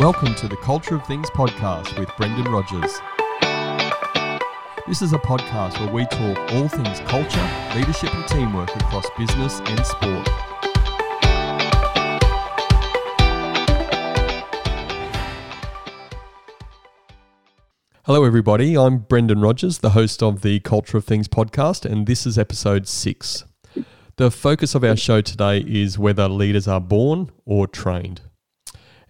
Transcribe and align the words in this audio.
Welcome 0.00 0.34
to 0.34 0.48
the 0.48 0.56
Culture 0.56 0.96
of 0.96 1.06
Things 1.06 1.30
podcast 1.30 1.98
with 1.98 2.10
Brendan 2.16 2.50
Rogers. 2.52 3.00
This 4.88 5.02
is 5.02 5.12
a 5.12 5.18
podcast 5.18 5.78
where 5.78 5.92
we 5.92 6.04
talk 6.06 6.36
all 6.52 6.68
things 6.68 7.00
culture, 7.08 7.48
leadership, 7.74 8.12
and 8.14 8.26
teamwork 8.26 8.74
across 8.74 9.06
business 9.16 9.60
and 9.60 9.86
sport. 9.86 10.28
Hello, 18.04 18.24
everybody. 18.24 18.76
I'm 18.76 18.98
Brendan 18.98 19.40
Rogers, 19.40 19.78
the 19.78 19.90
host 19.90 20.22
of 20.22 20.42
the 20.42 20.60
Culture 20.60 20.98
of 20.98 21.04
Things 21.04 21.28
podcast, 21.28 21.90
and 21.90 22.06
this 22.06 22.26
is 22.26 22.36
episode 22.36 22.88
six. 22.88 23.44
The 24.16 24.30
focus 24.30 24.76
of 24.76 24.84
our 24.84 24.94
show 24.94 25.20
today 25.20 25.58
is 25.66 25.98
whether 25.98 26.28
leaders 26.28 26.68
are 26.68 26.80
born 26.80 27.32
or 27.44 27.66
trained. 27.66 28.20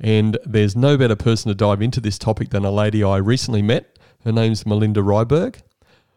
And 0.00 0.38
there's 0.46 0.74
no 0.74 0.96
better 0.96 1.14
person 1.14 1.50
to 1.50 1.54
dive 1.54 1.82
into 1.82 2.00
this 2.00 2.16
topic 2.16 2.48
than 2.48 2.64
a 2.64 2.70
lady 2.70 3.04
I 3.04 3.18
recently 3.18 3.60
met. 3.60 3.98
Her 4.24 4.32
name's 4.32 4.64
Melinda 4.64 5.02
Reihberg. 5.02 5.60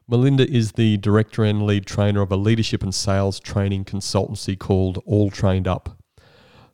Melinda 0.08 0.50
is 0.50 0.72
the 0.72 0.96
director 0.96 1.44
and 1.44 1.66
lead 1.66 1.86
trainer 1.86 2.22
of 2.22 2.32
a 2.32 2.38
leadership 2.38 2.82
and 2.82 2.96
sales 2.96 3.42
training 3.42 3.84
consultancy 3.84 4.58
called 4.58 5.04
All 5.06 5.30
Trained 5.32 5.68
Up. 5.68 6.02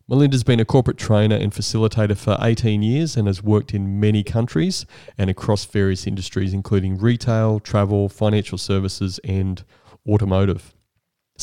Melinda's 0.07 0.43
been 0.43 0.59
a 0.59 0.65
corporate 0.65 0.97
trainer 0.97 1.35
and 1.35 1.51
facilitator 1.51 2.15
for 2.15 2.37
18 2.39 2.83
years 2.83 3.17
and 3.17 3.25
has 3.25 3.41
worked 3.41 3.73
in 3.73 3.99
many 3.99 4.21
countries 4.21 4.85
and 5.17 5.31
across 5.31 5.65
various 5.65 6.05
industries, 6.05 6.53
including 6.53 6.99
retail, 6.99 7.59
travel, 7.59 8.07
financial 8.07 8.59
services, 8.59 9.19
and 9.23 9.63
automotive. 10.07 10.72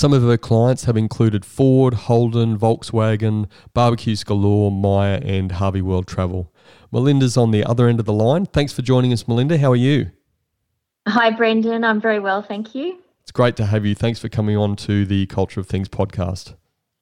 Some 0.01 0.15
of 0.15 0.23
her 0.23 0.39
clients 0.39 0.85
have 0.87 0.97
included 0.97 1.45
Ford, 1.45 1.93
Holden, 1.93 2.59
Volkswagen, 2.59 3.51
Barbecues 3.75 4.25
Galore, 4.25 4.73
Myer, 4.73 5.21
and 5.23 5.53
Harvey 5.53 5.83
World 5.83 6.07
Travel. 6.07 6.51
Melinda's 6.91 7.37
on 7.37 7.51
the 7.51 7.63
other 7.66 7.87
end 7.87 8.01
of 8.01 8.07
the 8.07 8.13
line. 8.15 8.47
Thanks 8.47 8.73
for 8.73 8.80
joining 8.80 9.13
us, 9.13 9.29
Melinda. 9.29 9.59
How 9.59 9.73
are 9.73 9.77
you? 9.77 10.11
Hi, 11.07 11.30
Brendan. 11.30 11.85
I'm 11.85 12.01
very 12.01 12.19
well, 12.19 12.41
thank 12.41 12.74
you. 12.74 12.99
It's 13.21 13.30
great 13.30 13.57
to 13.57 13.66
have 13.66 13.85
you. 13.85 13.95
Thanks 13.95 14.19
for 14.19 14.30
coming 14.30 14.57
on 14.57 14.74
to 14.77 15.05
the 15.05 15.27
Culture 15.27 15.61
of 15.61 15.66
Things 15.66 15.91
podcast. 15.91 16.55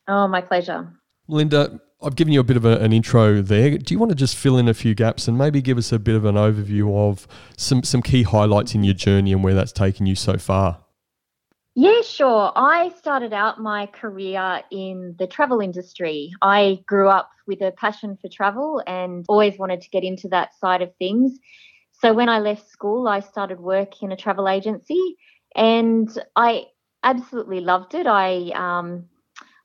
Oh, 0.08 0.26
my 0.26 0.40
pleasure. 0.40 0.92
Melinda, 1.28 1.80
I've 2.02 2.16
given 2.16 2.32
you 2.32 2.40
a 2.40 2.42
bit 2.42 2.56
of 2.56 2.64
a, 2.64 2.78
an 2.78 2.92
intro 2.92 3.42
there. 3.42 3.78
Do 3.78 3.94
you 3.94 4.00
want 4.00 4.10
to 4.10 4.16
just 4.16 4.34
fill 4.34 4.58
in 4.58 4.66
a 4.66 4.74
few 4.74 4.96
gaps 4.96 5.28
and 5.28 5.38
maybe 5.38 5.62
give 5.62 5.78
us 5.78 5.92
a 5.92 6.00
bit 6.00 6.16
of 6.16 6.24
an 6.24 6.34
overview 6.34 6.92
of 6.96 7.28
some, 7.56 7.84
some 7.84 8.02
key 8.02 8.24
highlights 8.24 8.74
in 8.74 8.82
your 8.82 8.94
journey 8.94 9.32
and 9.32 9.44
where 9.44 9.54
that's 9.54 9.70
taken 9.70 10.06
you 10.06 10.16
so 10.16 10.36
far? 10.36 10.80
Yeah, 11.80 12.00
sure. 12.02 12.50
I 12.56 12.88
started 12.98 13.32
out 13.32 13.60
my 13.60 13.86
career 13.86 14.62
in 14.72 15.14
the 15.16 15.28
travel 15.28 15.60
industry. 15.60 16.32
I 16.42 16.80
grew 16.88 17.08
up 17.08 17.30
with 17.46 17.60
a 17.60 17.70
passion 17.70 18.18
for 18.20 18.28
travel 18.28 18.82
and 18.84 19.24
always 19.28 19.60
wanted 19.60 19.82
to 19.82 19.90
get 19.90 20.02
into 20.02 20.26
that 20.30 20.58
side 20.58 20.82
of 20.82 20.90
things. 20.96 21.38
So 21.92 22.12
when 22.12 22.28
I 22.28 22.40
left 22.40 22.68
school, 22.68 23.06
I 23.06 23.20
started 23.20 23.60
work 23.60 24.02
in 24.02 24.10
a 24.10 24.16
travel 24.16 24.48
agency 24.48 25.16
and 25.54 26.10
I 26.34 26.64
absolutely 27.04 27.60
loved 27.60 27.94
it. 27.94 28.08
I 28.08 28.50
um, 28.56 29.04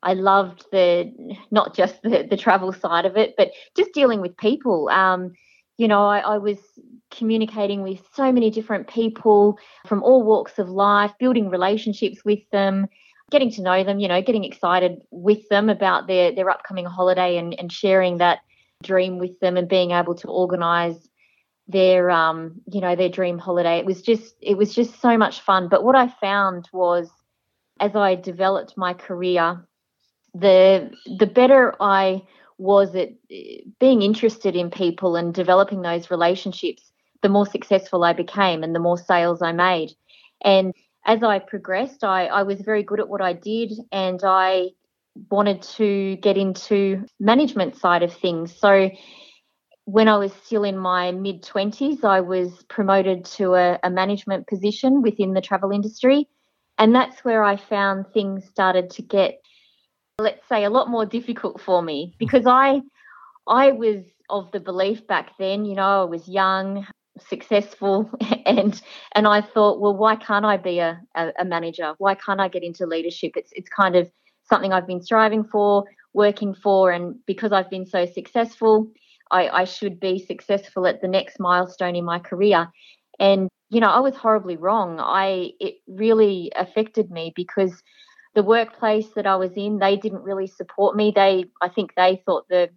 I 0.04 0.14
loved 0.14 0.66
the 0.72 1.12
not 1.50 1.76
just 1.76 2.00
the, 2.04 2.28
the 2.30 2.38
travel 2.38 2.74
side 2.74 3.08
of 3.08 3.18
it, 3.18 3.34
but 3.40 3.54
just 3.76 3.92
dealing 3.92 4.22
with 4.22 4.38
people. 4.38 4.88
Um, 4.90 5.34
you 5.80 5.88
know, 5.88 6.06
I, 6.06 6.20
I, 6.20 6.38
was 6.38 6.60
communicating 7.16 7.82
with 7.82 8.02
so 8.14 8.32
many 8.32 8.50
different 8.50 8.88
people 8.88 9.58
from 9.88 10.04
all 10.04 10.24
walks 10.24 10.60
of 10.60 10.70
life, 10.70 11.12
building 11.20 11.50
relationships 11.50 12.24
with 12.26 12.40
them, 12.52 12.88
getting 13.32 13.52
to 13.52 13.62
know 13.62 13.84
them, 13.84 14.00
you 14.00 14.08
know, 14.08 14.22
getting 14.22 14.44
excited 14.44 15.02
with 15.12 15.48
them 15.50 15.70
about 15.70 16.08
their, 16.08 16.34
their 16.34 16.50
upcoming 16.50 16.86
holiday 16.86 17.38
and, 17.38 17.58
and 17.60 17.72
sharing 17.72 18.18
that 18.18 18.40
dream 18.82 19.18
with 19.18 19.40
them 19.40 19.58
and 19.58 19.70
being 19.70 19.92
able 19.92 20.16
to 20.16 20.28
organize 20.28 21.10
their 21.66 22.12
um 22.12 22.60
you 22.70 22.82
know 22.82 22.94
their 22.94 23.08
dream 23.08 23.38
holiday. 23.38 23.78
It 23.78 23.86
was 23.86 24.02
just 24.02 24.36
it 24.42 24.58
was 24.58 24.76
just 24.76 25.00
so 25.00 25.18
much 25.18 25.40
fun. 25.40 25.70
But 25.70 25.86
what 25.86 25.96
i 25.96 26.14
found 26.20 26.68
was 26.74 27.10
as 27.80 27.96
i 27.96 28.16
developed 28.16 28.74
my 28.76 28.94
career 28.94 29.66
the 30.34 30.92
the 31.20 31.28
better 31.28 31.76
I 31.80 32.24
was 32.58 32.96
at 32.96 33.10
being 33.80 34.02
interested 34.02 34.56
in 34.56 34.70
people 34.70 35.16
and 35.16 35.34
developing 35.34 35.82
those 35.82 36.12
relationships, 36.12 36.92
the 37.24 37.30
more 37.30 37.48
successful 37.48 38.04
I 38.04 38.14
became 38.14 38.64
and 38.64 38.76
the 38.76 38.80
more 38.80 38.98
sales 38.98 39.42
I 39.42 39.52
made. 39.54 39.94
And 40.44 40.74
as 41.06 41.24
I 41.24 41.40
progressed, 41.40 42.04
I, 42.04 42.28
I 42.28 42.44
was 42.44 42.62
very 42.62 42.84
good 42.84 43.00
at 43.00 43.10
what 43.10 43.22
I 43.22 43.34
did 43.34 43.74
and 43.92 44.22
I 44.24 44.70
wanted 45.32 45.64
to 45.78 46.18
get 46.18 46.38
into 46.38 47.06
management 47.20 47.78
side 47.78 48.04
of 48.04 48.14
things. 48.14 48.56
So 48.56 48.92
when 49.86 50.08
I 50.08 50.18
was 50.18 50.32
still 50.46 50.64
in 50.64 50.78
my 50.78 51.12
mid 51.12 51.44
20s, 51.44 52.04
I 52.04 52.22
was 52.22 52.64
promoted 52.70 53.26
to 53.38 53.56
a, 53.56 53.80
a 53.84 53.90
management 53.90 54.48
position 54.48 55.02
within 55.02 55.34
the 55.34 55.42
travel 55.42 55.72
industry. 55.72 56.28
And 56.78 56.94
that's 56.94 57.24
where 57.24 57.44
I 57.44 57.58
found 57.58 58.06
things 58.14 58.46
started 58.46 58.92
to 58.92 59.02
get 59.02 59.40
let's 60.20 60.48
say 60.48 60.64
a 60.64 60.70
lot 60.70 60.90
more 60.90 61.08
difficult 61.08 61.60
for 61.60 61.82
me 61.82 62.14
because 62.20 62.46
I 62.46 62.82
I 63.48 63.72
was 63.72 64.04
of 64.30 64.52
the 64.52 64.60
belief 64.60 65.06
back 65.08 65.38
then, 65.38 65.66
you 65.66 65.76
know, 65.76 66.02
I 66.02 66.06
was 66.06 66.28
young, 66.28 66.88
successful 67.20 68.10
and 68.46 68.82
and 69.14 69.28
I 69.28 69.42
thought, 69.42 69.80
well, 69.80 69.96
why 69.96 70.16
can't 70.16 70.46
I 70.46 70.58
be 70.58 70.80
a, 70.80 71.00
a, 71.16 71.46
manager? 71.46 71.94
Why 71.98 72.16
can't 72.16 72.40
I 72.40 72.48
get 72.48 72.64
into 72.64 72.86
leadership? 72.86 73.34
It's 73.36 73.52
it's 73.54 73.70
kind 73.70 73.96
of 73.96 74.10
something 74.50 74.74
I've 74.74 74.88
been 74.88 75.02
striving 75.02 75.44
for, 75.44 75.86
working 76.14 76.54
for, 76.54 76.92
and 76.92 77.16
because 77.26 77.52
I've 77.52 77.70
been 77.70 77.86
so 77.86 78.06
successful, 78.06 78.92
I, 79.32 79.48
I 79.50 79.64
should 79.64 80.00
be 80.00 80.20
successful 80.20 80.86
at 80.88 81.02
the 81.02 81.08
next 81.08 81.40
milestone 81.40 81.96
in 81.96 82.06
my 82.06 82.20
career. 82.20 82.68
And 83.20 83.50
you 83.70 83.80
know, 83.80 83.90
I 83.90 84.00
was 84.00 84.16
horribly 84.16 84.58
wrong. 84.58 85.00
I 85.00 85.52
it 85.60 85.76
really 85.88 86.52
affected 86.56 87.10
me 87.10 87.34
because 87.36 87.82
the 88.36 88.44
workplace 88.44 89.10
that 89.16 89.28
I 89.28 89.36
was 89.36 89.52
in, 89.56 89.78
they 89.78 89.96
didn't 89.96 90.24
really 90.24 90.48
support 90.48 90.96
me. 90.96 91.12
They, 91.16 91.46
I 91.62 91.70
think, 91.70 91.94
they 91.96 92.22
thought 92.26 92.48
the 92.50 92.70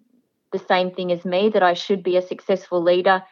the 0.53 0.59
same 0.59 0.91
thing 0.93 1.11
as 1.13 1.25
me 1.25 1.49
that 1.51 1.63
I 1.63 1.75
should 1.75 2.03
be 2.03 2.17
a 2.17 2.23
successful 2.23 2.83
leader 2.83 3.23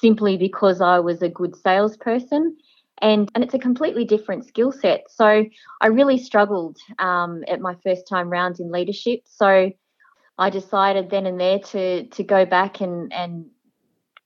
simply 0.00 0.36
because 0.36 0.80
I 0.80 0.98
was 0.98 1.22
a 1.22 1.28
good 1.28 1.56
salesperson. 1.56 2.56
And, 3.02 3.30
and 3.34 3.44
it's 3.44 3.54
a 3.54 3.58
completely 3.58 4.04
different 4.04 4.46
skill 4.46 4.72
set. 4.72 5.04
So 5.10 5.44
I 5.80 5.86
really 5.88 6.18
struggled 6.18 6.78
um, 6.98 7.44
at 7.46 7.60
my 7.60 7.74
first 7.84 8.08
time 8.08 8.30
round 8.30 8.58
in 8.58 8.70
leadership. 8.72 9.20
So 9.26 9.70
I 10.38 10.50
decided 10.50 11.10
then 11.10 11.26
and 11.26 11.40
there 11.40 11.58
to 11.58 12.06
to 12.06 12.22
go 12.22 12.44
back 12.44 12.80
and 12.80 13.12
and 13.12 13.46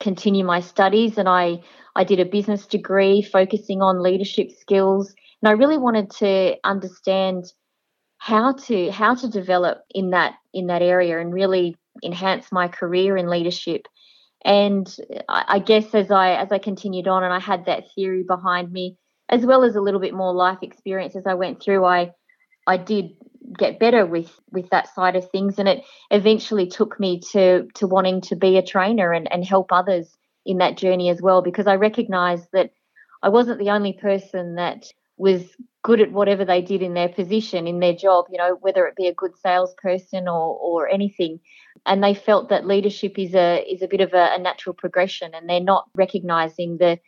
continue 0.01 0.45
my 0.45 0.61
studies 0.61 1.19
and 1.19 1.29
I 1.29 1.63
I 1.95 2.05
did 2.05 2.21
a 2.21 2.25
business 2.25 2.67
degree 2.67 3.23
focusing 3.23 3.83
on 3.83 4.03
leadership 4.03 4.51
skills 4.51 5.15
and 5.43 5.49
I 5.49 5.53
really 5.53 5.79
wanted 5.79 6.11
to 6.19 6.57
understand 6.65 7.53
how 8.19 8.53
to 8.53 8.91
how 8.91 9.15
to 9.15 9.29
develop 9.29 9.83
in 9.95 10.11
that 10.11 10.35
in 10.53 10.67
that 10.67 10.83
area 10.83 11.19
and 11.21 11.33
really 11.33 11.77
enhance 12.05 12.51
my 12.51 12.69
career 12.69 13.17
in 13.17 13.29
leadership. 13.29 13.87
And 14.45 14.89
I, 15.29 15.59
guess 15.59 15.95
as 15.95 16.11
I 16.11 16.33
as 16.33 16.51
I 16.51 16.59
continued 16.59 17.07
on 17.07 17.25
and 17.25 17.33
I 17.33 17.41
had 17.41 17.67
that 17.67 17.85
theory 17.95 18.25
behind 18.27 18.73
me, 18.73 18.97
as 19.29 19.45
well 19.45 19.65
as 19.65 19.77
a 19.77 19.81
little 19.81 20.01
bit 20.01 20.15
more 20.15 20.33
life 20.33 20.59
experience 20.63 21.15
as 21.15 21.27
I 21.27 21.35
went 21.35 21.63
through, 21.63 21.85
I 21.85 22.13
I 22.67 22.79
did 22.79 23.11
get 23.59 23.79
better 23.79 24.07
with 24.07 24.31
with 24.51 24.71
that 24.71 24.95
side 24.95 25.17
of 25.17 25.31
things 25.31 25.59
and 25.59 25.69
it 25.69 25.83
eventually 26.11 26.69
took 26.69 26.99
me 26.99 27.21
to 27.33 27.67
to 27.75 27.87
wanting 27.87 28.21
to 28.23 28.37
be 28.37 28.57
a 28.57 28.63
trainer 28.63 29.13
and, 29.13 29.31
and 29.31 29.45
help 29.45 29.73
others 29.73 30.17
in 30.47 30.59
that 30.59 30.79
journey 30.79 31.11
as 31.11 31.21
well 31.21 31.43
because 31.43 31.67
I 31.67 31.75
recognized 31.75 32.49
that 32.53 32.71
I 33.23 33.29
wasn't 33.29 33.59
the 33.59 33.71
only 33.71 33.93
person 33.93 34.55
that 34.55 34.87
was 35.17 35.45
good 35.83 36.01
at 36.01 36.13
whatever 36.13 36.45
they 36.45 36.63
did 36.63 36.81
in 36.81 36.95
their 36.95 37.09
position, 37.09 37.67
in 37.67 37.79
their 37.81 37.95
job, 37.95 38.25
you 38.31 38.39
know, 38.39 38.57
whether 38.61 38.87
it 38.87 38.97
be 38.97 39.07
a 39.07 39.15
good 39.15 39.37
salesperson 39.37 40.29
or, 40.29 40.57
or 40.57 40.89
anything. 40.89 41.41
And 41.87 42.03
they 42.03 42.15
felt 42.15 42.51
that 42.51 42.67
leadership 42.67 43.19
is 43.19 43.35
a 43.35 43.65
is 43.71 43.83
a 43.83 43.89
bit 43.89 44.01
of 44.01 44.13
a, 44.13 44.35
a 44.35 44.39
natural 44.39 44.75
progression 44.75 45.35
and 45.35 45.49
they're 45.49 45.61
not 45.61 45.89
recognizing 45.95 46.79
the 46.79 46.99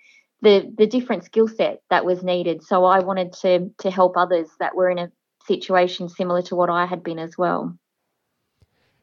the 0.41 0.73
the 0.77 0.87
different 0.87 1.25
skill 1.25 1.49
set 1.49 1.83
that 1.91 2.05
was 2.05 2.23
needed. 2.23 2.63
So 2.63 2.85
I 2.85 3.01
wanted 3.01 3.33
to 3.43 3.71
to 3.79 3.91
help 3.91 4.17
others 4.17 4.49
that 4.59 4.75
were 4.75 4.91
in 4.91 4.99
a 4.99 5.11
situation 5.47 6.09
similar 6.09 6.43
to 6.43 6.57
what 6.57 6.71
I 6.71 6.87
had 6.87 7.03
been 7.03 7.19
as 7.19 7.37
well. 7.37 7.77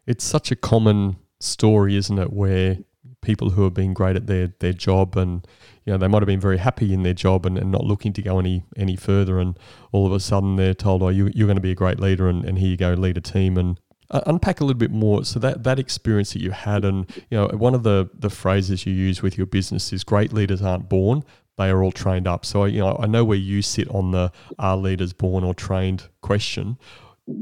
It's 0.05 0.23
such 0.23 0.51
a 0.51 0.55
common 0.55 1.17
story, 1.39 1.95
isn't 1.95 2.17
it, 2.17 2.33
where 2.33 2.77
people 3.21 3.51
who 3.51 3.63
have 3.63 3.73
been 3.73 3.93
great 3.93 4.15
at 4.15 4.27
their 4.27 4.53
their 4.59 4.73
job 4.73 5.17
and 5.17 5.45
you 5.85 5.91
know 5.91 5.97
they 5.97 6.07
might 6.07 6.21
have 6.21 6.27
been 6.27 6.39
very 6.39 6.57
happy 6.57 6.93
in 6.93 7.03
their 7.03 7.13
job 7.13 7.45
and, 7.45 7.57
and 7.57 7.71
not 7.71 7.83
looking 7.83 8.13
to 8.13 8.21
go 8.21 8.39
any 8.39 8.63
any 8.77 8.95
further 8.95 9.39
and 9.39 9.57
all 9.91 10.05
of 10.05 10.13
a 10.13 10.19
sudden 10.19 10.55
they're 10.55 10.73
told 10.73 11.03
oh 11.03 11.09
you, 11.09 11.29
you're 11.33 11.47
going 11.47 11.57
to 11.57 11.61
be 11.61 11.71
a 11.71 11.75
great 11.75 11.99
leader 11.99 12.29
and, 12.29 12.45
and 12.45 12.59
here 12.59 12.69
you 12.69 12.77
go 12.77 12.93
lead 12.93 13.17
a 13.17 13.21
team 13.21 13.57
and 13.57 13.79
uh, 14.11 14.21
unpack 14.25 14.59
a 14.59 14.63
little 14.63 14.77
bit 14.77 14.91
more. 14.91 15.23
So 15.23 15.39
that 15.39 15.63
that 15.63 15.79
experience 15.79 16.33
that 16.33 16.41
you 16.41 16.51
had 16.51 16.85
and 16.85 17.09
you 17.29 17.37
know 17.37 17.47
one 17.47 17.75
of 17.75 17.83
the 17.83 18.09
the 18.13 18.29
phrases 18.29 18.85
you 18.85 18.93
use 18.93 19.21
with 19.21 19.37
your 19.37 19.47
business 19.47 19.93
is 19.93 20.03
great 20.03 20.33
leaders 20.33 20.61
aren't 20.61 20.89
born 20.89 21.23
they 21.59 21.69
are 21.69 21.83
all 21.83 21.91
trained 21.91 22.25
up. 22.25 22.45
So 22.45 22.65
you 22.65 22.79
know 22.79 22.97
I 22.99 23.05
know 23.05 23.23
where 23.25 23.37
you 23.37 23.61
sit 23.61 23.87
on 23.89 24.11
the 24.11 24.31
are 24.57 24.77
leaders 24.77 25.13
born 25.13 25.43
or 25.43 25.53
trained 25.53 26.07
question. 26.21 26.79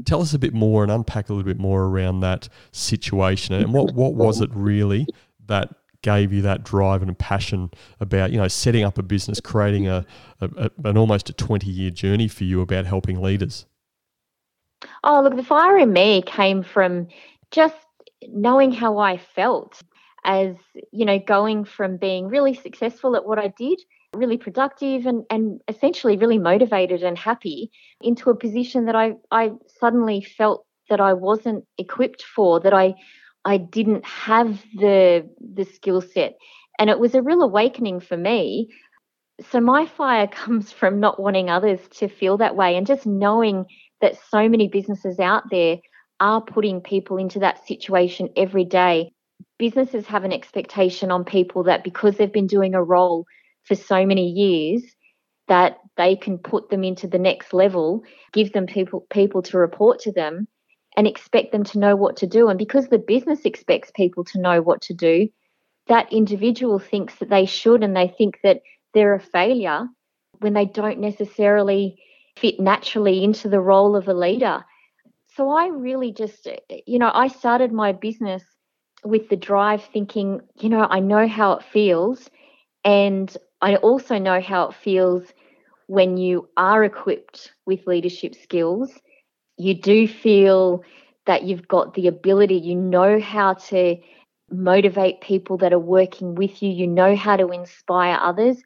Tell 0.04 0.20
us 0.20 0.34
a 0.34 0.38
bit 0.38 0.52
more 0.52 0.82
and 0.82 0.92
unpack 0.92 1.28
a 1.28 1.32
little 1.32 1.46
bit 1.46 1.58
more 1.58 1.84
around 1.84 2.20
that 2.20 2.48
situation 2.72 3.54
and 3.54 3.72
what, 3.72 3.94
what 3.94 4.14
was 4.14 4.42
it 4.42 4.50
really 4.52 5.06
that 5.46 5.74
gave 6.02 6.30
you 6.30 6.42
that 6.42 6.62
drive 6.62 7.00
and 7.00 7.18
passion 7.18 7.70
about 7.98 8.30
you 8.30 8.36
know 8.36 8.48
setting 8.48 8.84
up 8.84 8.98
a 8.98 9.02
business 9.02 9.40
creating 9.40 9.88
a, 9.88 10.04
a, 10.42 10.50
a, 10.84 10.88
an 10.88 10.98
almost 10.98 11.30
a 11.30 11.32
20 11.32 11.70
year 11.70 11.90
journey 11.90 12.28
for 12.28 12.44
you 12.44 12.60
about 12.60 12.84
helping 12.84 13.22
leaders 13.22 13.64
oh 15.08 15.22
look 15.22 15.34
the 15.36 15.42
fire 15.42 15.76
in 15.78 15.92
me 15.92 16.22
came 16.22 16.62
from 16.62 17.08
just 17.50 17.74
knowing 18.28 18.72
how 18.72 18.98
i 18.98 19.16
felt 19.16 19.82
as 20.24 20.54
you 20.92 21.04
know 21.04 21.18
going 21.18 21.64
from 21.64 21.96
being 21.96 22.28
really 22.28 22.54
successful 22.54 23.16
at 23.16 23.26
what 23.26 23.38
i 23.38 23.48
did 23.58 23.80
really 24.14 24.36
productive 24.38 25.06
and, 25.06 25.24
and 25.30 25.60
essentially 25.68 26.16
really 26.16 26.38
motivated 26.38 27.02
and 27.02 27.18
happy 27.18 27.70
into 28.00 28.30
a 28.30 28.36
position 28.36 28.86
that 28.86 28.96
I, 28.96 29.14
I 29.30 29.52
suddenly 29.80 30.22
felt 30.22 30.64
that 30.88 31.00
I 31.00 31.12
wasn't 31.12 31.64
equipped 31.76 32.22
for, 32.22 32.60
that 32.60 32.72
I 32.72 32.94
I 33.44 33.58
didn't 33.58 34.04
have 34.04 34.62
the 34.74 35.28
the 35.40 35.64
skill 35.64 36.00
set. 36.00 36.36
And 36.78 36.90
it 36.90 36.98
was 36.98 37.14
a 37.14 37.22
real 37.22 37.42
awakening 37.42 38.00
for 38.00 38.16
me. 38.16 38.68
So 39.50 39.60
my 39.60 39.86
fire 39.86 40.26
comes 40.42 40.72
from 40.72 41.00
not 41.00 41.20
wanting 41.20 41.50
others 41.50 41.80
to 41.98 42.08
feel 42.08 42.38
that 42.38 42.56
way 42.56 42.76
and 42.76 42.86
just 42.86 43.06
knowing 43.06 43.66
that 44.00 44.18
so 44.30 44.48
many 44.48 44.68
businesses 44.68 45.18
out 45.18 45.44
there 45.50 45.78
are 46.20 46.40
putting 46.40 46.80
people 46.80 47.16
into 47.16 47.38
that 47.40 47.66
situation 47.66 48.28
every 48.36 48.64
day. 48.64 49.12
Businesses 49.58 50.06
have 50.06 50.24
an 50.24 50.32
expectation 50.32 51.10
on 51.10 51.24
people 51.24 51.64
that 51.64 51.84
because 51.84 52.16
they've 52.16 52.32
been 52.32 52.46
doing 52.46 52.74
a 52.74 52.82
role 52.82 53.24
for 53.64 53.74
so 53.74 54.04
many 54.04 54.28
years 54.28 54.82
that 55.48 55.78
they 55.96 56.16
can 56.16 56.38
put 56.38 56.70
them 56.70 56.84
into 56.84 57.06
the 57.06 57.18
next 57.18 57.52
level, 57.52 58.02
give 58.32 58.52
them 58.52 58.66
people 58.66 59.06
people 59.10 59.42
to 59.42 59.58
report 59.58 60.00
to 60.00 60.12
them 60.12 60.46
and 60.96 61.06
expect 61.06 61.52
them 61.52 61.64
to 61.64 61.78
know 61.78 61.96
what 61.96 62.16
to 62.16 62.26
do. 62.26 62.48
And 62.48 62.58
because 62.58 62.88
the 62.88 62.98
business 62.98 63.44
expects 63.44 63.90
people 63.94 64.24
to 64.24 64.40
know 64.40 64.60
what 64.60 64.82
to 64.82 64.94
do, 64.94 65.28
that 65.86 66.12
individual 66.12 66.78
thinks 66.78 67.14
that 67.16 67.30
they 67.30 67.46
should 67.46 67.82
and 67.82 67.96
they 67.96 68.08
think 68.08 68.38
that 68.42 68.60
they're 68.94 69.14
a 69.14 69.20
failure 69.20 69.86
when 70.40 70.54
they 70.54 70.66
don't 70.66 70.98
necessarily 70.98 72.00
fit 72.40 72.60
naturally 72.60 73.24
into 73.24 73.48
the 73.48 73.60
role 73.60 73.96
of 73.96 74.08
a 74.08 74.14
leader. 74.14 74.64
So 75.36 75.50
I 75.50 75.68
really 75.68 76.12
just, 76.12 76.48
you 76.86 76.98
know, 76.98 77.10
I 77.14 77.28
started 77.28 77.72
my 77.72 77.92
business 77.92 78.42
with 79.04 79.28
the 79.28 79.36
drive 79.36 79.82
thinking, 79.84 80.40
you 80.60 80.68
know, 80.68 80.86
I 80.88 81.00
know 81.00 81.28
how 81.28 81.52
it 81.52 81.62
feels 81.62 82.30
and 82.84 83.34
I 83.60 83.76
also 83.76 84.18
know 84.18 84.40
how 84.40 84.68
it 84.68 84.74
feels 84.74 85.24
when 85.86 86.16
you 86.16 86.48
are 86.56 86.84
equipped 86.84 87.52
with 87.66 87.86
leadership 87.86 88.34
skills. 88.34 88.92
You 89.56 89.74
do 89.74 90.06
feel 90.08 90.82
that 91.26 91.44
you've 91.44 91.68
got 91.68 91.94
the 91.94 92.06
ability, 92.08 92.56
you 92.56 92.74
know 92.76 93.20
how 93.20 93.54
to 93.54 93.96
motivate 94.50 95.20
people 95.20 95.58
that 95.58 95.72
are 95.72 95.78
working 95.78 96.34
with 96.34 96.62
you, 96.62 96.70
you 96.70 96.86
know 96.86 97.14
how 97.16 97.36
to 97.36 97.48
inspire 97.50 98.18
others. 98.20 98.62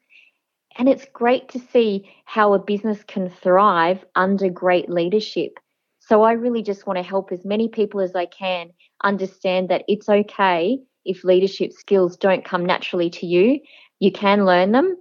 And 0.77 0.89
it's 0.89 1.05
great 1.13 1.49
to 1.49 1.59
see 1.59 2.11
how 2.25 2.53
a 2.53 2.59
business 2.59 3.03
can 3.03 3.29
thrive 3.29 4.03
under 4.15 4.49
great 4.49 4.89
leadership. 4.89 5.59
So 5.99 6.23
I 6.23 6.33
really 6.33 6.63
just 6.63 6.87
want 6.87 6.97
to 6.97 7.03
help 7.03 7.31
as 7.31 7.45
many 7.45 7.69
people 7.69 8.01
as 8.01 8.15
I 8.15 8.25
can 8.25 8.71
understand 9.03 9.69
that 9.69 9.83
it's 9.87 10.09
okay 10.09 10.79
if 11.05 11.23
leadership 11.23 11.73
skills 11.73 12.17
don't 12.17 12.45
come 12.45 12.65
naturally 12.65 13.09
to 13.09 13.25
you 13.25 13.59
you 14.03 14.11
can 14.11 14.45
learn 14.45 14.73
them. 14.73 14.97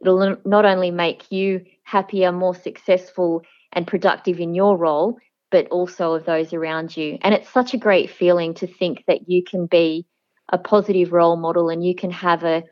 It'll 0.00 0.36
not 0.44 0.64
only 0.64 0.90
make 0.90 1.30
you 1.30 1.64
happier, 1.84 2.32
more 2.32 2.56
successful, 2.56 3.42
and 3.72 3.86
productive 3.86 4.40
in 4.40 4.52
your 4.52 4.76
role, 4.76 5.16
but 5.52 5.68
also 5.68 6.14
of 6.14 6.24
those 6.24 6.52
around 6.52 6.96
you. 6.96 7.18
And 7.22 7.34
it's 7.34 7.48
such 7.48 7.72
a 7.72 7.78
great 7.78 8.10
feeling 8.10 8.54
to 8.54 8.66
think 8.66 9.04
that 9.06 9.28
you 9.28 9.44
can 9.44 9.66
be 9.66 10.06
a 10.48 10.58
positive 10.58 11.12
role 11.12 11.36
model 11.36 11.68
and 11.68 11.86
you 11.86 11.94
can 11.94 12.10
have 12.10 12.42
a, 12.42 12.64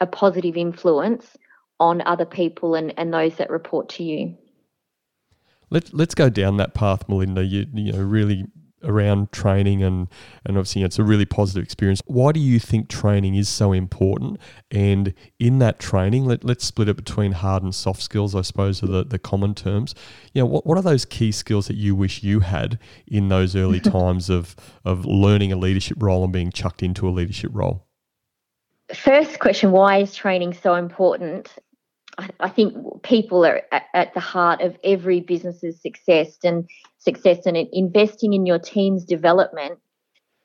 a 0.00 0.06
positive 0.06 0.56
influence 0.56 1.36
on 1.80 2.02
other 2.06 2.26
people 2.26 2.74
and, 2.74 2.94
and 2.96 3.12
those 3.12 3.36
that 3.36 3.50
report 3.50 3.88
to 3.88 4.04
you. 4.04 4.36
Let, 5.70 5.92
let's 5.94 6.14
go 6.14 6.28
down 6.28 6.58
that 6.58 6.74
path, 6.74 7.08
Melinda. 7.08 7.44
You, 7.44 7.66
you 7.72 7.92
know, 7.92 8.02
really 8.02 8.46
around 8.82 9.30
training 9.30 9.82
and 9.82 10.08
and 10.46 10.56
obviously 10.56 10.82
it's 10.82 10.98
a 10.98 11.04
really 11.04 11.26
positive 11.26 11.62
experience. 11.62 12.00
Why 12.06 12.32
do 12.32 12.40
you 12.40 12.58
think 12.58 12.88
training 12.88 13.34
is 13.34 13.48
so 13.48 13.72
important? 13.72 14.38
And 14.70 15.14
in 15.38 15.58
that 15.58 15.78
training 15.78 16.24
let, 16.24 16.44
let's 16.44 16.64
split 16.64 16.88
it 16.88 16.96
between 16.96 17.32
hard 17.32 17.62
and 17.62 17.74
soft 17.74 18.02
skills 18.02 18.34
i 18.34 18.40
suppose 18.40 18.82
are 18.82 18.86
the, 18.86 19.04
the 19.04 19.18
common 19.18 19.54
terms. 19.54 19.94
You 20.32 20.42
know 20.42 20.46
what, 20.46 20.66
what 20.66 20.78
are 20.78 20.82
those 20.82 21.04
key 21.04 21.32
skills 21.32 21.66
that 21.66 21.76
you 21.76 21.94
wish 21.94 22.22
you 22.22 22.40
had 22.40 22.78
in 23.06 23.28
those 23.28 23.54
early 23.54 23.80
times 23.98 24.30
of 24.30 24.56
of 24.84 25.04
learning 25.04 25.52
a 25.52 25.56
leadership 25.56 26.02
role 26.02 26.24
and 26.24 26.32
being 26.32 26.50
chucked 26.50 26.82
into 26.82 27.08
a 27.08 27.10
leadership 27.10 27.50
role? 27.54 27.86
First 28.94 29.38
question 29.38 29.70
why 29.72 29.98
is 29.98 30.14
training 30.14 30.54
so 30.54 30.74
important 30.74 31.58
I, 32.40 32.48
think 32.48 33.02
people 33.02 33.44
are 33.44 33.62
at, 33.72 33.84
at, 33.94 34.14
the 34.14 34.20
heart 34.20 34.60
of 34.60 34.76
every 34.84 35.20
business's 35.20 35.80
success 35.80 36.38
and 36.44 36.68
success 36.98 37.46
and 37.46 37.56
investing 37.72 38.32
in 38.32 38.46
your 38.46 38.58
team's 38.58 39.04
development, 39.04 39.78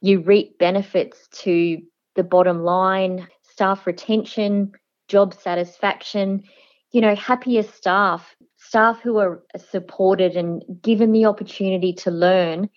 you 0.01 0.21
reap 0.21 0.57
benefits 0.57 1.27
to 1.43 1.81
the 2.15 2.23
bottom 2.23 2.63
line, 2.63 3.27
staff 3.43 3.85
retention, 3.85 4.71
job 5.07 5.33
satisfaction, 5.33 6.43
you 6.91 7.01
know, 7.01 7.15
happier 7.15 7.63
staff, 7.63 8.35
staff 8.57 8.99
who 9.01 9.17
are 9.17 9.43
supported 9.69 10.35
and 10.35 10.63
given 10.81 11.11
the 11.11 11.25
opportunity 11.25 11.93
to 11.93 12.11
learn 12.11 12.69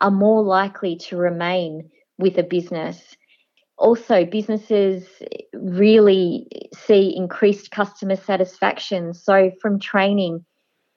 are 0.00 0.10
more 0.10 0.42
likely 0.42 0.96
to 0.96 1.16
remain 1.16 1.90
with 2.18 2.38
a 2.38 2.42
business 2.42 3.16
also 3.76 4.24
businesses 4.24 5.06
really 5.52 6.46
see 6.74 7.14
increased 7.16 7.70
customer 7.70 8.16
satisfaction. 8.16 9.14
So, 9.14 9.50
from 9.60 9.80
training, 9.80 10.44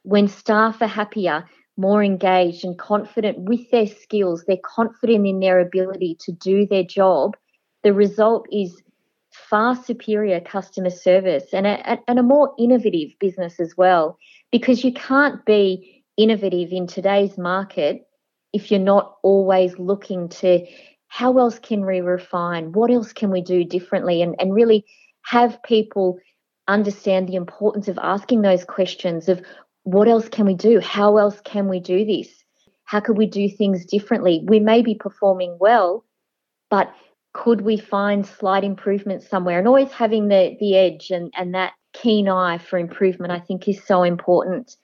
when 0.04 0.28
staff 0.28 0.82
are 0.82 0.88
happier, 0.88 1.46
more 1.78 2.04
engaged, 2.04 2.64
and 2.64 2.78
confident 2.78 3.38
with 3.40 3.70
their 3.72 3.88
skills, 3.88 4.44
they're 4.48 4.58
confident 4.64 5.28
in 5.28 5.40
their 5.40 5.60
ability 5.60 6.18
to 6.22 6.32
do 6.32 6.66
their 6.66 6.84
job, 6.84 7.36
the 7.84 7.94
result 7.94 8.48
is 8.52 8.82
far 9.32 9.76
superior 9.76 10.40
customer 10.40 10.90
service 10.90 11.46
and 11.54 11.68
a, 11.68 12.00
and 12.08 12.20
a 12.20 12.24
more 12.24 12.54
innovative 12.58 13.12
business 13.20 13.60
as 13.60 13.76
well. 13.78 14.18
Because 14.52 14.84
you 14.84 14.94
can't 14.94 15.46
be 15.46 16.04
innovative 16.18 16.72
in 16.72 16.88
today's 16.88 17.38
market 17.38 18.08
if 18.54 18.72
you're 18.72 18.80
not 18.80 19.18
always 19.24 19.78
looking 19.78 20.30
to 20.30 20.66
how 21.08 21.38
else 21.38 21.60
can 21.60 21.86
we 21.86 22.02
refine? 22.02 22.72
What 22.72 22.92
else 22.92 23.14
can 23.14 23.32
we 23.32 23.42
do 23.42 23.64
differently? 23.64 24.22
And, 24.22 24.36
and 24.40 24.54
really 24.54 24.86
have 25.24 25.62
people 25.64 26.20
understand 26.68 27.28
the 27.28 27.36
importance 27.36 27.88
of 27.88 27.98
asking 28.02 28.42
those 28.42 28.66
questions 28.66 29.30
of 29.30 29.42
what 29.84 30.08
else 30.08 30.28
can 30.28 30.46
we 30.46 30.54
do? 30.54 30.80
How 30.80 31.18
else 31.18 31.40
can 31.42 31.70
we 31.70 31.80
do 31.80 32.06
this? 32.06 32.28
How 32.84 33.00
could 33.00 33.18
we 33.18 33.26
do 33.26 33.50
things 33.50 33.86
differently? 33.86 34.44
We 34.46 34.60
may 34.60 34.82
be 34.82 34.96
performing 34.96 35.58
well, 35.60 36.06
but 36.70 36.94
could 37.34 37.62
we 37.62 37.78
find 37.78 38.26
slight 38.26 38.64
improvements 38.64 39.30
somewhere? 39.30 39.60
And 39.60 39.68
always 39.68 39.92
having 39.92 40.28
the 40.28 40.58
the 40.60 40.76
edge 40.76 41.12
and, 41.12 41.32
and 41.38 41.54
that 41.54 41.74
keen 41.94 42.28
eye 42.28 42.58
for 42.58 42.78
improvement, 42.78 43.32
I 43.32 43.40
think, 43.40 43.68
is 43.68 43.84
so 43.84 44.04
important. 44.04 44.76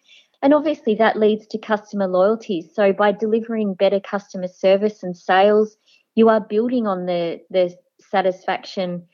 And 0.41 0.53
obviously, 0.53 0.95
that 0.95 1.17
leads 1.17 1.47
to 1.47 1.57
customer 1.57 2.07
loyalty. 2.07 2.61
So, 2.73 2.91
by 2.91 3.13
delivering 3.13 3.75
better 3.75 3.99
customer 3.99 4.47
service 4.47 5.01
and 5.01 5.15
sales, 5.15 5.77
you 6.15 6.29
are 6.29 6.41
building 6.41 6.87
on 6.87 7.05
the 7.05 7.41
the 7.49 7.75
satisfaction 7.99 9.07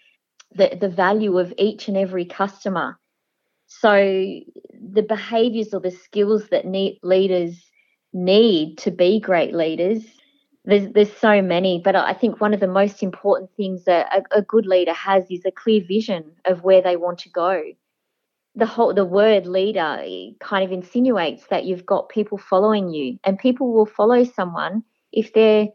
the, 0.56 0.78
the 0.80 0.90
value 0.90 1.38
of 1.38 1.54
each 1.60 1.88
and 1.88 1.96
every 1.96 2.26
customer. 2.26 2.98
So 3.68 3.94
the 3.94 5.06
behaviors 5.08 5.76
or 5.76 5.80
the 5.80 5.92
skills 5.92 6.48
that 6.50 6.66
need, 6.66 7.00
leaders 7.04 7.56
need 8.14 8.80
to 8.80 8.90
be 8.90 9.20
great 9.20 9.54
leaders 9.54 10.04
there's 10.66 10.92
there's 10.94 11.16
so 11.18 11.42
many 11.42 11.82
but 11.84 11.96
i 11.96 12.14
think 12.14 12.42
one 12.42 12.54
of 12.54 12.60
the 12.60 12.68
most 12.68 13.02
important 13.02 13.50
things 13.56 13.86
that 13.86 14.08
a, 14.14 14.40
a 14.40 14.42
good 14.42 14.66
leader 14.66 14.94
has 14.94 15.24
is 15.30 15.42
a 15.46 15.52
clear 15.52 15.82
vision 15.86 16.24
of 16.46 16.64
where 16.64 16.82
they 16.82 16.96
want 16.96 17.20
to 17.20 17.30
go. 17.30 17.62
The 18.56 18.66
whole 18.66 18.94
the 18.94 19.06
word 19.06 19.46
leader 19.46 20.04
kind 20.40 20.66
of 20.66 20.72
insinuates 20.72 21.46
that 21.50 21.66
you've 21.66 21.86
got 21.86 22.10
people 22.10 22.38
following 22.38 22.90
you 22.90 23.18
and 23.24 23.38
people 23.38 23.72
will 23.72 23.86
follow 23.86 24.24
someone 24.24 24.84
if 25.12 25.34
they're 25.34 25.68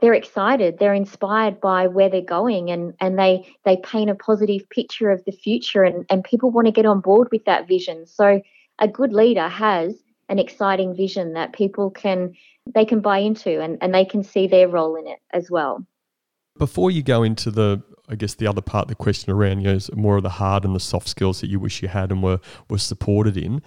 they're 0.00 0.14
excited 0.14 0.78
they're 0.78 0.94
inspired 0.94 1.60
by 1.60 1.86
where 1.86 2.08
they're 2.08 2.22
going 2.22 2.70
and 2.70 2.94
and 3.00 3.18
they 3.18 3.46
they 3.64 3.76
paint 3.78 4.10
a 4.10 4.14
positive 4.14 4.68
picture 4.70 5.10
of 5.10 5.24
the 5.24 5.32
future 5.32 5.82
and 5.82 6.04
and 6.10 6.24
people 6.24 6.50
want 6.50 6.66
to 6.66 6.72
get 6.72 6.86
on 6.86 7.00
board 7.00 7.28
with 7.30 7.44
that 7.44 7.68
vision. 7.68 8.06
So 8.06 8.40
a 8.78 8.88
good 8.88 9.12
leader 9.12 9.48
has 9.48 9.94
an 10.28 10.38
exciting 10.38 10.94
vision 10.94 11.34
that 11.34 11.52
people 11.52 11.90
can 11.90 12.34
they 12.74 12.84
can 12.84 13.00
buy 13.00 13.18
into 13.18 13.60
and, 13.60 13.78
and 13.80 13.94
they 13.94 14.04
can 14.04 14.22
see 14.22 14.46
their 14.46 14.68
role 14.68 14.96
in 14.96 15.06
it 15.06 15.18
as 15.32 15.50
well. 15.50 15.84
Before 16.58 16.90
you 16.90 17.02
go 17.02 17.22
into 17.22 17.50
the 17.50 17.82
I 18.08 18.16
guess 18.16 18.34
the 18.34 18.46
other 18.46 18.60
part 18.60 18.84
of 18.84 18.88
the 18.88 18.94
question 18.96 19.32
around 19.32 19.60
you 19.60 19.72
know 19.72 19.78
more 19.94 20.16
of 20.16 20.22
the 20.22 20.30
hard 20.30 20.64
and 20.64 20.74
the 20.74 20.80
soft 20.80 21.08
skills 21.08 21.40
that 21.40 21.48
you 21.50 21.60
wish 21.60 21.82
you 21.82 21.88
had 21.88 22.10
and 22.10 22.22
were 22.22 22.40
were 22.68 22.78
supported 22.78 23.36
in 23.36 23.62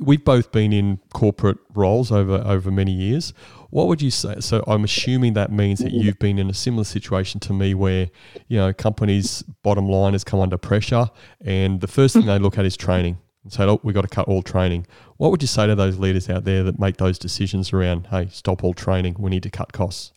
we've 0.00 0.24
both 0.24 0.50
been 0.50 0.72
in 0.72 0.98
corporate 1.12 1.58
roles 1.74 2.10
over 2.10 2.42
over 2.44 2.70
many 2.70 2.92
years. 2.92 3.32
What 3.70 3.86
would 3.86 4.02
you 4.02 4.10
say? 4.10 4.40
So 4.40 4.64
I'm 4.66 4.82
assuming 4.82 5.34
that 5.34 5.52
means 5.52 5.78
that 5.80 5.92
mm-hmm. 5.92 6.00
you've 6.00 6.18
been 6.18 6.38
in 6.38 6.50
a 6.50 6.54
similar 6.54 6.84
situation 6.84 7.38
to 7.40 7.52
me, 7.52 7.74
where 7.74 8.10
you 8.48 8.56
know 8.56 8.72
companies' 8.72 9.42
bottom 9.62 9.86
line 9.86 10.12
has 10.12 10.24
come 10.24 10.40
under 10.40 10.56
pressure, 10.56 11.06
and 11.40 11.80
the 11.80 11.86
first 11.86 12.14
thing 12.14 12.22
mm-hmm. 12.22 12.30
they 12.30 12.38
look 12.38 12.58
at 12.58 12.64
is 12.64 12.76
training 12.76 13.18
and 13.44 13.52
say, 13.52 13.64
"Oh, 13.64 13.80
we've 13.82 13.94
got 13.94 14.02
to 14.02 14.08
cut 14.08 14.26
all 14.26 14.42
training." 14.42 14.86
What 15.18 15.30
would 15.30 15.42
you 15.42 15.48
say 15.48 15.66
to 15.66 15.74
those 15.74 15.98
leaders 15.98 16.28
out 16.28 16.44
there 16.44 16.62
that 16.64 16.78
make 16.78 16.96
those 16.96 17.18
decisions 17.18 17.72
around, 17.72 18.08
"Hey, 18.08 18.28
stop 18.30 18.64
all 18.64 18.74
training. 18.74 19.16
We 19.18 19.30
need 19.30 19.42
to 19.44 19.50
cut 19.50 19.72
costs." 19.72 20.12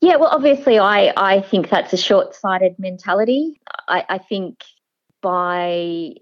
Yeah, 0.00 0.16
well, 0.16 0.28
obviously, 0.30 0.78
I, 0.78 1.12
I 1.16 1.40
think 1.40 1.70
that's 1.70 1.92
a 1.92 1.96
short 1.96 2.34
sighted 2.34 2.76
mentality. 2.78 3.60
I, 3.88 4.04
I 4.08 4.18
think 4.18 4.62
by 5.20 6.14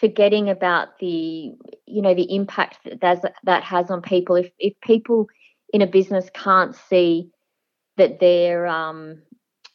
forgetting 0.00 0.48
about 0.48 0.98
the 0.98 1.52
you 1.86 2.02
know 2.02 2.14
the 2.14 2.34
impact 2.34 2.78
that 3.00 3.34
that 3.44 3.62
has 3.62 3.90
on 3.90 4.00
people. 4.02 4.36
If 4.36 4.50
if 4.58 4.72
people 4.80 5.28
in 5.72 5.82
a 5.82 5.86
business 5.86 6.28
can't 6.34 6.74
see 6.74 7.30
that 7.96 8.18
their 8.18 8.66
um 8.66 9.22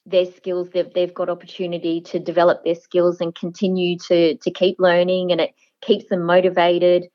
their 0.08 0.26
skills 0.26 0.70
they've, 0.72 0.94
they've 0.94 1.14
got 1.14 1.30
opportunity 1.30 2.02
to 2.02 2.20
develop 2.20 2.64
their 2.64 2.76
skills 2.76 3.22
and 3.22 3.36
continue 3.36 3.98
to 4.00 4.38
to 4.38 4.52
keep 4.52 4.78
learning 4.80 5.32
and 5.32 5.40
it 5.40 5.54
keeps 5.82 6.10
them 6.10 6.24
motivated 6.24 7.06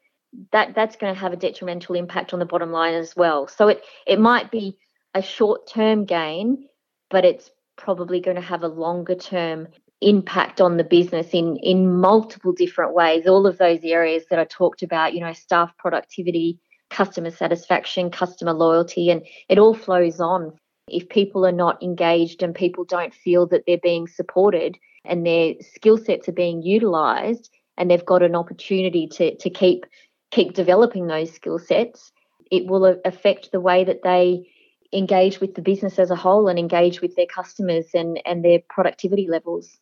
that 0.53 0.75
that's 0.77 0.97
going 0.97 1.13
to 1.13 1.21
have 1.21 1.33
a 1.33 1.37
detrimental 1.37 1.97
impact 1.97 2.33
on 2.33 2.39
the 2.39 2.47
bottom 2.47 2.71
line 2.71 2.95
as 2.95 3.17
well. 3.17 3.49
So 3.49 3.69
it 3.69 3.83
it 4.07 4.21
might 4.21 4.51
be 4.51 4.77
a 5.15 5.23
short 5.23 5.69
term 5.69 6.05
gain 6.05 6.69
but 7.11 7.25
it's 7.25 7.51
probably 7.77 8.21
going 8.21 8.37
to 8.37 8.43
have 8.43 8.63
a 8.63 8.69
longer 8.69 9.17
term 9.17 9.67
impact 10.01 10.61
on 10.61 10.77
the 10.77 10.85
business 10.85 11.29
in 11.33 11.57
in 11.59 12.01
multiple 12.01 12.53
different 12.53 12.95
ways. 12.95 13.27
All 13.27 13.47
of 13.47 13.59
those 13.59 13.81
areas 13.83 14.25
that 14.31 14.39
i 14.39 14.45
talked 14.45 14.83
about 14.83 15.15
you 15.15 15.21
know 15.21 15.33
staff 15.33 15.77
productivity 15.79 16.59
customer 16.89 17.31
satisfaction 17.31 18.11
customer 18.11 18.53
loyalty 18.53 19.11
and 19.11 19.23
it 19.49 19.59
all 19.59 19.75
flows 19.75 20.21
on. 20.21 20.53
If 20.89 21.09
people 21.09 21.47
are 21.47 21.53
not 21.53 21.83
engaged 21.83 22.43
and 22.43 22.55
people 22.55 22.85
don't 22.85 23.15
feel 23.15 23.47
that 23.49 23.63
they're 23.67 23.79
being 23.81 24.09
supported 24.09 24.77
and 25.05 25.25
their 25.25 25.55
skill 25.61 25.97
sets 25.97 26.29
are 26.29 26.33
being 26.33 26.63
utilized 26.63 27.49
and 27.77 27.91
they've 27.91 28.05
got 28.05 28.23
an 28.23 28.35
opportunity 28.35 29.07
to 29.09 29.37
to 29.37 29.51
keep 29.51 29.85
keep 30.31 30.55
developing 30.55 31.07
those 31.07 31.33
skill 31.33 31.59
sets 31.59 32.13
it 32.51 32.67
will 32.67 32.99
affect 33.05 33.53
the 33.53 33.61
way 33.61 33.85
that 33.85 34.03
they 34.03 34.47
engage 34.93 35.41
with 35.41 35.55
the 35.55 35.63
business 35.63 35.99
as 35.99 36.11
a 36.11 36.17
whole 36.17 36.49
and 36.49 36.59
engage 36.59 37.01
with 37.01 37.15
their 37.17 37.27
customers 37.27 37.87
and 37.95 38.21
and 38.25 38.45
their 38.45 38.61
productivity 38.69 39.29
levels 39.29 39.79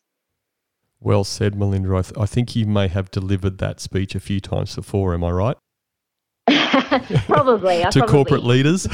well 1.01 1.23
said, 1.23 1.55
Melinda. 1.55 1.95
I, 1.95 2.01
th- 2.01 2.17
I 2.17 2.25
think 2.25 2.55
you 2.55 2.65
may 2.65 2.87
have 2.87 3.11
delivered 3.11 3.57
that 3.59 3.79
speech 3.79 4.15
a 4.15 4.19
few 4.19 4.39
times 4.39 4.75
before. 4.75 5.13
Am 5.13 5.23
I 5.23 5.31
right? 5.31 5.57
probably. 6.47 7.83
to 7.91 7.91
probably. 7.91 8.07
corporate 8.07 8.43
leaders. 8.43 8.87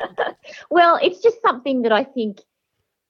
well, 0.70 0.98
it's 1.02 1.20
just 1.20 1.40
something 1.42 1.82
that 1.82 1.92
I 1.92 2.04
think. 2.04 2.40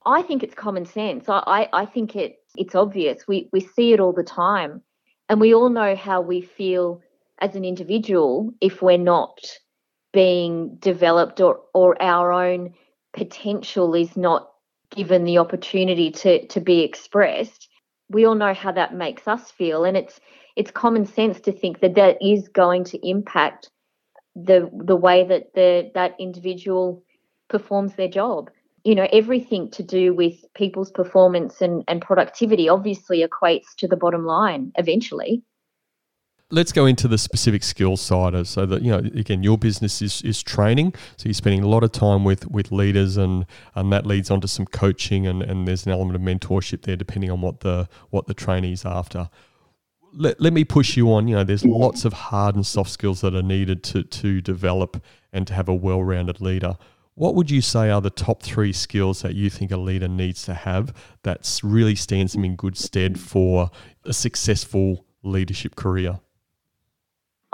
I 0.06 0.20
think 0.22 0.42
it's 0.42 0.54
common 0.54 0.84
sense. 0.84 1.28
I, 1.28 1.42
I, 1.46 1.82
I 1.82 1.86
think 1.86 2.14
it 2.14 2.36
it's 2.56 2.74
obvious. 2.74 3.26
We 3.26 3.48
we 3.52 3.60
see 3.60 3.92
it 3.92 4.00
all 4.00 4.12
the 4.12 4.22
time, 4.22 4.82
and 5.28 5.40
we 5.40 5.54
all 5.54 5.70
know 5.70 5.96
how 5.96 6.20
we 6.20 6.40
feel 6.40 7.00
as 7.40 7.56
an 7.56 7.64
individual 7.64 8.52
if 8.60 8.80
we're 8.80 8.98
not 8.98 9.38
being 10.12 10.76
developed 10.76 11.40
or 11.40 11.60
or 11.74 12.00
our 12.00 12.32
own 12.32 12.74
potential 13.12 13.94
is 13.94 14.16
not 14.16 14.50
given 14.90 15.24
the 15.24 15.38
opportunity 15.38 16.10
to 16.10 16.46
to 16.46 16.60
be 16.60 16.80
expressed 16.80 17.68
we 18.08 18.24
all 18.24 18.34
know 18.34 18.54
how 18.54 18.72
that 18.72 18.94
makes 18.94 19.26
us 19.26 19.50
feel 19.50 19.84
and 19.84 19.96
it's 19.96 20.20
it's 20.56 20.70
common 20.70 21.04
sense 21.04 21.40
to 21.40 21.52
think 21.52 21.80
that 21.80 21.94
that 21.96 22.16
is 22.20 22.48
going 22.48 22.84
to 22.84 23.08
impact 23.08 23.70
the 24.36 24.70
the 24.72 24.96
way 24.96 25.24
that 25.24 25.54
the 25.54 25.90
that 25.94 26.14
individual 26.18 27.02
performs 27.48 27.94
their 27.94 28.08
job. 28.08 28.50
You 28.84 28.94
know 28.94 29.08
everything 29.12 29.70
to 29.70 29.82
do 29.82 30.14
with 30.14 30.34
people's 30.54 30.90
performance 30.90 31.60
and, 31.60 31.82
and 31.88 32.02
productivity 32.02 32.68
obviously 32.68 33.26
equates 33.26 33.74
to 33.78 33.88
the 33.88 33.96
bottom 33.96 34.26
line 34.26 34.72
eventually 34.76 35.42
let's 36.50 36.72
go 36.72 36.86
into 36.86 37.08
the 37.08 37.18
specific 37.18 37.62
skill 37.62 37.96
side. 37.96 38.46
So 38.46 38.66
that 38.66 38.82
you 38.82 38.90
know, 38.90 38.98
again, 38.98 39.42
your 39.42 39.58
business 39.58 40.00
is 40.02 40.22
is 40.22 40.42
training. 40.42 40.94
So 41.16 41.26
you're 41.26 41.34
spending 41.34 41.62
a 41.62 41.68
lot 41.68 41.84
of 41.84 41.92
time 41.92 42.24
with 42.24 42.46
with 42.50 42.72
leaders, 42.72 43.16
and 43.16 43.46
and 43.74 43.92
that 43.92 44.06
leads 44.06 44.30
on 44.30 44.40
to 44.42 44.48
some 44.48 44.66
coaching, 44.66 45.26
and 45.26 45.42
and 45.42 45.66
there's 45.66 45.86
an 45.86 45.92
element 45.92 46.16
of 46.16 46.22
mentorship 46.22 46.82
there, 46.82 46.96
depending 46.96 47.30
on 47.30 47.40
what 47.40 47.60
the 47.60 47.88
what 48.10 48.26
the 48.26 48.34
trainee's 48.34 48.84
after. 48.84 49.28
Let, 50.16 50.40
let 50.40 50.52
me 50.52 50.64
push 50.64 50.96
you 50.96 51.12
on. 51.12 51.26
You 51.26 51.36
know, 51.36 51.44
there's 51.44 51.64
lots 51.64 52.04
of 52.04 52.12
hard 52.12 52.54
and 52.54 52.64
soft 52.64 52.90
skills 52.90 53.20
that 53.22 53.34
are 53.34 53.42
needed 53.42 53.82
to 53.84 54.04
to 54.04 54.40
develop 54.40 55.02
and 55.32 55.46
to 55.48 55.54
have 55.54 55.68
a 55.68 55.74
well-rounded 55.74 56.40
leader. 56.40 56.76
What 57.16 57.36
would 57.36 57.50
you 57.50 57.60
say 57.60 57.90
are 57.90 58.00
the 58.00 58.10
top 58.10 58.42
three 58.42 58.72
skills 58.72 59.22
that 59.22 59.34
you 59.34 59.48
think 59.48 59.70
a 59.70 59.76
leader 59.76 60.08
needs 60.08 60.44
to 60.44 60.54
have 60.54 60.92
that 61.22 61.60
really 61.62 61.94
stands 61.94 62.32
them 62.32 62.44
in 62.44 62.56
good 62.56 62.76
stead 62.76 63.20
for 63.20 63.70
a 64.04 64.12
successful 64.12 65.06
leadership 65.22 65.76
career? 65.76 66.18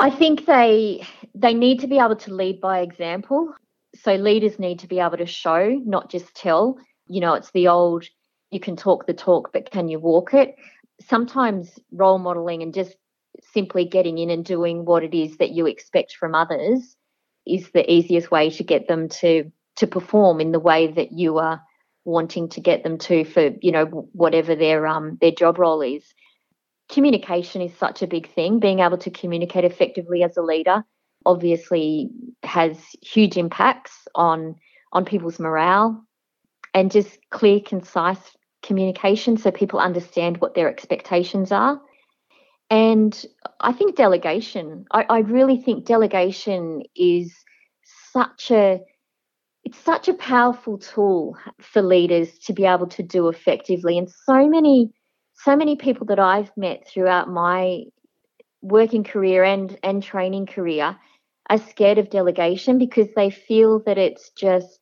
I 0.01 0.09
think 0.11 0.47
they 0.47 1.07
they 1.35 1.53
need 1.53 1.81
to 1.81 1.87
be 1.87 1.99
able 1.99 2.17
to 2.17 2.35
lead 2.35 2.61
by 2.61 2.81
example. 2.81 3.53
So 3.95 4.15
leaders 4.15 4.59
need 4.59 4.79
to 4.79 4.89
be 4.89 4.99
able 4.99 5.19
to 5.19 5.27
show, 5.27 5.79
not 5.85 6.11
just 6.11 6.35
tell. 6.35 6.79
You 7.07 7.21
know, 7.21 7.35
it's 7.35 7.51
the 7.51 7.69
old 7.69 8.07
you 8.51 8.61
can 8.61 8.77
talk 8.77 9.07
the 9.07 9.13
talk, 9.13 9.51
but 9.53 9.71
can 9.71 9.89
you 9.89 9.99
walk 9.99 10.33
it? 10.33 10.57
Sometimes 11.07 11.79
role 11.93 12.19
modeling 12.19 12.63
and 12.63 12.73
just 12.73 12.97
simply 13.53 13.85
getting 13.85 14.17
in 14.19 14.31
and 14.31 14.45
doing 14.45 14.87
what 14.87 15.05
it 15.05 15.15
is 15.15 15.37
that 15.37 15.51
you 15.51 15.67
expect 15.67 16.17
from 16.17 16.35
others 16.35 16.97
is 17.47 17.71
the 17.73 17.91
easiest 17.93 18.31
way 18.31 18.49
to 18.51 18.65
get 18.65 18.89
them 18.89 19.09
to 19.09 19.51
to 19.77 19.87
perform 19.87 20.41
in 20.41 20.53
the 20.53 20.61
way 20.61 20.87
that 20.87 21.13
you 21.13 21.39
are 21.39 21.63
wanting 22.07 22.49
to 22.49 22.61
get 22.61 22.83
them 22.85 22.97
to 22.97 23.25
for 23.25 23.51
you 23.61 23.71
know 23.71 23.85
whatever 24.13 24.55
their 24.55 24.87
um 24.87 25.19
their 25.21 25.31
job 25.31 25.59
role 25.59 25.83
is 25.83 26.05
communication 26.91 27.63
is 27.63 27.75
such 27.77 28.03
a 28.03 28.07
big 28.07 28.33
thing. 28.35 28.59
Being 28.59 28.81
able 28.81 28.99
to 28.99 29.11
communicate 29.11 29.65
effectively 29.65 30.23
as 30.23 30.37
a 30.37 30.43
leader 30.43 30.85
obviously 31.27 32.09
has 32.43 32.79
huge 33.03 33.37
impacts 33.37 34.07
on 34.15 34.57
on 34.93 35.05
people's 35.05 35.39
morale 35.39 36.05
and 36.75 36.91
just 36.91 37.19
clear, 37.31 37.61
concise 37.61 38.37
communication 38.63 39.37
so 39.37 39.51
people 39.51 39.79
understand 39.79 40.39
what 40.39 40.55
their 40.55 40.69
expectations 40.69 41.53
are. 41.53 41.81
And 42.71 43.25
I 43.61 43.73
think 43.73 43.97
delegation, 43.97 44.85
I, 44.93 45.07
I 45.09 45.19
really 45.21 45.57
think 45.57 45.87
delegation 45.87 46.83
is 46.95 47.35
such 48.13 48.51
a 48.51 48.81
it's 49.65 49.79
such 49.79 50.09
a 50.09 50.15
powerful 50.15 50.79
tool 50.79 51.37
for 51.61 51.83
leaders 51.83 52.39
to 52.41 52.53
be 52.53 52.65
able 52.65 52.87
to 52.87 53.03
do 53.03 53.29
effectively. 53.29 53.99
And 53.99 54.09
so 54.11 54.49
many 54.49 54.91
so 55.45 55.57
many 55.57 55.77
people 55.77 56.07
that 56.07 56.19
I've 56.19 56.51
met 56.57 56.87
throughout 56.87 57.29
my 57.29 57.85
working 58.63 59.05
career 59.05 59.43
and 59.43 59.79
and 59.83 60.03
training 60.03 60.47
career 60.47 60.97
are 61.49 61.59
scared 61.59 61.99
of 61.99 62.11
delegation 62.11 62.79
because 62.79 63.09
they 63.17 63.31
feel 63.31 63.81
that 63.87 63.99
it's 63.99 64.31
just 64.31 64.79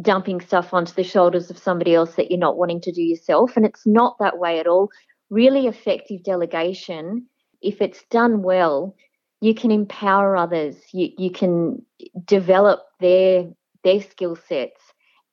dumping 0.00 0.40
stuff 0.40 0.72
onto 0.72 0.92
the 0.94 1.02
shoulders 1.02 1.50
of 1.50 1.58
somebody 1.58 1.94
else 1.94 2.14
that 2.14 2.30
you're 2.30 2.38
not 2.38 2.56
wanting 2.56 2.80
to 2.80 2.92
do 2.92 3.02
yourself. 3.02 3.56
And 3.56 3.66
it's 3.66 3.86
not 3.86 4.16
that 4.20 4.38
way 4.38 4.58
at 4.60 4.66
all. 4.66 4.88
Really 5.30 5.66
effective 5.66 6.22
delegation 6.22 7.26
if 7.60 7.80
it's 7.80 8.04
done 8.10 8.42
well 8.42 8.94
you 9.40 9.54
can 9.54 9.72
empower 9.72 10.36
others. 10.36 10.76
You 10.92 11.10
you 11.18 11.30
can 11.30 11.84
develop 12.24 12.80
their 13.00 13.46
their 13.82 14.00
skill 14.02 14.36
sets. 14.36 14.80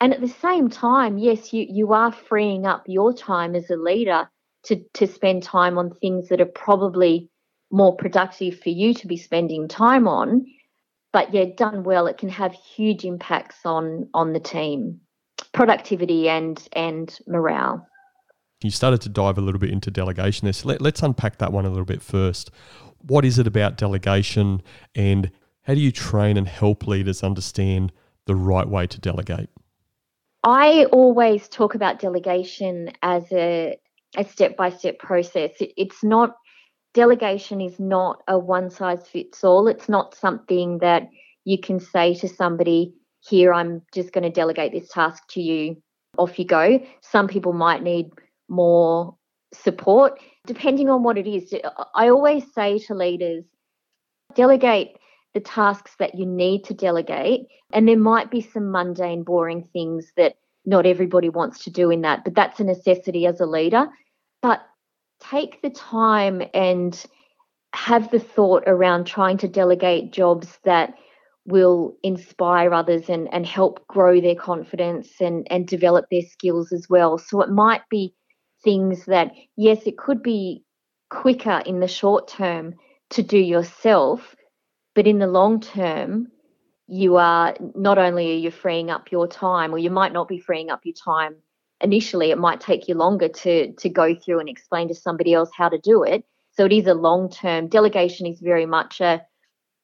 And 0.02 0.14
at 0.14 0.22
the 0.22 0.28
same 0.28 0.70
time 0.70 1.18
yes 1.18 1.54
you 1.54 1.66
you 1.70 1.94
are 1.94 2.12
freeing 2.12 2.66
up 2.66 2.84
your 2.88 3.14
time 3.14 3.56
as 3.56 3.70
a 3.70 3.76
leader 3.76 4.30
to 4.66 4.84
to 4.94 5.08
spend 5.08 5.44
time 5.44 5.78
on 5.78 5.92
things 5.92 6.30
that 6.30 6.42
are 6.42 6.46
probably 6.46 7.30
more 7.72 7.96
productive 7.96 8.60
for 8.60 8.70
you 8.70 8.94
to 8.96 9.08
be 9.08 9.18
spending 9.18 9.68
time 9.68 10.08
on. 10.08 10.46
But 11.12 11.34
yeah 11.34 11.46
done 11.56 11.84
well 11.84 12.08
it 12.08 12.18
can 12.18 12.30
have 12.30 12.54
huge 12.54 13.06
impacts 13.06 13.66
on 13.66 14.10
on 14.14 14.34
the 14.34 14.40
team. 14.40 15.02
Productivity 15.54 16.30
and 16.30 16.62
and 16.74 17.18
morale. 17.28 17.86
You 18.62 18.72
started 18.72 19.02
to 19.02 19.10
dive 19.10 19.38
a 19.38 19.42
little 19.42 19.60
bit 19.60 19.70
into 19.70 19.90
delegation 19.90 20.46
there 20.46 20.54
so 20.54 20.68
let, 20.68 20.82
let's 20.82 21.02
unpack 21.02 21.38
that 21.38 21.54
one 21.54 21.66
a 21.66 21.70
little 21.70 21.86
bit 21.86 22.02
first. 22.02 22.52
What 23.02 23.24
is 23.24 23.40
it 23.40 23.48
about 23.48 23.78
delegation 23.78 24.62
and 24.94 25.32
how 25.62 25.76
do 25.76 25.80
you 25.80 25.92
train 25.92 26.36
and 26.36 26.48
help 26.48 26.88
leaders 26.88 27.24
understand 27.24 27.94
the 28.26 28.36
right 28.36 28.68
way 28.68 28.88
to 28.88 29.00
delegate? 29.00 29.50
I 30.44 30.86
always 30.86 31.48
talk 31.48 31.76
about 31.76 32.00
delegation 32.00 32.92
as 33.02 33.32
a 33.32 33.78
a 34.18 34.24
step 34.24 34.58
by 34.58 34.70
step 34.70 35.00
process. 35.00 35.52
It, 35.60 35.74
it's 35.78 36.04
not, 36.04 36.36
delegation 36.94 37.62
is 37.62 37.80
not 37.80 38.22
a 38.28 38.38
one 38.38 38.70
size 38.70 39.08
fits 39.08 39.44
all. 39.44 39.68
It's 39.68 39.90
not 39.90 40.16
something 40.16 40.80
that 40.80 41.04
you 41.46 41.60
can 41.60 41.80
say 41.80 42.14
to 42.16 42.28
somebody, 42.28 42.94
here, 43.22 43.54
I'm 43.54 43.82
just 43.94 44.14
going 44.14 44.24
to 44.24 44.30
delegate 44.30 44.72
this 44.72 44.90
task 44.90 45.24
to 45.32 45.42
you, 45.42 45.82
off 46.18 46.40
you 46.40 46.46
go. 46.46 46.80
Some 47.02 47.28
people 47.28 47.54
might 47.54 47.84
need 47.84 48.12
more 48.48 49.16
support, 49.54 50.20
depending 50.48 50.90
on 50.90 51.04
what 51.04 51.18
it 51.18 51.28
is. 51.28 51.54
I 51.96 52.10
always 52.10 52.44
say 52.54 52.80
to 52.80 52.96
leaders, 52.96 53.44
Delegate 54.36 54.98
the 55.34 55.40
tasks 55.40 55.96
that 56.00 56.16
you 56.16 56.26
need 56.26 56.64
to 56.66 56.74
delegate. 56.74 57.48
And 57.74 57.88
there 57.88 57.98
might 57.98 58.32
be 58.32 58.42
some 58.42 58.72
mundane, 58.72 59.24
boring 59.24 59.64
things 59.64 60.12
that 60.18 60.36
not 60.70 60.86
everybody 60.86 61.30
wants 61.30 61.64
to 61.64 61.72
do 61.72 61.90
in 61.90 62.02
that, 62.02 62.24
but 62.24 62.36
that's 62.36 62.60
a 62.60 62.64
necessity 62.64 63.26
as 63.26 63.40
a 63.42 63.46
leader. 63.46 63.88
But 64.42 64.62
take 65.20 65.62
the 65.62 65.72
time 65.72 66.44
and 66.54 67.04
have 67.74 68.12
the 68.12 68.20
thought 68.20 68.64
around 68.68 69.06
trying 69.06 69.38
to 69.40 69.48
delegate 69.48 70.12
jobs 70.12 70.60
that 70.64 70.94
will 71.46 71.98
inspire 72.04 72.72
others 72.74 73.10
and, 73.10 73.28
and 73.34 73.46
help 73.46 73.86
grow 73.88 74.22
their 74.22 74.36
confidence 74.36 75.10
and, 75.20 75.48
and 75.50 75.68
develop 75.68 76.06
their 76.12 76.22
skills 76.22 76.72
as 76.72 76.88
well. 76.88 77.18
So 77.18 77.42
it 77.42 77.50
might 77.50 77.82
be 77.90 78.14
things 78.64 79.06
that, 79.06 79.32
yes, 79.58 79.80
it 79.88 79.98
could 79.98 80.22
be 80.22 80.64
quicker 81.10 81.64
in 81.66 81.80
the 81.80 81.88
short 81.88 82.28
term 82.28 82.76
to 83.10 83.24
do 83.24 83.40
yourself, 83.40 84.36
but 84.94 85.08
in 85.08 85.18
the 85.18 85.28
long 85.28 85.60
term, 85.60 86.28
you 86.90 87.18
are 87.18 87.56
not 87.76 87.98
only 87.98 88.32
are 88.32 88.40
you 88.40 88.52
freeing 88.52 88.90
up 88.90 89.12
your 89.12 89.28
time, 89.28 89.74
or 89.74 89.78
you 89.78 89.92
might 89.92 90.14
not 90.14 90.28
be 90.28 90.40
freeing 90.40 90.70
up 90.70 90.82
your 90.84 90.96
time 90.96 91.36
initially. 91.82 92.32
It 92.32 92.38
might 92.38 92.60
take 92.60 92.88
you 92.88 92.96
longer 92.96 93.30
to 93.30 93.72
to 93.74 93.90
go 93.90 94.16
through 94.16 94.40
and 94.40 94.50
explain 94.50 94.88
to 94.88 94.96
somebody 94.96 95.34
else 95.34 95.50
how 95.56 95.70
to 95.70 95.78
do 95.78 96.04
it. 96.04 96.24
So 96.52 96.66
it 96.66 96.74
is 96.74 96.88
a 96.88 96.94
long 96.94 97.30
term 97.30 97.68
delegation. 97.68 98.26
Is 98.26 98.40
very 98.40 98.66
much 98.66 99.02
a 99.02 99.22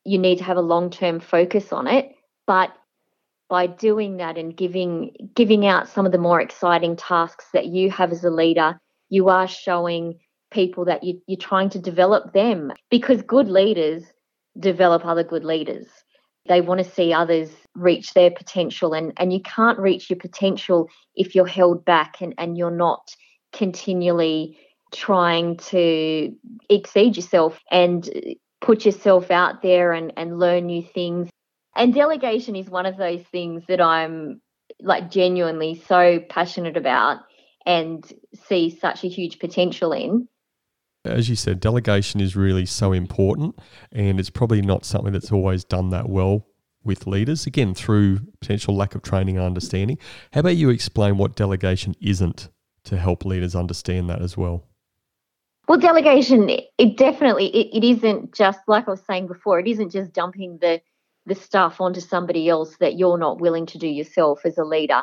you 0.04 0.18
need 0.18 0.40
to 0.40 0.44
have 0.44 0.58
a 0.58 0.62
long 0.62 0.90
term 0.90 1.20
focus 1.20 1.72
on 1.72 1.88
it, 1.88 2.16
but 2.48 2.72
by 3.50 3.68
doing 3.68 4.18
that 4.18 4.38
and 4.38 4.58
giving 4.58 5.12
giving 5.36 5.68
out 5.68 5.88
some 5.88 6.06
of 6.06 6.12
the 6.12 6.18
more 6.18 6.42
exciting 6.42 6.96
tasks 6.96 7.46
that 7.54 7.68
you 7.68 7.92
have 7.92 8.12
as 8.12 8.24
a 8.24 8.32
leader, 8.32 8.80
you 9.10 9.30
are 9.30 9.48
showing 9.48 10.20
people 10.52 10.86
that 10.86 11.04
you, 11.04 11.22
you're 11.28 11.38
trying 11.38 11.70
to 11.70 11.80
develop 11.80 12.34
them 12.34 12.72
because 12.90 13.22
good 13.22 13.48
leaders 13.48 14.04
develop 14.60 15.06
other 15.06 15.24
good 15.24 15.44
leaders. 15.44 15.88
They 16.48 16.62
want 16.62 16.84
to 16.84 16.90
see 16.90 17.14
others 17.14 17.50
reach 17.76 18.14
their 18.14 18.32
potential, 18.32 18.94
and, 18.94 19.14
and 19.18 19.34
you 19.34 19.42
can't 19.42 19.80
reach 19.80 20.10
your 20.10 20.20
potential 20.20 20.90
if 21.16 21.36
you're 21.36 21.48
held 21.48 21.84
back 21.86 22.22
and, 22.22 22.34
and 22.38 22.58
you're 22.58 22.72
not 22.72 23.16
continually 23.52 24.58
trying 24.94 25.58
to 25.58 26.36
exceed 26.70 27.16
yourself 27.16 27.60
and 27.72 28.10
put 28.62 28.86
yourself 28.86 29.32
out 29.32 29.62
there 29.62 29.92
and, 29.94 30.14
and 30.18 30.40
learn 30.40 30.68
new 30.68 30.84
things. 30.84 31.30
And 31.76 31.94
delegation 31.94 32.56
is 32.56 32.70
one 32.70 32.86
of 32.86 32.98
those 32.98 33.24
things 33.32 33.64
that 33.68 33.82
I'm 33.82 34.42
like 34.80 35.12
genuinely 35.12 35.84
so 35.88 36.20
passionate 36.30 36.78
about 36.78 37.20
and 37.66 38.04
see 38.48 38.70
such 38.70 39.04
a 39.04 39.08
huge 39.08 39.40
potential 39.40 39.92
in 39.92 40.28
as 41.06 41.30
you 41.30 41.36
said, 41.36 41.60
delegation 41.60 42.20
is 42.20 42.36
really 42.36 42.66
so 42.66 42.92
important, 42.92 43.58
and 43.92 44.20
it's 44.20 44.30
probably 44.30 44.62
not 44.62 44.86
something 44.86 45.14
that's 45.14 45.32
always 45.32 45.64
done 45.64 45.90
that 45.92 46.10
well 46.10 46.46
with 46.84 47.08
leaders, 47.08 47.48
again, 47.48 47.74
through 47.74 48.20
potential 48.40 48.76
lack 48.76 48.96
of 48.96 49.02
training 49.02 49.38
and 49.38 49.46
understanding. 49.46 49.98
How 50.34 50.42
about 50.42 50.56
you 50.56 50.70
explain 50.70 51.18
what 51.18 51.36
delegation 51.36 51.96
isn't 52.00 52.50
to 52.84 52.98
help 52.98 53.26
leaders 53.26 53.56
understand 53.56 54.10
that 54.10 54.22
as 54.22 54.38
well? 54.38 54.64
Well, 55.68 55.80
delegation, 55.80 56.50
it 56.78 56.96
definitely 56.96 57.48
it, 57.48 57.84
it 57.84 57.84
isn't 57.84 58.36
just 58.36 58.60
like 58.68 58.88
I 58.88 58.92
was 58.92 59.02
saying 59.06 59.28
before. 59.28 59.60
It 59.60 59.68
isn't 59.68 59.90
just 59.92 60.14
dumping 60.14 60.60
the 60.62 60.82
the 61.26 61.34
stuff 61.34 61.82
onto 61.82 62.00
somebody 62.00 62.50
else 62.50 62.78
that 62.78 63.00
you're 63.00 63.18
not 63.18 63.42
willing 63.42 63.66
to 63.66 63.80
do 63.80 63.88
yourself 63.88 64.42
as 64.46 64.60
a 64.60 64.64
leader. 64.64 65.02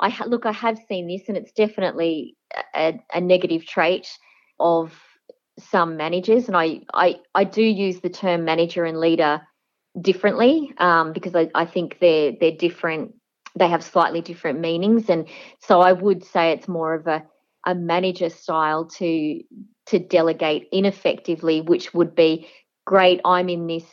I 0.00 0.14
look, 0.26 0.44
I 0.44 0.52
have 0.52 0.78
seen 0.86 1.06
this, 1.08 1.22
and 1.28 1.36
it's 1.36 1.52
definitely 1.52 2.36
a, 2.74 3.00
a 3.14 3.22
negative 3.22 3.64
trait 3.64 4.06
of 4.60 4.92
some 5.58 5.96
managers, 5.96 6.48
and 6.48 6.56
I, 6.56 6.80
I, 6.94 7.16
I 7.34 7.44
do 7.44 7.62
use 7.62 8.00
the 8.00 8.08
term 8.08 8.44
manager 8.44 8.84
and 8.84 8.98
leader 8.98 9.42
differently 10.00 10.72
um, 10.78 11.12
because 11.12 11.34
I, 11.34 11.50
I 11.54 11.66
think 11.66 11.98
they're 12.00 12.32
they're 12.40 12.56
different. 12.56 13.14
They 13.54 13.68
have 13.68 13.84
slightly 13.84 14.20
different 14.20 14.60
meanings, 14.60 15.08
and 15.10 15.28
so 15.60 15.80
I 15.80 15.92
would 15.92 16.24
say 16.24 16.52
it's 16.52 16.68
more 16.68 16.94
of 16.94 17.06
a 17.06 17.22
a 17.66 17.74
manager 17.74 18.30
style 18.30 18.86
to 18.86 19.40
to 19.86 19.98
delegate 19.98 20.68
ineffectively, 20.72 21.60
which 21.60 21.92
would 21.92 22.14
be 22.14 22.48
great. 22.86 23.20
I'm 23.24 23.48
in 23.48 23.66
this 23.66 23.84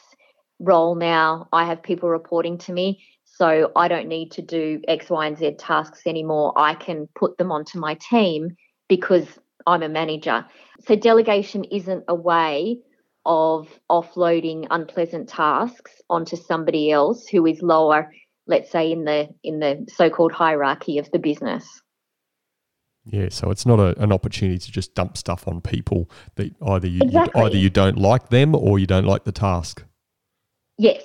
role 0.59 0.95
now. 0.95 1.47
I 1.51 1.65
have 1.65 1.81
people 1.83 2.09
reporting 2.09 2.57
to 2.59 2.73
me. 2.73 3.03
So 3.25 3.71
I 3.75 3.87
don't 3.87 4.07
need 4.07 4.31
to 4.31 4.41
do 4.41 4.81
X, 4.87 5.09
Y, 5.09 5.25
and 5.25 5.37
Z 5.37 5.55
tasks 5.59 6.01
anymore. 6.05 6.53
I 6.57 6.73
can 6.75 7.07
put 7.15 7.37
them 7.37 7.51
onto 7.51 7.79
my 7.79 7.95
team 7.95 8.57
because 8.89 9.27
I'm 9.65 9.83
a 9.83 9.89
manager. 9.89 10.45
So 10.87 10.95
delegation 10.95 11.63
isn't 11.65 12.05
a 12.07 12.15
way 12.15 12.79
of 13.25 13.67
offloading 13.89 14.67
unpleasant 14.71 15.29
tasks 15.29 16.01
onto 16.09 16.35
somebody 16.35 16.91
else 16.91 17.27
who 17.27 17.45
is 17.45 17.61
lower, 17.61 18.11
let's 18.47 18.71
say 18.71 18.91
in 18.91 19.03
the 19.05 19.29
in 19.43 19.59
the 19.59 19.85
so-called 19.95 20.31
hierarchy 20.31 20.97
of 20.97 21.09
the 21.11 21.19
business. 21.19 21.81
Yeah, 23.05 23.29
so 23.29 23.49
it's 23.49 23.65
not 23.65 23.79
a, 23.79 23.99
an 24.01 24.11
opportunity 24.11 24.59
to 24.59 24.71
just 24.71 24.93
dump 24.93 25.17
stuff 25.17 25.47
on 25.47 25.61
people 25.61 26.09
that 26.35 26.53
either 26.67 26.87
you, 26.87 27.01
exactly. 27.01 27.41
you 27.41 27.47
either 27.47 27.57
you 27.57 27.69
don't 27.69 27.97
like 27.97 28.29
them 28.29 28.53
or 28.53 28.77
you 28.77 28.85
don't 28.85 29.05
like 29.05 29.23
the 29.23 29.31
task. 29.31 29.83
Yes, 30.77 31.03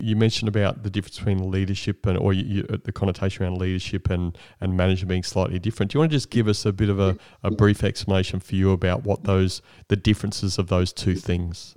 you 0.00 0.16
mentioned 0.16 0.48
about 0.48 0.82
the 0.82 0.90
difference 0.90 1.18
between 1.18 1.50
leadership 1.50 2.06
and, 2.06 2.18
or 2.18 2.32
you, 2.32 2.44
you, 2.44 2.66
uh, 2.70 2.76
the 2.84 2.92
connotation 2.92 3.44
around 3.44 3.58
leadership 3.58 4.10
and, 4.10 4.36
and 4.60 4.76
management 4.76 5.08
being 5.08 5.22
slightly 5.22 5.58
different. 5.58 5.92
Do 5.92 5.96
you 5.96 6.00
want 6.00 6.10
to 6.12 6.16
just 6.16 6.30
give 6.30 6.48
us 6.48 6.64
a 6.64 6.72
bit 6.72 6.88
of 6.88 7.00
a, 7.00 7.16
a 7.42 7.50
brief 7.50 7.82
explanation 7.84 8.40
for 8.40 8.54
you 8.54 8.72
about 8.72 9.04
what 9.04 9.24
those, 9.24 9.62
the 9.88 9.96
differences 9.96 10.58
of 10.58 10.68
those 10.68 10.92
two 10.92 11.14
things? 11.14 11.74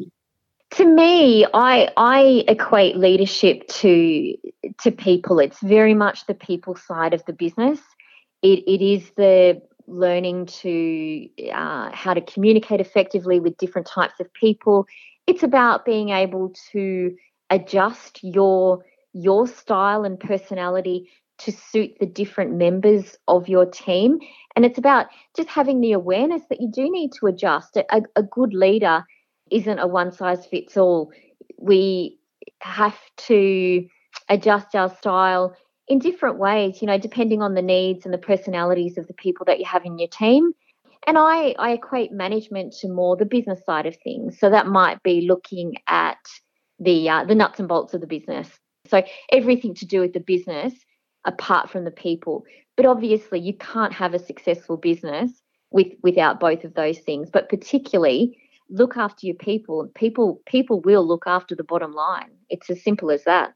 To 0.72 0.86
me, 0.86 1.46
I 1.54 1.90
I 1.98 2.46
equate 2.48 2.96
leadership 2.96 3.68
to 3.68 4.34
to 4.84 4.92
people. 4.92 5.40
It's 5.40 5.60
very 5.60 5.94
much 5.94 6.26
the 6.28 6.34
people 6.34 6.76
side 6.76 7.14
of 7.14 7.26
the 7.26 7.34
business. 7.34 7.82
It 8.42 8.64
it 8.66 8.82
is 8.82 9.12
the 9.18 9.62
learning 9.88 10.46
to 10.46 11.28
uh, 11.54 11.92
how 11.94 12.14
to 12.14 12.22
communicate 12.22 12.80
effectively 12.80 13.42
with 13.42 13.58
different 13.58 13.86
types 13.86 14.14
of 14.22 14.34
people. 14.34 14.88
It's 15.28 15.44
about 15.44 15.84
being 15.84 16.10
able 16.10 16.54
to 16.72 17.16
adjust 17.52 18.24
your 18.24 18.84
your 19.14 19.46
style 19.46 20.06
and 20.06 20.20
personality 20.20 21.10
to 21.38 21.52
suit 21.52 21.92
the 22.00 22.06
different 22.06 22.54
members 22.54 23.18
of 23.28 23.50
your 23.50 23.66
team. 23.66 24.20
And 24.56 24.64
it's 24.64 24.78
about 24.78 25.08
just 25.36 25.50
having 25.50 25.82
the 25.82 25.92
awareness 25.92 26.44
that 26.50 26.62
you 26.62 26.72
do 26.72 26.90
need 26.90 27.12
to 27.20 27.28
adjust. 27.28 27.76
A, 27.78 28.02
a 28.16 28.24
good 28.24 28.54
leader 28.54 29.04
isn't 29.52 29.80
a 29.80 29.88
one 29.88 30.12
size 30.12 30.46
fits 30.46 30.78
all. 30.78 31.12
We 31.58 32.20
have 32.62 32.98
to 33.28 33.86
adjust 34.30 34.76
our 34.76 34.96
style 34.96 35.56
in 35.88 36.00
different 36.00 36.38
ways, 36.38 36.82
you 36.82 36.88
know, 36.88 36.98
depending 36.98 37.42
on 37.42 37.56
the 37.56 37.62
needs 37.62 38.06
and 38.06 38.14
the 38.14 38.20
personalities 38.20 38.98
of 38.98 39.08
the 39.08 39.14
people 39.14 39.46
that 39.48 39.60
you 39.60 39.66
have 39.66 39.86
in 39.86 40.00
your 40.00 40.08
team. 40.08 40.54
And 41.08 41.18
I, 41.18 41.56
I 41.58 41.72
equate 41.72 42.12
management 42.12 42.74
to 42.82 42.88
more 42.88 43.18
the 43.18 43.26
business 43.26 43.60
side 43.66 43.88
of 43.88 43.98
things. 44.04 44.40
So 44.40 44.50
that 44.52 44.68
might 44.68 45.02
be 45.04 45.28
looking 45.28 45.74
at 45.88 46.20
the 46.82 47.10
uh, 47.10 47.24
the 47.24 47.36
nuts 47.36 47.60
and 47.60 47.70
bolts 47.70 47.94
of 47.94 48.02
the 48.02 48.08
business. 48.08 48.50
So 48.90 49.04
everything 49.32 49.76
to 49.76 49.86
do 49.86 50.02
with 50.02 50.14
the 50.14 50.20
business 50.20 50.74
apart 51.26 51.70
from 51.70 51.86
the 51.86 51.92
people. 51.92 52.44
But 52.76 52.86
obviously 52.86 53.40
you 53.40 53.54
can't 53.54 53.94
have 53.94 54.14
a 54.14 54.20
successful 54.20 54.76
business 54.76 55.32
with 55.70 55.88
without 56.04 56.40
both 56.40 56.64
of 56.64 56.74
those 56.74 57.00
things. 57.00 57.30
But 57.32 57.48
particularly 57.48 58.38
look 58.70 58.98
after 58.98 59.28
your 59.28 59.36
people. 59.36 59.90
People 59.96 60.42
people 60.46 60.82
will 60.82 61.08
look 61.08 61.24
after 61.28 61.56
the 61.56 61.64
bottom 61.64 61.94
line. 61.94 62.32
It's 62.50 62.70
as 62.70 62.84
simple 62.84 63.12
as 63.12 63.24
that. 63.26 63.54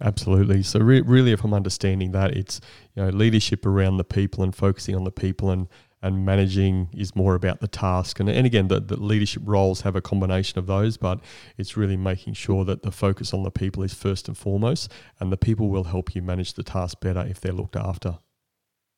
Absolutely. 0.00 0.62
So 0.64 0.80
re- 0.80 1.02
really, 1.02 1.30
if 1.30 1.44
I'm 1.44 1.54
understanding 1.54 2.10
that, 2.12 2.36
it's 2.36 2.60
you 2.94 3.02
know 3.02 3.08
leadership 3.10 3.64
around 3.64 3.96
the 3.96 4.04
people 4.04 4.42
and 4.42 4.54
focusing 4.54 4.94
on 4.94 5.04
the 5.04 5.12
people 5.12 5.50
and 5.50 5.68
and 6.04 6.26
managing 6.26 6.90
is 6.94 7.16
more 7.16 7.34
about 7.34 7.60
the 7.60 7.66
task. 7.66 8.20
And, 8.20 8.28
and 8.28 8.46
again, 8.46 8.68
the, 8.68 8.78
the 8.78 9.00
leadership 9.00 9.42
roles 9.46 9.80
have 9.80 9.96
a 9.96 10.02
combination 10.02 10.58
of 10.58 10.66
those, 10.66 10.98
but 10.98 11.18
it's 11.56 11.78
really 11.78 11.96
making 11.96 12.34
sure 12.34 12.62
that 12.66 12.82
the 12.82 12.92
focus 12.92 13.32
on 13.32 13.42
the 13.42 13.50
people 13.50 13.82
is 13.82 13.94
first 13.94 14.28
and 14.28 14.36
foremost, 14.36 14.92
and 15.18 15.32
the 15.32 15.38
people 15.38 15.70
will 15.70 15.84
help 15.84 16.14
you 16.14 16.20
manage 16.20 16.52
the 16.52 16.62
task 16.62 17.00
better 17.00 17.24
if 17.26 17.40
they're 17.40 17.54
looked 17.54 17.74
after. 17.74 18.18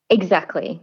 Exactly. 0.09 0.81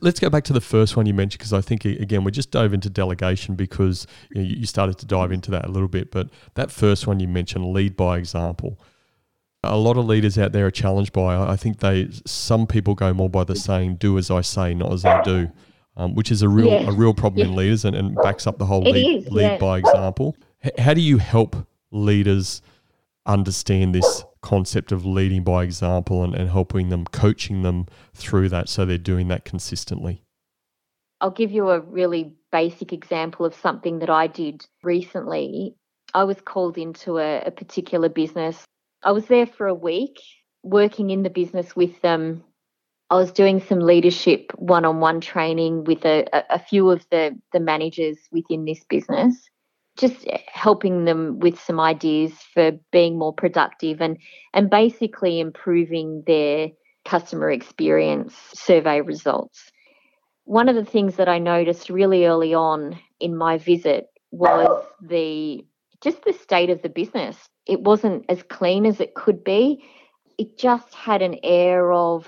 Let's 0.00 0.18
go 0.18 0.30
back 0.30 0.44
to 0.44 0.54
the 0.54 0.60
first 0.62 0.96
one 0.96 1.04
you 1.04 1.12
mentioned 1.12 1.38
because 1.38 1.52
I 1.52 1.60
think 1.60 1.84
again 1.84 2.24
we 2.24 2.32
just 2.32 2.50
dove 2.50 2.72
into 2.72 2.90
delegation 2.90 3.54
because 3.54 4.06
you, 4.30 4.42
know, 4.42 4.48
you 4.48 4.66
started 4.66 4.98
to 4.98 5.06
dive 5.06 5.32
into 5.32 5.50
that 5.50 5.66
a 5.66 5.68
little 5.68 5.86
bit. 5.86 6.10
But 6.10 6.28
that 6.54 6.70
first 6.70 7.06
one 7.06 7.20
you 7.20 7.28
mentioned, 7.28 7.66
lead 7.66 7.94
by 7.94 8.16
example 8.16 8.80
a 9.64 9.76
lot 9.76 9.96
of 9.96 10.06
leaders 10.06 10.38
out 10.38 10.52
there 10.52 10.66
are 10.66 10.70
challenged 10.70 11.12
by. 11.12 11.36
I 11.36 11.56
think 11.56 11.78
they 11.78 12.08
some 12.26 12.66
people 12.66 12.94
go 12.94 13.12
more 13.12 13.30
by 13.30 13.44
the 13.44 13.56
saying 13.56 13.96
"do 13.96 14.18
as 14.18 14.30
I 14.30 14.40
say, 14.40 14.74
not 14.74 14.92
as 14.92 15.04
I 15.04 15.22
do," 15.22 15.50
um, 15.96 16.14
which 16.14 16.30
is 16.30 16.42
a 16.42 16.48
real 16.48 16.72
a 16.88 16.92
real 16.92 17.14
problem 17.14 17.48
in 17.48 17.56
leaders 17.56 17.84
and, 17.84 17.94
and 17.94 18.14
backs 18.16 18.46
up 18.46 18.58
the 18.58 18.66
whole 18.66 18.86
it 18.86 18.92
lead, 18.92 19.26
is, 19.26 19.30
lead 19.30 19.42
yeah. 19.42 19.58
by 19.58 19.78
example. 19.78 20.36
H- 20.64 20.72
how 20.78 20.94
do 20.94 21.00
you 21.00 21.18
help 21.18 21.56
leaders 21.90 22.62
understand 23.26 23.94
this 23.94 24.24
concept 24.40 24.90
of 24.90 25.06
leading 25.06 25.44
by 25.44 25.62
example 25.62 26.24
and, 26.24 26.34
and 26.34 26.50
helping 26.50 26.88
them, 26.88 27.04
coaching 27.06 27.62
them 27.62 27.86
through 28.14 28.48
that 28.48 28.68
so 28.68 28.84
they're 28.84 28.98
doing 28.98 29.28
that 29.28 29.44
consistently? 29.44 30.24
I'll 31.20 31.30
give 31.30 31.52
you 31.52 31.70
a 31.70 31.78
really 31.78 32.34
basic 32.50 32.92
example 32.92 33.46
of 33.46 33.54
something 33.54 34.00
that 34.00 34.10
I 34.10 34.26
did 34.26 34.66
recently 34.82 35.76
I 36.14 36.24
was 36.24 36.40
called 36.40 36.78
into 36.78 37.18
a, 37.18 37.42
a 37.42 37.50
particular 37.50 38.08
business. 38.08 38.64
I 39.02 39.12
was 39.12 39.26
there 39.26 39.46
for 39.46 39.66
a 39.66 39.74
week 39.74 40.20
working 40.62 41.10
in 41.10 41.22
the 41.22 41.30
business 41.30 41.74
with 41.74 42.00
them. 42.02 42.44
I 43.10 43.16
was 43.16 43.32
doing 43.32 43.60
some 43.60 43.80
leadership 43.80 44.52
one 44.56 44.84
on 44.84 45.00
one 45.00 45.20
training 45.20 45.84
with 45.84 46.04
a, 46.04 46.26
a 46.50 46.58
few 46.58 46.90
of 46.90 47.04
the, 47.10 47.36
the 47.52 47.60
managers 47.60 48.18
within 48.30 48.64
this 48.64 48.82
business, 48.88 49.50
just 49.98 50.26
helping 50.46 51.04
them 51.04 51.40
with 51.40 51.60
some 51.60 51.80
ideas 51.80 52.32
for 52.54 52.72
being 52.90 53.18
more 53.18 53.34
productive 53.34 54.00
and, 54.00 54.16
and 54.54 54.70
basically 54.70 55.40
improving 55.40 56.22
their 56.26 56.68
customer 57.04 57.50
experience 57.50 58.34
survey 58.54 59.00
results. 59.00 59.70
One 60.44 60.68
of 60.68 60.76
the 60.76 60.84
things 60.84 61.16
that 61.16 61.28
I 61.28 61.38
noticed 61.38 61.90
really 61.90 62.24
early 62.26 62.54
on 62.54 62.98
in 63.20 63.36
my 63.36 63.58
visit 63.58 64.06
was 64.30 64.84
the 65.02 65.64
just 66.02 66.24
the 66.24 66.32
state 66.32 66.70
of 66.70 66.82
the 66.82 66.88
business. 66.88 67.36
It 67.66 67.80
wasn't 67.80 68.24
as 68.28 68.42
clean 68.42 68.86
as 68.86 69.00
it 69.00 69.14
could 69.14 69.44
be. 69.44 69.84
It 70.38 70.58
just 70.58 70.92
had 70.94 71.22
an 71.22 71.36
air 71.42 71.92
of, 71.92 72.26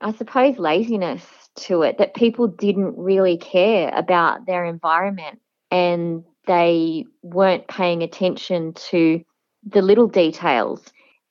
I 0.00 0.12
suppose, 0.12 0.58
laziness 0.58 1.24
to 1.56 1.82
it 1.82 1.98
that 1.98 2.14
people 2.14 2.48
didn't 2.48 2.98
really 2.98 3.38
care 3.38 3.90
about 3.94 4.46
their 4.46 4.64
environment 4.64 5.40
and 5.70 6.24
they 6.46 7.04
weren't 7.22 7.68
paying 7.68 8.02
attention 8.02 8.74
to 8.74 9.22
the 9.64 9.82
little 9.82 10.08
details. 10.08 10.82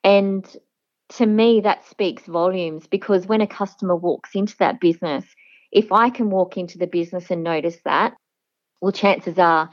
And 0.04 0.46
to 1.10 1.26
me, 1.26 1.62
that 1.62 1.86
speaks 1.86 2.26
volumes 2.26 2.88
because 2.88 3.28
when 3.28 3.41
a 3.41 3.48
customer 3.48 3.96
walks 3.96 4.32
into 4.34 4.56
that 4.58 4.80
business, 4.80 5.26
if 5.72 5.91
I 5.91 6.10
can 6.10 6.30
walk 6.30 6.58
into 6.58 6.78
the 6.78 6.88
business 6.88 7.30
and 7.30 7.43
notice 7.43 7.78
that, 7.86 8.13
well, 8.82 8.91
chances 8.91 9.38
are 9.38 9.69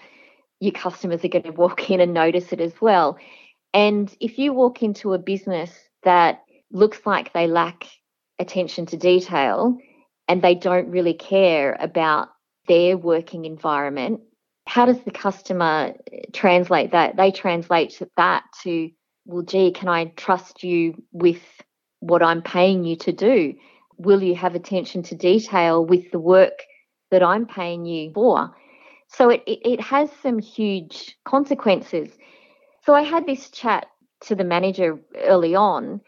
your 0.60 0.72
customers 0.72 1.24
are 1.24 1.28
going 1.28 1.44
to 1.44 1.52
walk 1.52 1.90
in 1.90 2.00
and 2.00 2.14
notice 2.14 2.52
it 2.52 2.60
as 2.60 2.74
well. 2.80 3.18
And 3.72 4.14
if 4.20 4.38
you 4.38 4.52
walk 4.52 4.82
into 4.82 5.14
a 5.14 5.18
business 5.18 5.70
that 6.04 6.42
looks 6.70 7.00
like 7.06 7.32
they 7.32 7.46
lack 7.46 7.86
attention 8.38 8.86
to 8.86 8.96
detail 8.96 9.78
and 10.28 10.42
they 10.42 10.54
don't 10.54 10.90
really 10.90 11.14
care 11.14 11.76
about 11.80 12.28
their 12.68 12.96
working 12.96 13.46
environment, 13.46 14.20
how 14.66 14.86
does 14.86 15.00
the 15.02 15.10
customer 15.10 15.94
eh, 16.12 16.20
translate 16.32 16.92
that? 16.92 17.16
They 17.16 17.30
translate 17.32 18.00
that 18.16 18.44
to, 18.62 18.90
well, 19.24 19.42
gee, 19.42 19.72
can 19.72 19.88
I 19.88 20.06
trust 20.16 20.62
you 20.62 21.02
with 21.12 21.42
what 22.00 22.22
I'm 22.22 22.42
paying 22.42 22.84
you 22.84 22.96
to 22.96 23.12
do? 23.12 23.54
Will 23.96 24.22
you 24.22 24.34
have 24.36 24.54
attention 24.54 25.02
to 25.04 25.14
detail 25.14 25.84
with 25.84 26.10
the 26.10 26.20
work 26.20 26.62
that 27.10 27.22
I'm 27.22 27.46
paying 27.46 27.84
you 27.84 28.12
for? 28.12 28.54
So 29.12 29.30
it, 29.30 29.42
it, 29.46 29.60
it 29.64 29.80
has 29.80 30.10
some 30.22 30.38
huge 30.38 31.16
consequences. 31.24 32.10
So 32.84 32.94
I 32.94 33.02
had 33.02 33.26
this 33.26 33.50
chat 33.50 33.86
to 34.22 34.34
the 34.34 34.44
manager 34.44 34.98
early 35.16 35.54
on, 35.54 36.00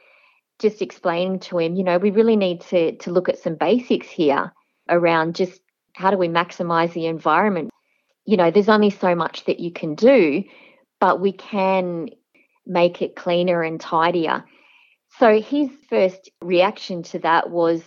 just 0.59 0.83
explaining 0.83 1.41
to 1.41 1.59
him, 1.59 1.75
you 1.75 1.85
know, 1.85 1.99
we 1.99 2.11
really 2.11 2.37
need 2.37 2.61
to 2.63 2.97
to 2.97 3.11
look 3.11 3.29
at 3.29 3.39
some 3.39 3.57
basics 3.57 4.09
here 4.09 4.53
around 4.89 5.35
just 5.35 5.61
how 5.95 6.11
do 6.11 6.17
we 6.17 6.29
maximize 6.29 6.93
the 6.93 7.07
environment. 7.07 7.71
You 8.25 8.37
know, 8.37 8.51
there's 8.51 8.69
only 8.69 8.91
so 8.91 9.15
much 9.15 9.45
that 9.47 9.61
you 9.61 9.73
can 9.73 9.95
do, 9.95 10.45
but 11.01 11.21
we 11.21 11.33
can 11.33 12.11
make 12.67 13.03
it 13.03 13.17
cleaner 13.17 13.63
and 13.63 13.81
tidier. 13.81 14.45
So 15.19 15.41
his 15.41 15.69
first 15.91 16.31
reaction 16.41 17.03
to 17.05 17.19
that 17.21 17.51
was 17.51 17.83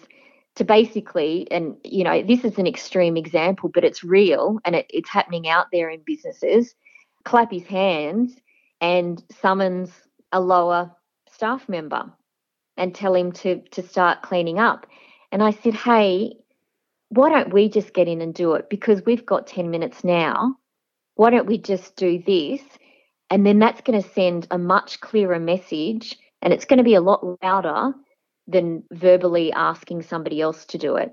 to 0.55 0.63
basically, 0.63 1.47
and 1.51 1.75
you 1.83 2.03
know, 2.03 2.23
this 2.23 2.43
is 2.43 2.57
an 2.57 2.67
extreme 2.67 3.17
example, 3.17 3.69
but 3.73 3.83
it's 3.83 4.03
real 4.03 4.59
and 4.65 4.75
it, 4.75 4.85
it's 4.89 5.09
happening 5.09 5.47
out 5.47 5.67
there 5.71 5.89
in 5.89 6.01
businesses, 6.05 6.73
clap 7.23 7.51
his 7.51 7.65
hands 7.65 8.33
and 8.81 9.23
summons 9.41 9.91
a 10.31 10.39
lower 10.39 10.91
staff 11.31 11.67
member 11.67 12.11
and 12.77 12.95
tell 12.95 13.15
him 13.15 13.31
to 13.31 13.61
to 13.71 13.81
start 13.81 14.21
cleaning 14.21 14.59
up. 14.59 14.87
And 15.31 15.43
I 15.43 15.51
said, 15.51 15.73
Hey, 15.73 16.37
why 17.09 17.29
don't 17.29 17.53
we 17.53 17.69
just 17.69 17.93
get 17.93 18.07
in 18.07 18.21
and 18.21 18.33
do 18.33 18.53
it? 18.53 18.69
Because 18.69 19.05
we've 19.05 19.25
got 19.25 19.47
10 19.47 19.69
minutes 19.69 20.03
now. 20.03 20.55
Why 21.15 21.29
don't 21.29 21.47
we 21.47 21.57
just 21.57 21.95
do 21.95 22.21
this? 22.25 22.61
And 23.29 23.45
then 23.45 23.59
that's 23.59 23.81
going 23.81 24.01
to 24.01 24.09
send 24.09 24.47
a 24.51 24.57
much 24.57 24.99
clearer 24.99 25.39
message 25.39 26.17
and 26.41 26.53
it's 26.53 26.65
going 26.65 26.77
to 26.77 26.83
be 26.83 26.95
a 26.95 27.01
lot 27.01 27.41
louder 27.41 27.93
than 28.47 28.83
verbally 28.91 29.51
asking 29.51 30.03
somebody 30.03 30.41
else 30.41 30.65
to 30.65 30.77
do 30.77 30.95
it. 30.95 31.11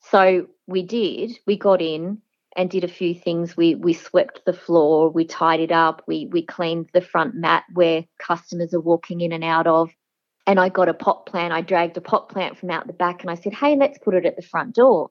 So 0.00 0.46
we 0.66 0.82
did. 0.82 1.38
We 1.46 1.56
got 1.56 1.82
in 1.82 2.18
and 2.56 2.70
did 2.70 2.84
a 2.84 2.88
few 2.88 3.14
things. 3.14 3.56
We 3.56 3.74
we 3.74 3.92
swept 3.92 4.44
the 4.44 4.52
floor, 4.52 5.10
we 5.10 5.24
tidied 5.24 5.72
up, 5.72 6.02
we 6.06 6.26
we 6.26 6.42
cleaned 6.42 6.90
the 6.92 7.00
front 7.00 7.34
mat 7.34 7.64
where 7.72 8.04
customers 8.18 8.72
are 8.74 8.80
walking 8.80 9.20
in 9.20 9.32
and 9.32 9.44
out 9.44 9.66
of. 9.66 9.90
And 10.46 10.60
I 10.60 10.68
got 10.68 10.90
a 10.90 10.94
pot 10.94 11.26
plant. 11.26 11.54
I 11.54 11.62
dragged 11.62 11.96
a 11.96 12.02
pot 12.02 12.28
plant 12.28 12.58
from 12.58 12.70
out 12.70 12.86
the 12.86 12.92
back 12.92 13.22
and 13.22 13.30
I 13.30 13.34
said, 13.34 13.54
"Hey, 13.54 13.76
let's 13.76 13.98
put 13.98 14.14
it 14.14 14.26
at 14.26 14.36
the 14.36 14.42
front 14.42 14.74
door." 14.74 15.10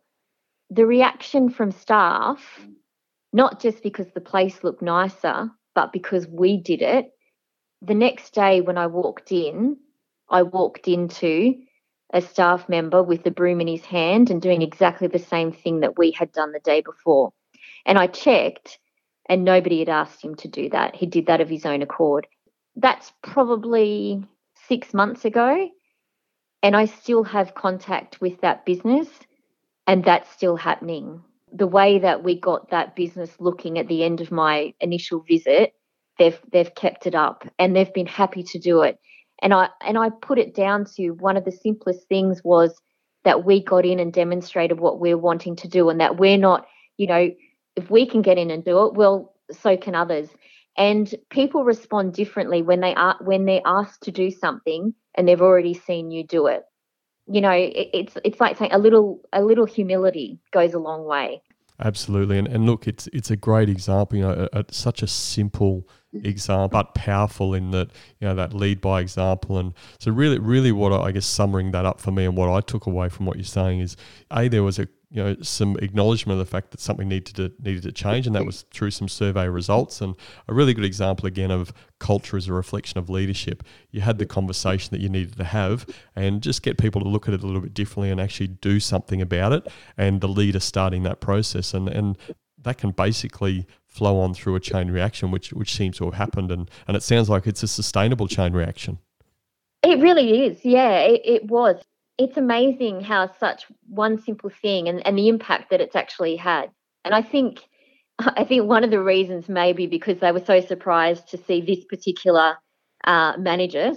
The 0.69 0.85
reaction 0.85 1.49
from 1.49 1.71
staff, 1.71 2.67
not 3.33 3.59
just 3.59 3.83
because 3.83 4.11
the 4.11 4.21
place 4.21 4.63
looked 4.63 4.81
nicer, 4.81 5.49
but 5.75 5.91
because 5.91 6.27
we 6.27 6.57
did 6.57 6.81
it. 6.81 7.11
The 7.81 7.95
next 7.95 8.33
day 8.33 8.61
when 8.61 8.77
I 8.77 8.87
walked 8.87 9.31
in, 9.31 9.77
I 10.33 10.41
walked 10.41 10.87
into 10.87 11.53
a 12.11 12.19
staff 12.19 12.67
member 12.67 13.03
with 13.03 13.23
the 13.23 13.29
broom 13.29 13.61
in 13.61 13.67
his 13.67 13.85
hand 13.85 14.31
and 14.31 14.41
doing 14.41 14.63
exactly 14.63 15.07
the 15.07 15.19
same 15.19 15.51
thing 15.51 15.81
that 15.81 15.97
we 15.97 16.09
had 16.09 16.31
done 16.31 16.51
the 16.51 16.59
day 16.59 16.81
before. 16.81 17.31
And 17.85 17.99
I 17.99 18.07
checked, 18.07 18.79
and 19.29 19.45
nobody 19.45 19.77
had 19.79 19.89
asked 19.89 20.23
him 20.23 20.33
to 20.37 20.47
do 20.47 20.69
that. 20.69 20.95
He 20.95 21.05
did 21.05 21.27
that 21.27 21.39
of 21.39 21.49
his 21.49 21.67
own 21.67 21.83
accord. 21.83 22.25
That's 22.75 23.13
probably 23.21 24.25
six 24.67 24.91
months 24.91 25.23
ago. 25.23 25.69
And 26.63 26.75
I 26.75 26.85
still 26.85 27.23
have 27.23 27.53
contact 27.53 28.19
with 28.19 28.41
that 28.41 28.65
business, 28.65 29.09
and 29.85 30.03
that's 30.03 30.31
still 30.31 30.55
happening. 30.55 31.21
The 31.51 31.67
way 31.67 31.99
that 31.99 32.23
we 32.23 32.39
got 32.39 32.71
that 32.71 32.95
business 32.95 33.29
looking 33.39 33.77
at 33.77 33.87
the 33.87 34.03
end 34.03 34.19
of 34.19 34.31
my 34.31 34.73
initial 34.79 35.19
visit, 35.19 35.75
they've 36.17 36.39
they've 36.51 36.73
kept 36.73 37.05
it 37.05 37.13
up 37.13 37.47
and 37.59 37.75
they've 37.75 37.93
been 37.93 38.07
happy 38.07 38.41
to 38.43 38.57
do 38.57 38.81
it 38.81 38.97
and 39.43 39.53
I 39.53 39.69
and 39.85 39.97
I 39.97 40.09
put 40.09 40.39
it 40.39 40.55
down 40.55 40.85
to 40.95 41.11
one 41.11 41.37
of 41.37 41.43
the 41.43 41.51
simplest 41.51 42.07
things 42.07 42.41
was 42.43 42.81
that 43.25 43.45
we 43.45 43.61
got 43.61 43.85
in 43.85 43.99
and 43.99 44.11
demonstrated 44.11 44.79
what 44.79 44.99
we're 44.99 45.17
wanting 45.17 45.55
to 45.57 45.67
do 45.67 45.89
and 45.89 45.99
that 45.99 46.17
we're 46.17 46.37
not, 46.37 46.65
you 46.97 47.07
know, 47.07 47.29
if 47.75 47.89
we 47.91 48.05
can 48.05 48.21
get 48.21 48.37
in 48.37 48.49
and 48.49 48.63
do 48.63 48.85
it, 48.85 48.93
well, 48.95 49.33
so 49.51 49.77
can 49.77 49.95
others. 49.95 50.29
And 50.77 51.13
people 51.29 51.63
respond 51.63 52.13
differently 52.13 52.61
when 52.61 52.79
they 52.79 52.95
are 52.95 53.17
when 53.21 53.45
they're 53.45 53.61
asked 53.65 54.03
to 54.03 54.11
do 54.11 54.31
something 54.31 54.93
and 55.15 55.27
they've 55.27 55.41
already 55.41 55.73
seen 55.73 56.09
you 56.09 56.25
do 56.25 56.47
it. 56.47 56.63
You 57.27 57.41
know, 57.41 57.51
it, 57.51 57.89
it's 57.93 58.17
it's 58.23 58.39
like 58.39 58.57
saying 58.57 58.71
a 58.71 58.79
little 58.79 59.21
a 59.33 59.43
little 59.43 59.65
humility 59.65 60.39
goes 60.51 60.73
a 60.73 60.79
long 60.79 61.03
way. 61.03 61.41
Absolutely, 61.79 62.37
and 62.37 62.47
and 62.47 62.65
look, 62.65 62.87
it's 62.87 63.07
it's 63.11 63.29
a 63.29 63.35
great 63.35 63.67
example. 63.67 64.17
You 64.17 64.23
know, 64.23 64.47
such 64.71 65.03
a 65.03 65.07
simple 65.07 65.87
example, 66.13 66.69
but 66.69 66.93
powerful 66.95 67.53
in 67.53 67.71
that 67.71 67.89
you 68.19 68.27
know 68.27 68.35
that 68.35 68.53
lead 68.53 68.81
by 68.81 69.01
example. 69.01 69.57
And 69.57 69.73
so, 69.99 70.11
really, 70.11 70.39
really, 70.39 70.71
what 70.71 70.93
I, 70.93 71.07
I 71.07 71.11
guess 71.11 71.25
summating 71.25 71.71
that 71.71 71.85
up 71.85 71.99
for 71.99 72.11
me 72.11 72.25
and 72.25 72.37
what 72.37 72.49
I 72.49 72.61
took 72.61 72.85
away 72.85 73.09
from 73.09 73.25
what 73.25 73.37
you're 73.37 73.45
saying 73.45 73.79
is, 73.79 73.97
a 74.31 74.47
there 74.47 74.63
was 74.63 74.79
a 74.79 74.87
you 75.13 75.23
know 75.23 75.35
some 75.41 75.77
acknowledgement 75.77 76.39
of 76.39 76.45
the 76.45 76.49
fact 76.49 76.71
that 76.71 76.79
something 76.79 77.07
needed 77.07 77.35
to 77.35 77.51
needed 77.59 77.83
to 77.83 77.91
change, 77.91 78.25
and 78.25 78.35
that 78.35 78.45
was 78.45 78.65
through 78.73 78.91
some 78.91 79.07
survey 79.07 79.47
results. 79.47 80.01
And 80.01 80.15
a 80.47 80.53
really 80.53 80.73
good 80.73 80.85
example 80.85 81.27
again 81.27 81.51
of 81.51 81.71
culture 81.99 82.35
as 82.35 82.47
a 82.47 82.53
reflection 82.53 82.97
of 82.97 83.09
leadership. 83.09 83.63
You 83.91 84.01
had 84.01 84.17
the 84.17 84.25
conversation 84.25 84.89
that 84.91 85.01
you 85.01 85.09
needed 85.09 85.37
to 85.37 85.43
have, 85.43 85.85
and 86.15 86.41
just 86.41 86.63
get 86.63 86.77
people 86.77 87.01
to 87.01 87.07
look 87.07 87.27
at 87.27 87.33
it 87.33 87.43
a 87.43 87.45
little 87.45 87.61
bit 87.61 87.73
differently 87.73 88.09
and 88.09 88.19
actually 88.19 88.47
do 88.47 88.79
something 88.79 89.21
about 89.21 89.53
it. 89.53 89.67
And 89.97 90.19
the 90.19 90.27
leader 90.27 90.59
starting 90.59 91.03
that 91.03 91.19
process, 91.19 91.75
and 91.75 91.87
and 91.87 92.17
that 92.63 92.77
can 92.79 92.91
basically 92.91 93.67
flow 93.93 94.19
on 94.19 94.33
through 94.33 94.55
a 94.55 94.59
chain 94.59 94.91
reaction, 94.91 95.31
which 95.31 95.53
which 95.53 95.73
seems 95.73 95.97
to 95.97 96.05
have 96.05 96.15
happened, 96.15 96.51
and 96.51 96.69
and 96.87 96.97
it 96.97 97.03
sounds 97.03 97.29
like 97.29 97.47
it's 97.47 97.63
a 97.63 97.67
sustainable 97.67 98.27
chain 98.27 98.53
reaction. 98.53 98.99
It 99.83 99.99
really 99.99 100.45
is, 100.45 100.63
yeah. 100.63 100.99
It, 100.99 101.21
it 101.23 101.45
was 101.45 101.83
it's 102.17 102.37
amazing 102.37 103.01
how 103.01 103.31
such 103.39 103.65
one 103.87 104.21
simple 104.21 104.49
thing 104.49 104.87
and, 104.87 105.05
and 105.05 105.17
the 105.17 105.29
impact 105.29 105.71
that 105.71 105.81
it's 105.81 105.95
actually 105.95 106.35
had. 106.35 106.69
And 107.03 107.13
I 107.13 107.21
think 107.21 107.61
I 108.19 108.43
think 108.43 108.67
one 108.67 108.83
of 108.83 108.91
the 108.91 109.01
reasons 109.01 109.49
maybe 109.49 109.87
because 109.87 110.19
they 110.19 110.31
were 110.31 110.43
so 110.45 110.61
surprised 110.61 111.29
to 111.29 111.37
see 111.37 111.61
this 111.61 111.83
particular 111.85 112.57
uh, 113.03 113.33
manager 113.37 113.93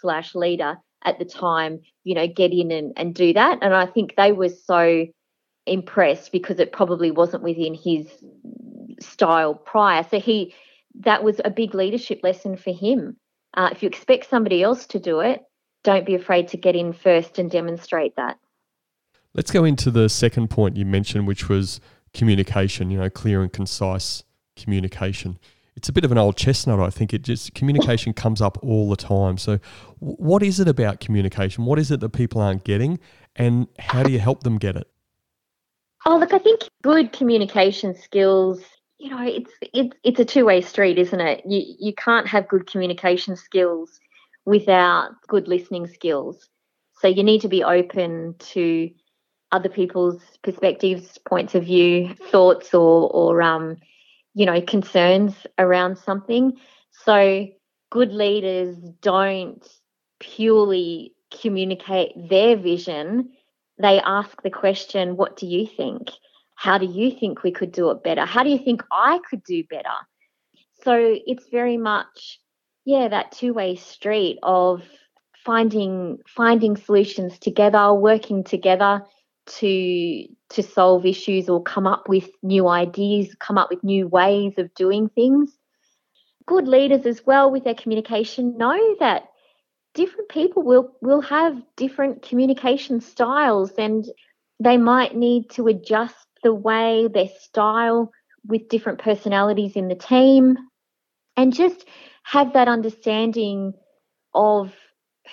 slash 0.00 0.34
leader 0.34 0.78
at 1.04 1.18
the 1.18 1.24
time, 1.24 1.80
you 2.04 2.14
know, 2.14 2.26
get 2.26 2.52
in 2.52 2.70
and, 2.70 2.92
and 2.96 3.14
do 3.14 3.32
that. 3.34 3.58
And 3.62 3.74
I 3.74 3.86
think 3.86 4.14
they 4.16 4.32
were 4.32 4.48
so 4.48 5.06
impressed 5.66 6.32
because 6.32 6.58
it 6.58 6.72
probably 6.72 7.10
wasn't 7.10 7.42
within 7.42 7.74
his 7.74 8.08
style 9.00 9.54
prior. 9.54 10.04
So 10.10 10.20
he 10.20 10.54
that 11.00 11.22
was 11.22 11.40
a 11.44 11.50
big 11.50 11.74
leadership 11.74 12.20
lesson 12.22 12.56
for 12.56 12.72
him. 12.72 13.16
Uh, 13.54 13.68
if 13.72 13.82
you 13.82 13.88
expect 13.88 14.28
somebody 14.28 14.62
else 14.62 14.86
to 14.86 14.98
do 14.98 15.20
it, 15.20 15.42
don't 15.84 16.06
be 16.06 16.14
afraid 16.14 16.48
to 16.48 16.56
get 16.56 16.74
in 16.74 16.92
first 16.92 17.38
and 17.38 17.50
demonstrate 17.50 18.16
that. 18.16 18.38
Let's 19.34 19.50
go 19.50 19.64
into 19.64 19.90
the 19.90 20.08
second 20.08 20.48
point 20.48 20.76
you 20.76 20.86
mentioned, 20.86 21.26
which 21.26 21.48
was 21.48 21.80
communication, 22.14 22.90
you 22.90 22.98
know, 22.98 23.10
clear 23.10 23.42
and 23.42 23.52
concise 23.52 24.24
communication. 24.56 25.38
it's 25.76 25.90
a 25.90 25.92
bit 25.92 26.04
of 26.06 26.10
an 26.10 26.16
old 26.16 26.38
chestnut. 26.38 26.80
I 26.80 26.88
think 26.88 27.12
it 27.12 27.20
just 27.20 27.54
communication 27.54 28.12
comes 28.24 28.40
up 28.40 28.58
all 28.62 28.88
the 28.88 28.96
time. 28.96 29.36
So, 29.36 29.58
what 29.98 30.42
is 30.42 30.58
it 30.58 30.68
about 30.68 31.00
communication? 31.00 31.66
What 31.66 31.78
is 31.78 31.90
it 31.90 32.00
that 32.00 32.10
people 32.10 32.40
aren't 32.40 32.64
getting, 32.64 32.98
and 33.36 33.68
how 33.78 34.02
do 34.02 34.10
you 34.10 34.18
help 34.18 34.42
them 34.42 34.56
get 34.56 34.76
it? 34.76 34.88
Oh, 36.06 36.16
look, 36.16 36.32
I 36.32 36.38
think 36.38 36.62
good 36.82 37.12
communication 37.12 37.94
skills. 37.94 38.62
You 38.98 39.10
know, 39.10 39.22
it's 39.22 39.52
it's 39.74 39.96
it's 40.04 40.20
a 40.20 40.24
two 40.24 40.46
way 40.46 40.60
street, 40.62 40.98
isn't 40.98 41.20
it? 41.20 41.42
You 41.46 41.74
you 41.78 41.94
can't 41.94 42.26
have 42.28 42.48
good 42.48 42.70
communication 42.70 43.36
skills 43.36 44.00
without 44.46 45.10
good 45.28 45.48
listening 45.48 45.86
skills. 45.86 46.48
So 47.00 47.08
you 47.08 47.22
need 47.22 47.42
to 47.42 47.48
be 47.48 47.62
open 47.62 48.36
to 48.38 48.90
other 49.52 49.68
people's 49.68 50.22
perspectives, 50.42 51.18
points 51.18 51.54
of 51.54 51.64
view, 51.64 52.14
thoughts, 52.30 52.72
or 52.74 53.10
or 53.10 53.42
um, 53.42 53.76
you 54.34 54.46
know, 54.46 54.60
concerns 54.62 55.34
around 55.58 55.98
something. 55.98 56.52
So 57.04 57.46
good 57.90 58.12
leaders 58.12 58.76
don't 59.02 59.66
purely 60.20 61.14
communicate 61.42 62.12
their 62.30 62.56
vision. 62.56 63.30
They 63.78 64.00
ask 64.00 64.42
the 64.42 64.50
question, 64.50 65.16
what 65.16 65.36
do 65.36 65.46
you 65.46 65.66
think? 65.66 66.10
How 66.56 66.78
do 66.78 66.86
you 66.86 67.10
think 67.10 67.42
we 67.42 67.52
could 67.52 67.70
do 67.70 67.90
it 67.90 68.02
better? 68.02 68.24
How 68.24 68.42
do 68.42 68.50
you 68.50 68.58
think 68.58 68.82
I 68.90 69.20
could 69.30 69.44
do 69.44 69.62
better? 69.64 69.96
So 70.82 71.16
it's 71.26 71.48
very 71.50 71.76
much, 71.76 72.40
yeah, 72.84 73.08
that 73.08 73.32
two-way 73.32 73.76
street 73.76 74.38
of 74.42 74.82
finding 75.44 76.18
finding 76.26 76.76
solutions 76.76 77.38
together, 77.38 77.94
working 77.94 78.42
together 78.42 79.02
to 79.46 80.26
to 80.50 80.62
solve 80.62 81.06
issues 81.06 81.48
or 81.48 81.62
come 81.62 81.86
up 81.86 82.08
with 82.08 82.28
new 82.42 82.68
ideas, 82.68 83.34
come 83.38 83.58
up 83.58 83.70
with 83.70 83.84
new 83.84 84.08
ways 84.08 84.54
of 84.58 84.74
doing 84.74 85.08
things. 85.10 85.56
Good 86.46 86.66
leaders 86.66 87.06
as 87.06 87.24
well 87.26 87.50
with 87.50 87.64
their 87.64 87.74
communication 87.74 88.56
know 88.56 88.96
that 89.00 89.24
different 89.94 90.30
people 90.30 90.62
will 90.62 90.96
will 91.00 91.22
have 91.22 91.60
different 91.76 92.22
communication 92.22 93.00
styles 93.00 93.72
and 93.72 94.06
they 94.58 94.76
might 94.76 95.16
need 95.16 95.50
to 95.50 95.66
adjust 95.68 96.25
the 96.46 96.54
way 96.54 97.08
their 97.12 97.28
style 97.40 98.12
with 98.46 98.68
different 98.68 99.00
personalities 99.00 99.74
in 99.74 99.88
the 99.88 99.96
team 99.96 100.56
and 101.36 101.52
just 101.52 101.84
have 102.22 102.52
that 102.52 102.68
understanding 102.68 103.72
of 104.32 104.72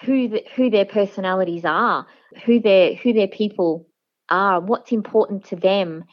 who 0.04 0.28
the, 0.28 0.44
who 0.56 0.72
their 0.72 0.86
personalities 0.86 1.66
are, 1.66 2.08
who 2.46 2.60
their 2.60 2.96
who 2.96 3.14
their 3.14 3.28
people 3.28 3.88
are, 4.28 4.60
what's 4.60 4.92
important 4.92 5.46
to 5.46 5.56
them, 5.56 6.04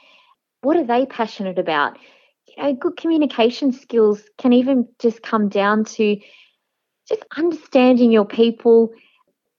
what 0.61 0.77
are 0.77 0.85
they 0.85 1.07
passionate 1.07 1.59
about. 1.59 1.97
You 2.49 2.63
know, 2.63 2.75
good 2.75 2.99
communication 2.99 3.73
skills 3.73 4.21
can 4.37 4.53
even 4.53 4.87
just 4.99 5.23
come 5.23 5.49
down 5.49 5.85
to 5.97 6.21
just 7.09 7.25
understanding 7.35 8.13
your 8.13 8.27
people, 8.27 8.91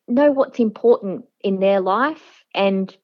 know 0.08 0.32
what's 0.32 0.60
important 0.60 1.26
in 1.42 1.60
their 1.60 1.80
life, 1.82 2.44
and 2.54 2.96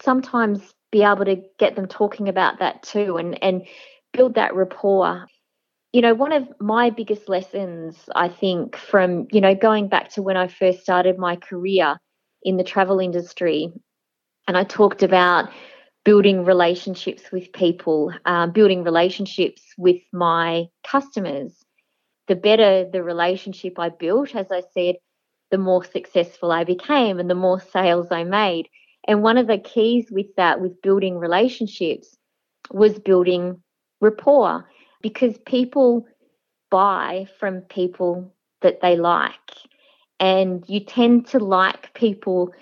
sometimes 0.00 0.62
be 0.92 1.02
able 1.02 1.24
to 1.24 1.42
get 1.58 1.74
them 1.74 1.88
talking 1.88 2.28
about 2.28 2.60
that 2.60 2.82
too 2.84 3.16
and, 3.16 3.42
and 3.42 3.66
build 4.12 4.34
that 4.34 4.54
rapport. 4.54 5.26
You 5.92 6.02
know, 6.02 6.14
one 6.14 6.32
of 6.32 6.48
my 6.60 6.90
biggest 6.90 7.28
lessons, 7.28 7.96
I 8.14 8.28
think, 8.28 8.76
from, 8.76 9.26
you 9.32 9.40
know, 9.40 9.54
going 9.54 9.88
back 9.88 10.10
to 10.10 10.22
when 10.22 10.36
I 10.36 10.48
first 10.48 10.80
started 10.80 11.18
my 11.18 11.36
career 11.36 11.96
in 12.42 12.56
the 12.56 12.64
travel 12.64 13.00
industry 13.00 13.72
and 14.46 14.56
I 14.56 14.64
talked 14.64 15.02
about 15.02 15.50
building 16.04 16.44
relationships 16.44 17.30
with 17.32 17.52
people, 17.52 18.12
uh, 18.24 18.46
building 18.48 18.84
relationships 18.84 19.62
with 19.78 20.00
my 20.12 20.66
customers. 20.86 21.56
The 22.28 22.36
better 22.36 22.88
the 22.90 23.02
relationship 23.02 23.78
I 23.78 23.88
built, 23.90 24.34
as 24.34 24.46
I 24.50 24.62
said, 24.74 24.96
the 25.50 25.58
more 25.58 25.84
successful 25.84 26.50
I 26.50 26.64
became 26.64 27.18
and 27.20 27.28
the 27.30 27.34
more 27.34 27.60
sales 27.60 28.08
I 28.10 28.24
made. 28.24 28.68
And 29.06 29.22
one 29.22 29.38
of 29.38 29.46
the 29.46 29.58
keys 29.58 30.06
with 30.10 30.34
that, 30.36 30.60
with 30.60 30.80
building 30.82 31.18
relationships, 31.18 32.16
was 32.70 32.98
building 32.98 33.60
rapport 34.00 34.64
because 35.02 35.36
people 35.46 36.06
buy 36.70 37.26
from 37.38 37.60
people 37.62 38.32
that 38.62 38.80
they 38.80 38.96
like. 38.96 39.32
And 40.20 40.64
you 40.68 40.80
tend 40.80 41.26
to 41.28 41.38
like 41.38 41.92
people 41.94 42.52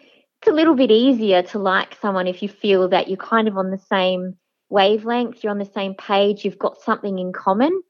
it's 0.41 0.49
a 0.49 0.55
little 0.55 0.75
bit 0.75 0.91
easier 0.91 1.43
to 1.43 1.59
like 1.59 1.99
someone 2.01 2.27
if 2.27 2.43
you 2.43 2.49
feel 2.49 2.89
that 2.89 3.09
you're 3.09 3.19
kind 3.19 3.47
of 3.47 3.59
on 3.59 3.71
the 3.71 3.79
same 3.79 4.37
wavelength, 4.71 5.45
you're 5.45 5.51
on 5.51 5.59
the 5.59 5.71
same 5.75 5.95
page, 5.95 6.45
you've 6.45 6.59
got 6.59 6.81
something 6.81 7.19
in 7.19 7.33
common. 7.35 7.83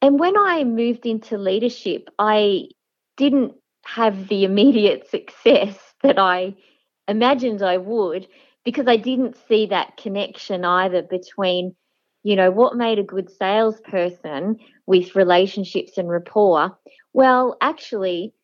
And 0.00 0.18
when 0.18 0.34
I 0.38 0.64
moved 0.64 1.04
into 1.04 1.36
leadership, 1.36 2.08
I 2.18 2.68
didn't 3.18 3.54
have 3.84 4.28
the 4.28 4.44
immediate 4.50 5.10
success 5.10 5.76
that 6.02 6.18
I 6.18 6.54
imagined 7.08 7.62
I 7.62 7.78
would 7.78 8.28
because 8.64 8.86
I 8.86 8.96
didn't 8.96 9.36
see 9.48 9.66
that 9.66 9.96
connection 9.96 10.64
either 10.64 11.02
between, 11.02 11.74
you 12.22 12.36
know, 12.36 12.50
what 12.50 12.76
made 12.76 12.98
a 12.98 13.02
good 13.02 13.30
salesperson 13.30 14.58
with 14.86 15.16
relationships 15.16 15.96
and 15.96 16.08
rapport. 16.08 16.78
Well, 17.12 17.56
actually, 17.60 18.34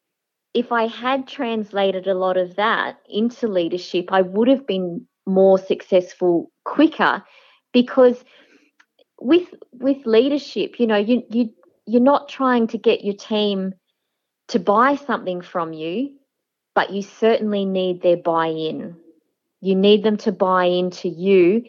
if 0.55 0.73
I 0.73 0.87
had 0.87 1.27
translated 1.27 2.07
a 2.07 2.15
lot 2.15 2.37
of 2.37 2.57
that 2.57 2.97
into 3.09 3.49
leadership, 3.49 4.07
I 4.11 4.23
would 4.23 4.49
have 4.49 4.67
been 4.67 5.07
more 5.27 5.59
successful 5.59 6.51
quicker 6.65 7.23
because 7.73 8.25
with 9.21 9.49
with 9.73 10.07
leadership, 10.07 10.79
you 10.79 10.87
know, 10.87 10.97
you 10.97 11.23
you 11.31 11.51
you're 11.87 12.01
not 12.01 12.29
trying 12.29 12.67
to 12.69 12.79
get 12.79 13.05
your 13.05 13.15
team 13.15 13.75
to 14.49 14.59
buy 14.59 14.97
something 14.97 15.41
from 15.41 15.73
you, 15.73 16.15
but 16.75 16.91
you 16.91 17.03
certainly 17.03 17.65
need 17.65 18.03
their 18.03 18.17
buy-in. 18.17 18.97
You 19.61 19.75
need 19.75 20.03
them 20.03 20.17
to 20.19 20.33
buy 20.33 20.65
into 20.65 21.09
you 21.09 21.65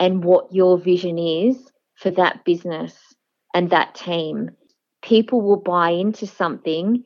and 0.00 0.24
what 0.24 0.52
your 0.52 0.78
vision 0.78 1.18
is 1.18 1.70
for 1.94 2.10
that 2.12 2.44
business 2.44 2.94
and 3.54 3.70
that 3.70 3.94
team. 3.94 4.50
People 5.02 5.40
will 5.42 5.60
buy 5.60 5.90
into 5.90 6.26
something 6.26 7.04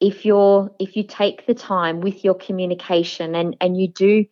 if 0.00 0.24
you're 0.24 0.70
if 0.78 0.96
you 0.96 1.04
take 1.04 1.46
the 1.46 1.54
time 1.54 2.00
with 2.00 2.24
your 2.24 2.34
communication 2.34 3.34
and 3.34 3.56
and 3.60 3.80
you 3.80 3.88
do 3.88 4.24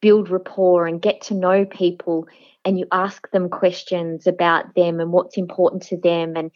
build 0.00 0.30
rapport 0.30 0.86
and 0.86 1.02
get 1.02 1.20
to 1.20 1.34
know 1.34 1.64
people 1.64 2.26
and 2.64 2.78
you 2.78 2.86
ask 2.92 3.28
them 3.30 3.48
questions 3.48 4.26
about 4.26 4.74
them 4.74 5.00
and 5.00 5.12
what's 5.12 5.36
important 5.36 5.82
to 5.82 5.96
them 5.96 6.36
and 6.36 6.50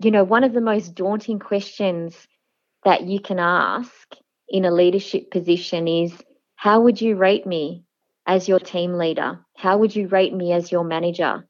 you 0.00 0.10
know 0.10 0.24
one 0.24 0.44
of 0.44 0.52
the 0.52 0.60
most 0.60 0.94
daunting 0.94 1.38
questions 1.38 2.28
that 2.84 3.04
you 3.04 3.18
can 3.20 3.38
ask 3.38 4.14
in 4.48 4.64
a 4.64 4.70
leadership 4.70 5.30
position 5.30 5.88
is 5.88 6.12
how 6.56 6.80
would 6.80 7.00
you 7.00 7.16
rate 7.16 7.46
me 7.46 7.84
as 8.26 8.48
your 8.48 8.58
team 8.58 8.94
leader 8.94 9.40
how 9.56 9.78
would 9.78 9.94
you 9.94 10.08
rate 10.08 10.34
me 10.34 10.52
as 10.52 10.72
your 10.72 10.84
manager 10.84 11.46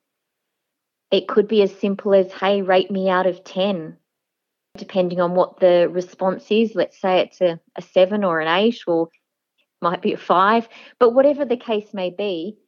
it 1.11 1.29
could 1.29 1.49
be 1.49 1.63
as 1.63 1.75
simple 1.79 2.15
as 2.15 2.33
hey 2.33 2.63
rate 2.63 2.91
me 2.91 3.09
out 3.09 3.27
of 3.27 3.45
10 3.45 3.97
depending 4.77 5.21
on 5.21 5.35
what 5.35 5.59
the 5.61 5.89
response 5.91 6.47
is. 6.51 6.75
Let's 6.75 7.01
say 7.01 7.21
it's 7.21 7.41
a, 7.41 7.59
a 7.77 7.83
seven 7.83 8.25
or 8.25 8.41
an 8.41 8.49
eight, 8.49 8.79
or 8.87 9.09
might 9.83 10.03
be 10.03 10.13
a 10.13 10.19
five, 10.19 10.69
but 10.99 11.11
whatever 11.15 11.45
the 11.45 11.57
case 11.57 11.93
may 11.93 12.11
be, 12.11 12.59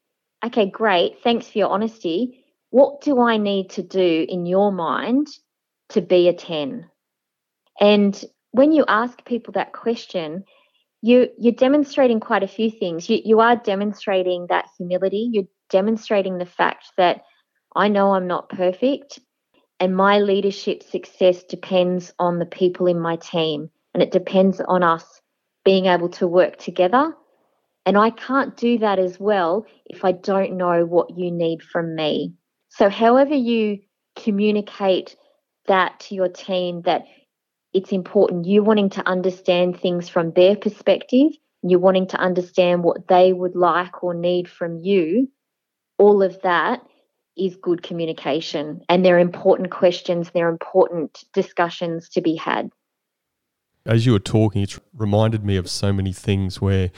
okay, 0.44 0.68
great. 0.68 1.22
Thanks 1.22 1.48
for 1.48 1.58
your 1.58 1.70
honesty. 1.70 2.44
What 2.70 3.00
do 3.00 3.20
I 3.20 3.38
need 3.38 3.70
to 3.70 3.82
do 3.82 4.26
in 4.28 4.46
your 4.46 4.72
mind 4.72 5.28
to 5.90 6.00
be 6.00 6.28
a 6.28 6.34
10? 6.34 6.86
And 7.80 8.24
when 8.58 8.72
you 8.72 8.84
ask 8.88 9.24
people 9.24 9.52
that 9.52 9.72
question, 9.72 10.42
you, 11.00 11.28
you're 11.38 11.52
demonstrating 11.52 12.18
quite 12.18 12.42
a 12.42 12.48
few 12.48 12.72
things. 12.72 13.08
You, 13.08 13.20
you 13.24 13.38
are 13.38 13.54
demonstrating 13.54 14.48
that 14.48 14.64
humility. 14.76 15.28
You're 15.32 15.46
demonstrating 15.70 16.38
the 16.38 16.44
fact 16.44 16.86
that 16.96 17.22
I 17.76 17.86
know 17.86 18.14
I'm 18.14 18.26
not 18.26 18.48
perfect 18.48 19.20
and 19.78 19.94
my 19.94 20.18
leadership 20.18 20.82
success 20.82 21.44
depends 21.44 22.12
on 22.18 22.40
the 22.40 22.46
people 22.46 22.88
in 22.88 22.98
my 22.98 23.14
team 23.14 23.70
and 23.94 24.02
it 24.02 24.10
depends 24.10 24.60
on 24.60 24.82
us 24.82 25.06
being 25.64 25.86
able 25.86 26.08
to 26.08 26.26
work 26.26 26.58
together. 26.58 27.14
And 27.86 27.96
I 27.96 28.10
can't 28.10 28.56
do 28.56 28.76
that 28.78 28.98
as 28.98 29.20
well 29.20 29.66
if 29.86 30.04
I 30.04 30.10
don't 30.10 30.56
know 30.56 30.84
what 30.84 31.16
you 31.16 31.30
need 31.30 31.62
from 31.62 31.94
me. 31.94 32.34
So, 32.70 32.88
however, 32.88 33.36
you 33.36 33.78
communicate 34.16 35.14
that 35.68 36.00
to 36.00 36.16
your 36.16 36.28
team, 36.28 36.82
that 36.82 37.04
it's 37.72 37.92
important, 37.92 38.46
you 38.46 38.62
wanting 38.62 38.90
to 38.90 39.06
understand 39.06 39.80
things 39.80 40.08
from 40.08 40.32
their 40.32 40.56
perspective, 40.56 41.32
you 41.62 41.78
wanting 41.78 42.06
to 42.08 42.16
understand 42.16 42.82
what 42.82 43.08
they 43.08 43.32
would 43.32 43.54
like 43.54 44.02
or 44.02 44.14
need 44.14 44.48
from 44.48 44.78
you, 44.78 45.28
all 45.98 46.22
of 46.22 46.40
that 46.42 46.80
is 47.36 47.56
good 47.56 47.82
communication 47.82 48.80
and 48.88 49.04
they're 49.04 49.18
important 49.18 49.70
questions, 49.70 50.30
they're 50.32 50.48
important 50.48 51.24
discussions 51.32 52.08
to 52.10 52.20
be 52.20 52.36
had. 52.36 52.70
As 53.86 54.04
you 54.04 54.12
were 54.12 54.18
talking, 54.18 54.62
it 54.62 54.78
reminded 54.92 55.44
me 55.44 55.56
of 55.56 55.70
so 55.70 55.92
many 55.92 56.12
things 56.12 56.60
where 56.60 56.90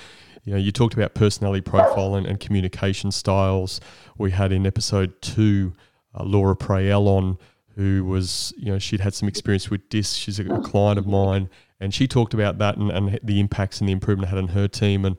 you 0.44 0.52
know 0.52 0.58
you 0.58 0.72
talked 0.72 0.94
about 0.94 1.14
personality 1.14 1.60
profile 1.60 2.14
and, 2.14 2.26
and 2.26 2.40
communication 2.40 3.12
styles. 3.12 3.80
We 4.18 4.30
had 4.32 4.50
in 4.50 4.66
episode 4.66 5.20
two 5.20 5.74
uh, 6.18 6.24
Laura 6.24 6.56
Prayel 6.56 7.06
on 7.06 7.38
who 7.76 8.04
was, 8.04 8.52
you 8.56 8.72
know, 8.72 8.78
she'd 8.78 9.00
had 9.00 9.14
some 9.14 9.28
experience 9.28 9.70
with 9.70 9.88
DISC. 9.88 10.18
She's 10.18 10.38
a, 10.38 10.46
a 10.46 10.60
client 10.60 10.98
of 10.98 11.06
mine, 11.06 11.48
and 11.78 11.94
she 11.94 12.06
talked 12.06 12.34
about 12.34 12.58
that 12.58 12.76
and, 12.76 12.90
and 12.90 13.18
the 13.22 13.40
impacts 13.40 13.80
and 13.80 13.88
the 13.88 13.92
improvement 13.92 14.28
it 14.28 14.34
had 14.34 14.38
on 14.38 14.48
her 14.48 14.68
team. 14.68 15.04
And 15.04 15.16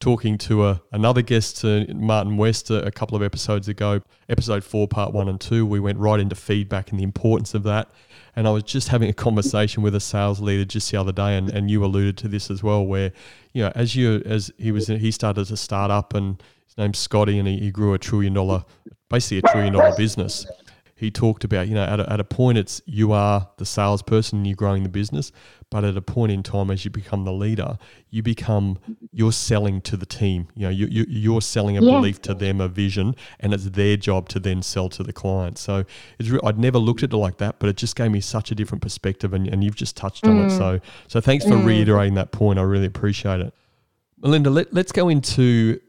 talking 0.00 0.36
to 0.36 0.66
a, 0.66 0.82
another 0.92 1.22
guest, 1.22 1.64
uh, 1.64 1.84
Martin 1.94 2.36
West, 2.36 2.70
a, 2.70 2.84
a, 2.84 2.90
couple 2.90 3.16
of 3.16 3.22
episodes 3.22 3.68
ago, 3.68 4.02
episode 4.28 4.62
four, 4.62 4.86
part 4.86 5.12
one 5.12 5.28
and 5.28 5.40
two, 5.40 5.64
we 5.64 5.80
went 5.80 5.98
right 5.98 6.20
into 6.20 6.34
feedback 6.34 6.90
and 6.90 6.98
the 6.98 7.04
importance 7.04 7.54
of 7.54 7.62
that. 7.62 7.90
And 8.36 8.46
I 8.46 8.50
was 8.50 8.64
just 8.64 8.88
having 8.88 9.08
a 9.08 9.14
conversation 9.14 9.82
with 9.82 9.94
a 9.94 10.00
sales 10.00 10.40
leader 10.40 10.64
just 10.64 10.90
the 10.90 10.98
other 10.98 11.12
day, 11.12 11.38
and, 11.38 11.48
and 11.48 11.70
you 11.70 11.84
alluded 11.84 12.18
to 12.18 12.28
this 12.28 12.50
as 12.50 12.62
well, 12.62 12.84
where 12.84 13.12
you 13.52 13.62
know 13.62 13.72
as 13.74 13.94
you 13.94 14.22
as 14.26 14.52
he 14.58 14.72
was 14.72 14.88
he 14.88 15.10
started 15.12 15.50
a 15.50 15.56
startup, 15.56 16.14
and 16.14 16.42
his 16.66 16.76
name's 16.76 16.98
Scotty, 16.98 17.38
and 17.38 17.46
he, 17.46 17.58
he 17.58 17.70
grew 17.70 17.94
a 17.94 17.98
trillion 17.98 18.34
dollar, 18.34 18.64
basically 19.08 19.38
a 19.38 19.52
trillion 19.52 19.72
dollar 19.72 19.94
business 19.96 20.44
he 20.96 21.10
talked 21.10 21.42
about, 21.44 21.66
you 21.66 21.74
know, 21.74 21.82
at 21.84 21.98
a, 21.98 22.12
at 22.12 22.20
a 22.20 22.24
point 22.24 22.56
it's 22.56 22.80
you 22.86 23.12
are 23.12 23.48
the 23.58 23.66
salesperson 23.66 24.38
and 24.38 24.46
you're 24.46 24.54
growing 24.54 24.84
the 24.84 24.88
business, 24.88 25.32
but 25.70 25.82
at 25.84 25.96
a 25.96 26.02
point 26.02 26.30
in 26.30 26.42
time 26.42 26.70
as 26.70 26.84
you 26.84 26.90
become 26.90 27.24
the 27.24 27.32
leader, 27.32 27.76
you 28.10 28.22
become 28.22 28.78
you're 29.10 29.32
selling 29.32 29.80
to 29.82 29.96
the 29.96 30.06
team. 30.06 30.48
You 30.54 30.64
know, 30.64 30.70
you, 30.70 30.86
you 30.86 31.04
you're 31.08 31.40
selling 31.40 31.76
a 31.76 31.82
yeah. 31.82 31.90
belief 31.90 32.22
to 32.22 32.34
them, 32.34 32.60
a 32.60 32.68
vision, 32.68 33.16
and 33.40 33.52
it's 33.52 33.70
their 33.70 33.96
job 33.96 34.28
to 34.30 34.40
then 34.40 34.62
sell 34.62 34.88
to 34.90 35.02
the 35.02 35.12
client. 35.12 35.58
So 35.58 35.84
it's 36.18 36.28
re- 36.28 36.40
I'd 36.44 36.58
never 36.58 36.78
looked 36.78 37.02
at 37.02 37.12
it 37.12 37.16
like 37.16 37.38
that, 37.38 37.58
but 37.58 37.68
it 37.68 37.76
just 37.76 37.96
gave 37.96 38.12
me 38.12 38.20
such 38.20 38.52
a 38.52 38.54
different 38.54 38.82
perspective, 38.82 39.34
and, 39.34 39.48
and 39.48 39.64
you've 39.64 39.76
just 39.76 39.96
touched 39.96 40.24
mm. 40.24 40.30
on 40.30 40.38
it. 40.44 40.52
Mm. 40.52 40.58
So 40.58 40.80
so 41.08 41.20
thanks 41.20 41.44
for 41.44 41.52
mm. 41.52 41.66
reiterating 41.66 42.14
that 42.14 42.30
point. 42.30 42.58
I 42.58 42.62
really 42.62 42.86
appreciate 42.86 43.40
it. 43.40 43.52
Melinda, 44.22 44.48
let, 44.48 44.72
let's 44.72 44.92
go 44.92 45.08
into 45.08 45.80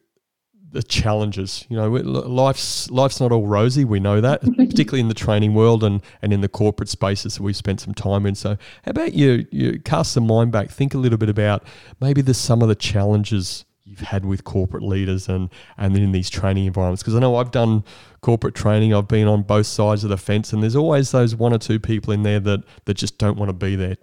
the 0.76 0.84
challenges. 0.84 1.66
You 1.70 1.78
know, 1.78 1.90
life's 1.90 2.92
life's 2.92 3.20
not 3.20 3.32
all 3.32 3.48
rosy. 3.48 3.86
We 3.86 4.00
know 4.00 4.20
that, 4.22 4.42
particularly 4.58 5.00
in 5.00 5.08
the 5.08 5.14
training 5.14 5.56
world 5.56 5.84
and, 5.84 6.02
and 6.22 6.34
in 6.34 6.42
the 6.42 6.50
corporate 6.50 6.90
spaces 6.90 7.36
that 7.36 7.44
we've 7.44 7.56
spent 7.56 7.80
some 7.80 7.94
time 7.94 8.26
in. 8.26 8.36
So, 8.36 8.58
how 8.84 8.92
about 8.92 9.14
you? 9.14 9.48
You 9.52 9.80
cast 9.80 10.12
some 10.12 10.28
mind 10.28 10.52
back. 10.52 10.70
Think 10.70 10.94
a 10.94 10.98
little 10.98 11.18
bit 11.18 11.30
about 11.30 11.64
maybe 12.02 12.22
the 12.22 12.34
some 12.34 12.62
of 12.62 12.68
the 12.68 12.76
challenges 12.76 13.64
you've 13.86 14.02
had 14.02 14.26
with 14.26 14.44
corporate 14.44 14.84
leaders 14.84 15.30
and 15.30 15.50
and 15.78 15.96
in 15.98 16.12
these 16.12 16.30
training 16.30 16.66
environments. 16.66 17.02
Because 17.02 17.16
I 17.16 17.20
know 17.20 17.38
I've 17.38 17.52
done 17.52 17.86
corporate 18.22 18.54
training. 18.54 18.94
I've 18.94 19.08
been 19.08 19.28
on 19.28 19.44
both 19.44 19.66
sides 19.66 20.04
of 20.04 20.10
the 20.10 20.18
fence, 20.18 20.52
and 20.52 20.62
there's 20.62 20.76
always 20.76 21.12
those 21.12 21.36
one 21.36 21.54
or 21.54 21.58
two 21.58 21.80
people 21.80 22.12
in 22.12 22.24
there 22.24 22.42
that 22.42 22.64
that 22.84 22.96
just 22.96 23.18
don't 23.18 23.38
want 23.38 23.50
to 23.50 23.54
be 23.54 23.78
there. 23.78 23.96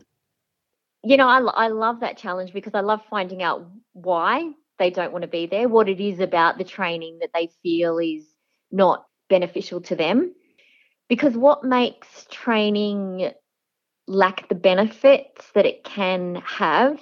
You 1.04 1.18
know, 1.18 1.28
I, 1.28 1.40
I 1.40 1.68
love 1.68 2.00
that 2.00 2.16
challenge 2.16 2.54
because 2.54 2.74
I 2.74 2.80
love 2.80 3.00
finding 3.10 3.42
out 3.42 3.66
why 3.92 4.52
they 4.82 4.90
don't 4.90 5.12
want 5.12 5.22
to 5.22 5.28
be 5.28 5.46
there, 5.46 5.68
what 5.68 5.88
it 5.88 6.00
is 6.00 6.18
about 6.18 6.58
the 6.58 6.64
training 6.64 7.18
that 7.20 7.30
they 7.32 7.48
feel 7.62 7.98
is 7.98 8.26
not 8.72 9.06
beneficial 9.30 9.80
to 9.80 9.94
them. 9.94 10.34
Because 11.08 11.36
what 11.36 11.62
makes 11.62 12.26
training 12.32 13.30
lack 14.08 14.48
the 14.48 14.56
benefits 14.56 15.46
that 15.54 15.66
it 15.66 15.84
can 15.84 16.42
have 16.44 16.98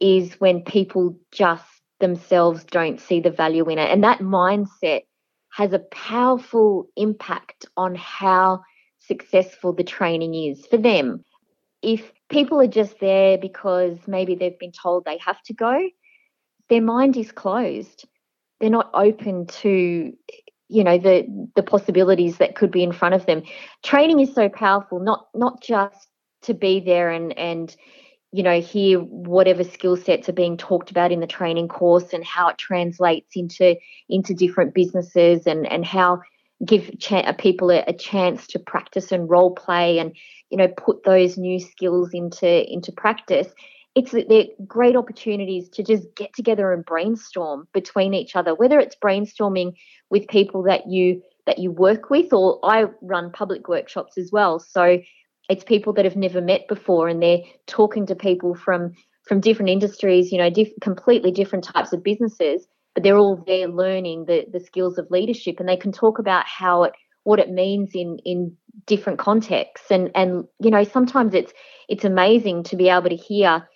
is 0.00 0.40
when 0.40 0.62
people 0.62 1.16
just 1.30 1.64
themselves 2.00 2.64
don't 2.64 3.00
see 3.00 3.20
the 3.20 3.30
value 3.30 3.68
in 3.68 3.78
it. 3.78 3.90
And 3.92 4.02
that 4.02 4.18
mindset 4.18 5.02
has 5.52 5.72
a 5.72 5.78
powerful 5.78 6.88
impact 6.96 7.66
on 7.76 7.94
how 7.94 8.62
successful 8.98 9.72
the 9.72 9.84
training 9.84 10.34
is 10.34 10.66
for 10.66 10.78
them. 10.78 11.24
If 11.80 12.10
people 12.28 12.60
are 12.60 12.66
just 12.66 12.98
there 12.98 13.38
because 13.38 13.98
maybe 14.08 14.34
they've 14.34 14.58
been 14.58 14.72
told 14.72 15.04
they 15.04 15.18
have 15.18 15.40
to 15.44 15.54
go, 15.54 15.78
their 16.68 16.82
mind 16.82 17.16
is 17.16 17.32
closed. 17.32 18.06
They're 18.60 18.70
not 18.70 18.90
open 18.94 19.46
to 19.46 20.12
you 20.68 20.82
know 20.82 20.98
the 20.98 21.26
the 21.56 21.62
possibilities 21.62 22.38
that 22.38 22.56
could 22.56 22.70
be 22.70 22.82
in 22.82 22.92
front 22.92 23.14
of 23.14 23.26
them. 23.26 23.42
Training 23.82 24.20
is 24.20 24.34
so 24.34 24.48
powerful, 24.48 24.98
not 24.98 25.28
not 25.34 25.62
just 25.62 26.08
to 26.42 26.54
be 26.54 26.80
there 26.80 27.10
and 27.10 27.36
and 27.38 27.74
you 28.32 28.42
know 28.42 28.60
hear 28.60 28.98
whatever 28.98 29.62
skill 29.64 29.96
sets 29.96 30.28
are 30.28 30.32
being 30.32 30.56
talked 30.56 30.90
about 30.90 31.12
in 31.12 31.20
the 31.20 31.26
training 31.26 31.68
course 31.68 32.12
and 32.12 32.24
how 32.24 32.48
it 32.48 32.58
translates 32.58 33.36
into 33.36 33.76
into 34.08 34.34
different 34.34 34.74
businesses 34.74 35.46
and 35.46 35.70
and 35.70 35.84
how 35.84 36.20
give 36.64 36.98
cha- 36.98 37.18
uh, 37.18 37.32
people 37.32 37.70
a, 37.70 37.84
a, 37.86 37.92
chance 37.92 38.46
to 38.46 38.58
practice 38.58 39.12
and 39.12 39.28
role 39.28 39.52
play 39.52 39.98
and 39.98 40.16
you 40.50 40.56
know 40.56 40.68
put 40.68 41.04
those 41.04 41.36
new 41.36 41.60
skills 41.60 42.10
into 42.12 42.72
into 42.72 42.90
practice 42.90 43.48
it's 43.94 44.12
they're 44.12 44.46
great 44.66 44.96
opportunities 44.96 45.68
to 45.68 45.82
just 45.82 46.06
get 46.16 46.32
together 46.34 46.72
and 46.72 46.84
brainstorm 46.84 47.68
between 47.72 48.14
each 48.14 48.36
other 48.36 48.54
whether 48.54 48.78
it's 48.78 48.96
brainstorming 48.96 49.74
with 50.10 50.28
people 50.28 50.62
that 50.62 50.88
you 50.88 51.22
that 51.46 51.58
you 51.58 51.70
work 51.70 52.10
with 52.10 52.32
or 52.32 52.58
i 52.64 52.84
run 53.02 53.30
public 53.30 53.68
workshops 53.68 54.16
as 54.18 54.30
well. 54.32 54.58
So 54.58 54.98
it's 55.48 55.64
people 55.64 55.92
that 55.94 56.06
have 56.06 56.16
never 56.16 56.40
met 56.40 56.66
before 56.68 57.08
and 57.08 57.22
they're 57.22 57.42
talking 57.66 58.06
to 58.06 58.14
people 58.14 58.54
from 58.54 58.92
from 59.26 59.40
different 59.40 59.70
industries 59.70 60.32
you 60.32 60.38
know 60.38 60.50
diff- 60.50 60.72
completely 60.80 61.30
different 61.30 61.64
types 61.64 61.92
of 61.92 62.02
businesses 62.02 62.66
but 62.94 63.02
they're 63.02 63.18
all 63.18 63.42
there 63.46 63.68
learning 63.68 64.24
the 64.26 64.46
the 64.52 64.60
skills 64.60 64.98
of 64.98 65.10
leadership 65.10 65.60
and 65.60 65.68
they 65.68 65.76
can 65.76 65.92
talk 65.92 66.18
about 66.18 66.44
how 66.46 66.84
it 66.84 66.92
what 67.24 67.38
it 67.38 67.50
means 67.50 67.90
in 67.94 68.18
in 68.24 68.56
different 68.86 69.18
contexts. 69.18 69.90
And 69.90 70.10
and 70.14 70.44
you 70.60 70.70
know 70.70 70.84
sometimes 70.84 71.34
it's 71.34 71.52
it's 71.88 72.04
amazing 72.04 72.62
to 72.64 72.76
be 72.76 72.88
able 72.88 73.08
to 73.08 73.16
hear 73.16 73.66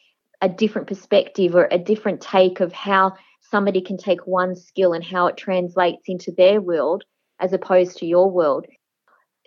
a 0.41 0.49
different 0.49 0.89
perspective 0.89 1.55
or 1.55 1.69
a 1.71 1.79
different 1.79 2.21
take 2.21 2.61
of 2.61 2.73
how 2.73 3.15
somebody 3.41 3.81
can 3.81 3.97
take 3.97 4.27
one 4.27 4.55
skill 4.55 4.93
and 4.93 5.05
how 5.05 5.27
it 5.27 5.37
translates 5.37 6.03
into 6.07 6.33
their 6.33 6.61
world 6.61 7.05
as 7.41 7.53
opposed 7.53 7.99
to 7.99 8.07
your 8.07 8.31
world. 8.31 8.67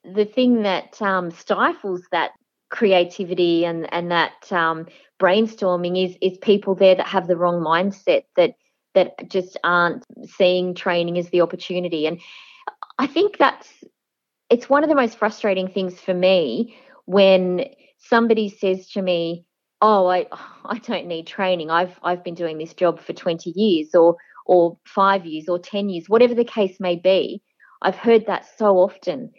The 0.04 0.26
thing 0.26 0.64
that 0.64 1.02
um, 1.02 1.32
stifles 1.32 2.02
that 2.12 2.32
creativity 2.70 3.66
and 3.66 3.94
and 3.94 4.12
that 4.12 4.52
um, 4.52 4.88
brainstorming 5.22 6.04
is 6.04 6.18
is 6.22 6.38
people 6.40 6.74
there 6.74 6.96
that 6.96 7.08
have 7.08 7.28
the 7.28 7.38
wrong 7.38 7.62
mindset 7.62 8.24
that 8.38 8.56
that 8.96 9.30
just 9.30 9.58
aren't 9.64 10.04
seeing 10.26 10.74
training 10.74 11.18
as 11.18 11.30
the 11.30 11.42
opportunity 11.42 12.08
and 12.08 12.20
I 12.98 13.08
think 13.08 13.38
that's 13.38 13.70
it's 14.50 14.70
one 14.70 14.84
of 14.84 14.90
the 14.90 14.96
most 14.96 15.18
frustrating 15.18 15.68
things 15.68 16.00
for 16.00 16.14
me 16.14 16.76
when 17.06 17.66
somebody 18.00 18.50
says 18.50 18.90
to 18.92 19.02
me 19.02 19.46
oh 19.82 20.08
I 20.08 20.28
I 20.66 20.78
don't 20.80 21.08
need 21.08 21.28
training. 21.28 21.70
I've 21.70 22.00
I've 22.04 22.24
been 22.24 22.36
doing 22.36 22.58
this 22.58 22.74
job 22.74 23.00
for 23.00 23.14
20 23.14 23.52
years 23.56 23.96
or 23.96 24.18
or 24.46 24.78
5 24.86 25.26
years 25.26 25.48
or 25.48 25.60
10 25.60 25.90
years, 25.90 26.10
whatever 26.10 26.34
the 26.34 26.44
case 26.44 26.80
may 26.80 26.96
be. 26.96 27.42
I've 27.82 27.96
heard 27.96 28.26
that 28.28 28.46
so 28.58 28.78
often. 28.78 29.32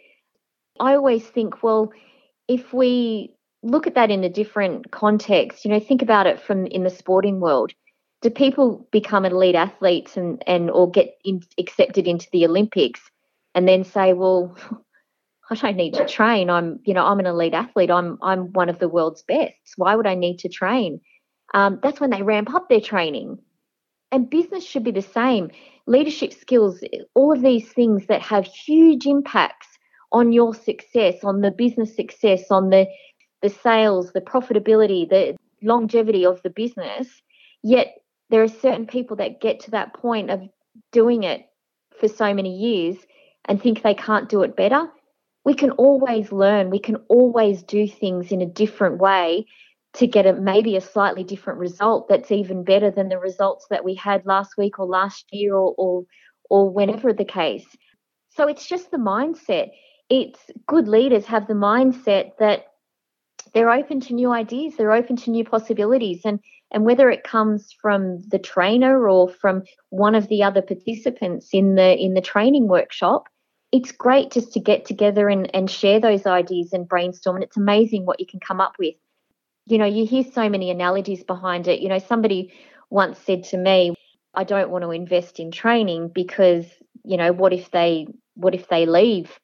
I 0.79 0.95
always 0.95 1.25
think, 1.25 1.61
well, 1.61 1.91
if 2.47 2.73
we 2.73 3.35
look 3.63 3.87
at 3.87 3.95
that 3.95 4.11
in 4.11 4.23
a 4.23 4.29
different 4.29 4.91
context, 4.91 5.65
you 5.65 5.71
know, 5.71 5.79
think 5.79 6.01
about 6.01 6.27
it 6.27 6.39
from 6.39 6.65
in 6.67 6.83
the 6.83 6.89
sporting 6.89 7.39
world. 7.39 7.73
Do 8.21 8.29
people 8.29 8.87
become 8.91 9.25
elite 9.25 9.55
athletes 9.55 10.15
and, 10.17 10.41
and 10.47 10.69
or 10.69 10.89
get 10.89 11.15
in, 11.25 11.41
accepted 11.57 12.07
into 12.07 12.27
the 12.31 12.45
Olympics 12.45 13.01
and 13.53 13.67
then 13.67 13.83
say, 13.83 14.13
well, 14.13 14.55
I 15.49 15.55
don't 15.55 15.75
need 15.75 15.93
to 15.95 16.07
train. 16.07 16.49
I'm, 16.49 16.79
you 16.85 16.93
know, 16.93 17.05
I'm 17.05 17.19
an 17.19 17.25
elite 17.25 17.53
athlete. 17.53 17.91
I'm, 17.91 18.17
I'm 18.21 18.53
one 18.53 18.69
of 18.69 18.79
the 18.79 18.87
world's 18.87 19.23
best. 19.23 19.73
Why 19.75 19.95
would 19.95 20.07
I 20.07 20.15
need 20.15 20.39
to 20.39 20.49
train? 20.49 21.01
Um, 21.53 21.79
that's 21.83 21.99
when 21.99 22.09
they 22.09 22.23
ramp 22.23 22.53
up 22.53 22.69
their 22.69 22.81
training. 22.81 23.39
And 24.11 24.29
business 24.29 24.63
should 24.65 24.83
be 24.83 24.91
the 24.91 25.01
same. 25.01 25.51
Leadership 25.85 26.33
skills, 26.33 26.81
all 27.13 27.33
of 27.33 27.41
these 27.41 27.69
things 27.73 28.05
that 28.07 28.21
have 28.21 28.45
huge 28.45 29.05
impacts 29.05 29.67
on 30.11 30.31
your 30.31 30.53
success, 30.53 31.23
on 31.23 31.41
the 31.41 31.51
business 31.51 31.95
success, 31.95 32.49
on 32.49 32.69
the 32.69 32.87
the 33.41 33.49
sales, 33.49 34.13
the 34.13 34.21
profitability, 34.21 35.09
the 35.09 35.35
longevity 35.61 36.25
of 36.25 36.41
the 36.43 36.49
business. 36.49 37.21
Yet 37.61 37.95
there 38.29 38.41
are 38.41 38.47
certain 38.47 38.87
people 38.87 39.17
that 39.17 39.41
get 39.41 39.59
to 39.61 39.71
that 39.71 39.93
point 39.93 40.29
of 40.29 40.41
doing 40.93 41.23
it 41.23 41.45
for 41.99 42.07
so 42.07 42.33
many 42.33 42.55
years 42.55 42.95
and 43.45 43.61
think 43.61 43.81
they 43.81 43.93
can't 43.93 44.29
do 44.29 44.43
it 44.43 44.55
better 44.55 44.87
we 45.45 45.53
can 45.53 45.71
always 45.71 46.31
learn, 46.31 46.69
we 46.69 46.79
can 46.79 46.97
always 47.09 47.63
do 47.63 47.87
things 47.87 48.31
in 48.31 48.41
a 48.41 48.45
different 48.45 48.99
way 48.99 49.45
to 49.95 50.07
get 50.07 50.25
a 50.25 50.33
maybe 50.33 50.75
a 50.75 50.81
slightly 50.81 51.23
different 51.23 51.59
result 51.59 52.07
that's 52.09 52.31
even 52.31 52.63
better 52.63 52.89
than 52.89 53.09
the 53.09 53.19
results 53.19 53.67
that 53.69 53.85
we 53.85 53.93
had 53.93 54.25
last 54.25 54.57
week 54.57 54.79
or 54.79 54.85
last 54.85 55.25
year 55.31 55.53
or 55.53 55.73
or, 55.77 56.03
or 56.49 56.69
whenever 56.69 57.13
the 57.13 57.25
case. 57.25 57.65
So 58.29 58.47
it's 58.47 58.67
just 58.67 58.89
the 58.89 58.97
mindset. 58.97 59.69
It's 60.09 60.39
good 60.67 60.87
leaders 60.87 61.25
have 61.25 61.47
the 61.47 61.53
mindset 61.53 62.31
that 62.39 62.65
they're 63.53 63.69
open 63.69 63.99
to 64.01 64.13
new 64.13 64.31
ideas, 64.31 64.75
they're 64.77 64.93
open 64.93 65.15
to 65.17 65.31
new 65.31 65.43
possibilities 65.43 66.21
and 66.25 66.39
and 66.71 66.85
whether 66.85 67.11
it 67.11 67.23
comes 67.23 67.71
from 67.79 68.21
the 68.29 68.39
trainer 68.39 69.07
or 69.07 69.29
from 69.29 69.61
one 69.89 70.15
of 70.15 70.27
the 70.27 70.41
other 70.41 70.61
participants 70.61 71.49
in 71.53 71.75
the 71.75 71.95
in 71.95 72.15
the 72.15 72.21
training 72.21 72.67
workshop 72.67 73.27
it's 73.73 73.91
great 73.91 74.31
just 74.31 74.53
to 74.53 74.61
get 74.61 74.85
together 74.85 75.27
and, 75.27 75.53
and 75.53 75.69
share 75.69 75.99
those 75.99 76.25
ideas 76.25 76.71
and 76.71 76.87
brainstorm. 76.87 77.35
And 77.35 77.43
it's 77.43 77.57
amazing 77.57 78.05
what 78.05 78.21
you 78.21 78.25
can 78.25 78.39
come 78.39 78.61
up 78.61 78.75
with. 78.79 78.95
You 79.65 79.77
know, 79.77 79.85
you 79.85 80.05
hear 80.05 80.23
so 80.23 80.47
many 80.47 80.71
analogies 80.71 81.23
behind 81.23 81.67
it. 81.67 81.81
You 81.81 81.89
know, 81.89 81.99
somebody 81.99 82.53
once 82.89 83.19
said 83.19 83.43
to 83.45 83.57
me, 83.57 83.95
I 84.33 84.45
don't 84.45 84.69
want 84.69 84.83
to 84.83 84.91
invest 84.91 85.39
in 85.39 85.51
training 85.51 86.11
because, 86.13 86.65
you 87.03 87.17
know, 87.17 87.33
what 87.33 87.51
if 87.51 87.71
they 87.71 88.07
what 88.35 88.55
if 88.55 88.69
they 88.69 88.85
leave? 88.85 89.37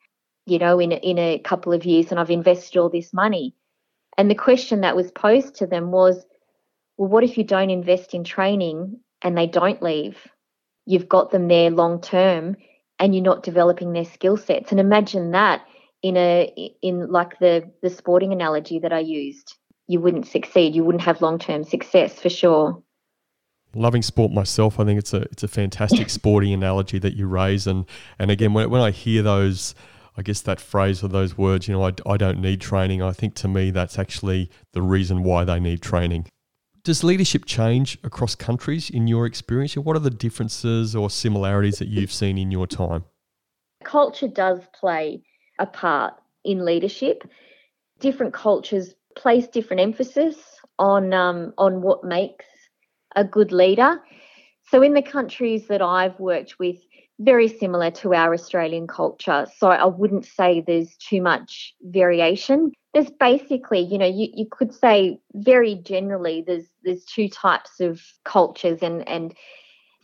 you 0.49 0.57
know, 0.57 0.79
in, 0.79 0.91
in 0.91 1.17
a 1.19 1.39
couple 1.39 1.73
of 1.73 1.85
years 1.85 2.11
and 2.11 2.19
I've 2.19 2.31
invested 2.31 2.77
all 2.77 2.89
this 2.89 3.13
money. 3.13 3.53
And 4.17 4.29
the 4.29 4.35
question 4.35 4.81
that 4.81 4.95
was 4.95 5.11
posed 5.11 5.55
to 5.55 5.67
them 5.67 5.91
was, 5.91 6.25
well, 6.97 7.09
what 7.09 7.23
if 7.23 7.37
you 7.37 7.43
don't 7.43 7.69
invest 7.69 8.13
in 8.13 8.23
training 8.23 8.99
and 9.21 9.37
they 9.37 9.47
don't 9.47 9.81
leave? 9.81 10.17
You've 10.85 11.07
got 11.07 11.31
them 11.31 11.47
there 11.47 11.69
long 11.69 12.01
term 12.01 12.57
and 12.99 13.15
you're 13.15 13.23
not 13.23 13.43
developing 13.43 13.93
their 13.93 14.05
skill 14.05 14.37
sets. 14.37 14.71
And 14.71 14.79
imagine 14.79 15.31
that 15.31 15.61
in 16.01 16.17
a 16.17 16.53
in 16.81 17.11
like 17.11 17.39
the 17.39 17.69
the 17.81 17.89
sporting 17.89 18.31
analogy 18.33 18.79
that 18.79 18.93
I 18.93 18.99
used. 18.99 19.55
You 19.87 19.99
wouldn't 19.99 20.27
succeed. 20.27 20.75
You 20.75 20.83
wouldn't 20.83 21.03
have 21.03 21.21
long 21.21 21.39
term 21.39 21.63
success 21.63 22.19
for 22.19 22.29
sure 22.29 22.83
loving 23.75 24.01
sport 24.01 24.31
myself, 24.31 24.79
I 24.79 24.85
think 24.85 24.99
it's 24.99 25.13
a 25.13 25.21
it's 25.31 25.43
a 25.43 25.47
fantastic 25.47 26.09
sporting 26.19 26.53
analogy 26.53 26.99
that 26.99 27.15
you 27.15 27.27
raise. 27.27 27.67
And 27.67 27.85
and 28.17 28.31
again, 28.31 28.53
when, 28.53 28.69
when 28.69 28.81
I 28.81 28.91
hear 28.91 29.21
those, 29.21 29.75
I 30.17 30.21
guess 30.21 30.41
that 30.41 30.59
phrase 30.59 31.03
or 31.03 31.07
those 31.07 31.37
words, 31.37 31.67
you 31.67 31.73
know, 31.73 31.85
I, 31.85 31.93
I 32.05 32.17
don't 32.17 32.39
need 32.39 32.61
training. 32.61 33.01
I 33.01 33.11
think 33.11 33.35
to 33.35 33.47
me 33.47 33.71
that's 33.71 33.99
actually 33.99 34.49
the 34.73 34.81
reason 34.81 35.23
why 35.23 35.43
they 35.43 35.59
need 35.59 35.81
training. 35.81 36.27
Does 36.83 37.03
leadership 37.03 37.45
change 37.45 37.97
across 38.03 38.35
countries 38.35 38.89
in 38.89 39.07
your 39.07 39.25
experience? 39.25 39.75
What 39.75 39.95
are 39.95 39.99
the 39.99 40.09
differences 40.09 40.95
or 40.95 41.09
similarities 41.09 41.79
that 41.79 41.89
you've 41.89 42.11
seen 42.11 42.37
in 42.37 42.51
your 42.51 42.67
time? 42.67 43.03
Culture 43.83 44.27
does 44.27 44.59
play 44.73 45.21
a 45.59 45.65
part 45.65 46.13
in 46.45 46.63
leadership. 46.63 47.23
Different 47.99 48.33
cultures 48.33 48.93
place 49.15 49.47
different 49.47 49.81
emphasis 49.81 50.37
on 50.77 51.13
um, 51.13 51.53
on 51.57 51.81
what 51.81 52.03
makes 52.03 52.45
a 53.15 53.23
good 53.25 53.51
leader. 53.51 54.01
So, 54.69 54.81
in 54.81 54.93
the 54.93 55.01
countries 55.01 55.67
that 55.67 55.81
I've 55.81 56.17
worked 56.19 56.59
with, 56.59 56.77
very 57.19 57.47
similar 57.47 57.91
to 57.91 58.13
our 58.13 58.33
Australian 58.33 58.87
culture. 58.87 59.45
So, 59.57 59.69
I 59.69 59.85
wouldn't 59.85 60.25
say 60.25 60.61
there's 60.61 60.95
too 60.97 61.21
much 61.21 61.73
variation. 61.81 62.71
There's 62.93 63.09
basically, 63.11 63.81
you 63.81 63.97
know, 63.97 64.07
you, 64.07 64.29
you 64.33 64.47
could 64.49 64.73
say 64.73 65.19
very 65.33 65.75
generally 65.75 66.43
there's 66.45 66.65
there's 66.83 67.05
two 67.05 67.29
types 67.29 67.79
of 67.79 68.01
cultures 68.23 68.79
and 68.81 69.07
and 69.07 69.35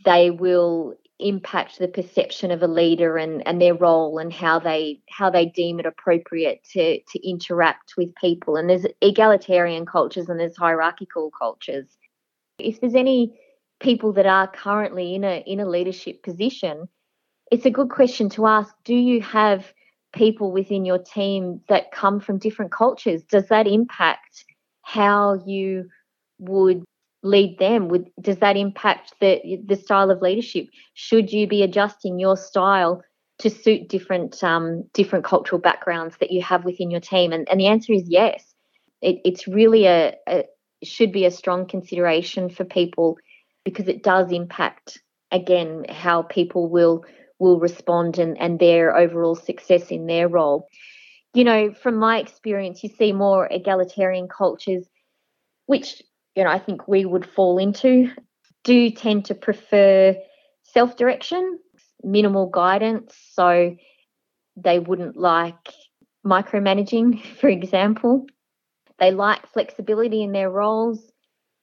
they 0.03 0.29
will 0.29 0.95
impact 1.19 1.79
the 1.79 1.87
perception 1.87 2.51
of 2.51 2.61
a 2.61 2.67
leader 2.67 3.17
and, 3.17 3.45
and 3.47 3.61
their 3.61 3.73
role 3.73 4.17
and 4.17 4.33
how 4.33 4.59
they 4.59 4.99
how 5.09 5.29
they 5.29 5.45
deem 5.45 5.79
it 5.79 5.85
appropriate 5.85 6.63
to 6.71 6.99
to 6.99 7.27
interact 7.27 7.93
with 7.97 8.13
people. 8.15 8.57
And 8.57 8.69
there's 8.69 8.85
egalitarian 9.01 9.85
cultures 9.85 10.27
and 10.27 10.39
there's 10.39 10.57
hierarchical 10.57 11.31
cultures. 11.31 11.85
If 12.59 12.81
there's 12.81 12.95
any 12.95 13.39
people 13.79 14.13
that 14.13 14.25
are 14.25 14.47
currently 14.47 15.15
in 15.15 15.23
a 15.23 15.43
in 15.47 15.59
a 15.59 15.65
leadership 15.67 16.21
position, 16.21 16.89
it's 17.51 17.65
a 17.65 17.71
good 17.71 17.89
question 17.89 18.29
to 18.29 18.47
ask, 18.47 18.73
do 18.83 18.95
you 18.95 19.21
have 19.21 19.73
people 20.13 20.51
within 20.51 20.85
your 20.85 20.97
team 20.97 21.61
that 21.67 21.91
come 21.91 22.19
from 22.19 22.39
different 22.39 22.71
cultures? 22.71 23.23
Does 23.23 23.47
that 23.49 23.67
impact 23.67 24.45
how 24.81 25.41
you 25.45 25.89
would 26.39 26.83
lead 27.23 27.59
them? 27.59 27.89
Would 27.89 28.09
does 28.21 28.37
that 28.37 28.57
impact 28.57 29.13
the 29.19 29.59
the 29.65 29.75
style 29.75 30.09
of 30.11 30.21
leadership? 30.21 30.67
Should 30.93 31.31
you 31.31 31.47
be 31.47 31.63
adjusting 31.63 32.19
your 32.19 32.37
style 32.37 33.03
to 33.39 33.49
suit 33.49 33.89
different 33.89 34.43
um, 34.43 34.83
different 34.93 35.25
cultural 35.25 35.59
backgrounds 35.59 36.17
that 36.19 36.31
you 36.31 36.41
have 36.41 36.65
within 36.65 36.89
your 36.89 37.01
team? 37.01 37.31
And, 37.31 37.47
and 37.49 37.59
the 37.59 37.67
answer 37.67 37.93
is 37.93 38.03
yes. 38.07 38.53
It, 39.01 39.19
it's 39.25 39.47
really 39.47 39.85
a, 39.85 40.15
a, 40.27 40.45
should 40.83 41.11
be 41.11 41.25
a 41.25 41.31
strong 41.31 41.67
consideration 41.67 42.49
for 42.49 42.63
people 42.63 43.17
because 43.65 43.87
it 43.87 44.03
does 44.03 44.31
impact 44.31 45.01
again 45.31 45.85
how 45.89 46.21
people 46.21 46.69
will 46.69 47.03
will 47.39 47.59
respond 47.59 48.17
and, 48.17 48.37
and 48.39 48.59
their 48.59 48.95
overall 48.95 49.35
success 49.35 49.89
in 49.89 50.07
their 50.07 50.27
role. 50.27 50.67
You 51.33 51.43
know, 51.43 51.73
from 51.73 51.97
my 51.97 52.19
experience, 52.19 52.83
you 52.83 52.89
see 52.89 53.11
more 53.11 53.47
egalitarian 53.51 54.27
cultures, 54.27 54.85
which, 55.65 56.01
you 56.35 56.43
know, 56.43 56.49
I 56.49 56.59
think 56.59 56.87
we 56.87 57.05
would 57.05 57.25
fall 57.25 57.57
into, 57.57 58.09
do 58.63 58.89
tend 58.89 59.25
to 59.25 59.35
prefer 59.35 60.15
self 60.63 60.95
direction, 60.95 61.59
minimal 62.03 62.47
guidance. 62.47 63.15
So 63.33 63.75
they 64.55 64.79
wouldn't 64.79 65.17
like 65.17 65.73
micromanaging, 66.25 67.21
for 67.39 67.49
example. 67.49 68.25
They 68.99 69.11
like 69.11 69.45
flexibility 69.47 70.23
in 70.23 70.31
their 70.31 70.49
roles. 70.49 71.11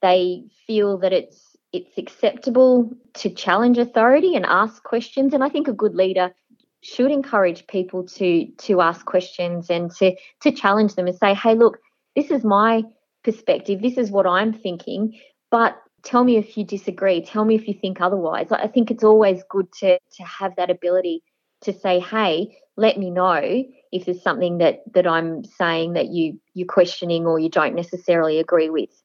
They 0.01 0.43
feel 0.67 0.99
that 0.99 1.13
it's 1.13 1.52
it's 1.73 1.97
acceptable 1.97 2.95
to 3.15 3.29
challenge 3.31 3.79
authority 3.79 4.35
and 4.35 4.45
ask 4.45 4.83
questions. 4.83 5.33
And 5.33 5.43
I 5.43 5.49
think 5.49 5.67
a 5.67 5.73
good 5.73 5.95
leader 5.95 6.33
should 6.81 7.11
encourage 7.11 7.65
people 7.67 8.05
to 8.05 8.45
to 8.59 8.81
ask 8.81 9.05
questions 9.05 9.69
and 9.69 9.89
to 9.95 10.15
to 10.41 10.51
challenge 10.51 10.95
them 10.95 11.07
and 11.07 11.17
say, 11.17 11.33
hey, 11.33 11.55
look, 11.55 11.79
this 12.15 12.29
is 12.29 12.43
my 12.43 12.83
perspective. 13.23 13.81
This 13.81 13.97
is 13.97 14.11
what 14.11 14.27
I'm 14.27 14.53
thinking. 14.53 15.19
But 15.49 15.77
tell 16.03 16.23
me 16.23 16.37
if 16.37 16.57
you 16.57 16.63
disagree. 16.63 17.25
Tell 17.25 17.45
me 17.45 17.55
if 17.55 17.67
you 17.67 17.73
think 17.73 18.01
otherwise. 18.01 18.51
I 18.51 18.67
think 18.67 18.91
it's 18.91 19.03
always 19.03 19.41
good 19.49 19.71
to 19.79 19.97
to 19.97 20.23
have 20.23 20.55
that 20.57 20.69
ability 20.69 21.23
to 21.61 21.73
say, 21.73 21.99
hey, 21.99 22.57
let 22.77 22.97
me 22.97 23.09
know 23.09 23.63
if 23.91 24.05
there's 24.05 24.21
something 24.21 24.59
that 24.59 24.83
that 24.93 25.07
I'm 25.07 25.43
saying 25.43 25.93
that 25.93 26.07
you 26.07 26.39
you're 26.53 26.67
questioning 26.67 27.25
or 27.25 27.39
you 27.39 27.49
don't 27.49 27.75
necessarily 27.75 28.39
agree 28.39 28.69
with. 28.69 29.02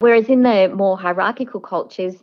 Whereas 0.00 0.28
in 0.28 0.42
the 0.42 0.72
more 0.72 0.98
hierarchical 0.98 1.60
cultures, 1.60 2.14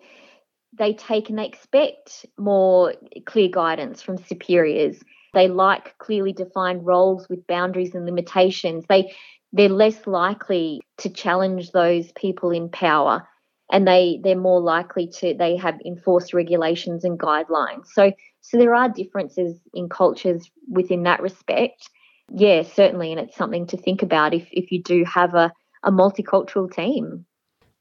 they 0.78 0.94
take 0.94 1.30
and 1.30 1.40
they 1.40 1.46
expect 1.46 2.26
more 2.38 2.94
clear 3.26 3.50
guidance 3.50 4.02
from 4.02 4.18
superiors. 4.18 5.00
They 5.34 5.48
like 5.48 5.98
clearly 5.98 6.34
defined 6.34 6.86
roles 6.86 7.28
with 7.30 7.48
boundaries 7.48 7.96
and 7.96 8.06
limitations. 8.06 8.86
They 8.88 9.14
they're 9.52 9.70
less 9.70 10.06
likely 10.06 10.82
to 10.98 11.10
challenge 11.10 11.72
those 11.72 12.12
people 12.14 12.52
in 12.52 12.70
power 12.70 13.28
and 13.72 13.88
they 13.88 14.20
they're 14.24 14.38
more 14.38 14.62
likely 14.62 15.08
to 15.08 15.34
they 15.34 15.56
have 15.58 15.76
enforced 15.86 16.34
regulations 16.34 17.04
and 17.04 17.20
guidelines. 17.20 17.88
So 17.94 18.12
so 18.42 18.58
there 18.58 18.76
are 18.76 18.90
differences 18.90 19.60
in 19.74 19.90
cultures 19.90 20.50
within 20.70 21.04
that 21.04 21.22
respect. 21.22 21.90
Yeah, 22.32 22.64
certainly, 22.64 23.12
and 23.12 23.20
it's 23.20 23.36
something 23.36 23.68
to 23.68 23.78
think 23.78 24.02
about 24.02 24.34
if 24.34 24.48
if 24.52 24.72
you 24.72 24.82
do 24.82 25.04
have 25.06 25.34
a, 25.36 25.52
a 25.84 25.92
multicultural 25.92 26.72
team. 26.72 27.26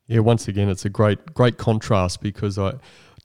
Yeah, 0.06 0.20
once 0.20 0.48
again, 0.48 0.68
it's 0.68 0.84
a 0.84 0.90
great 0.90 1.34
great 1.34 1.56
contrast 1.56 2.20
because 2.20 2.58
I 2.58 2.74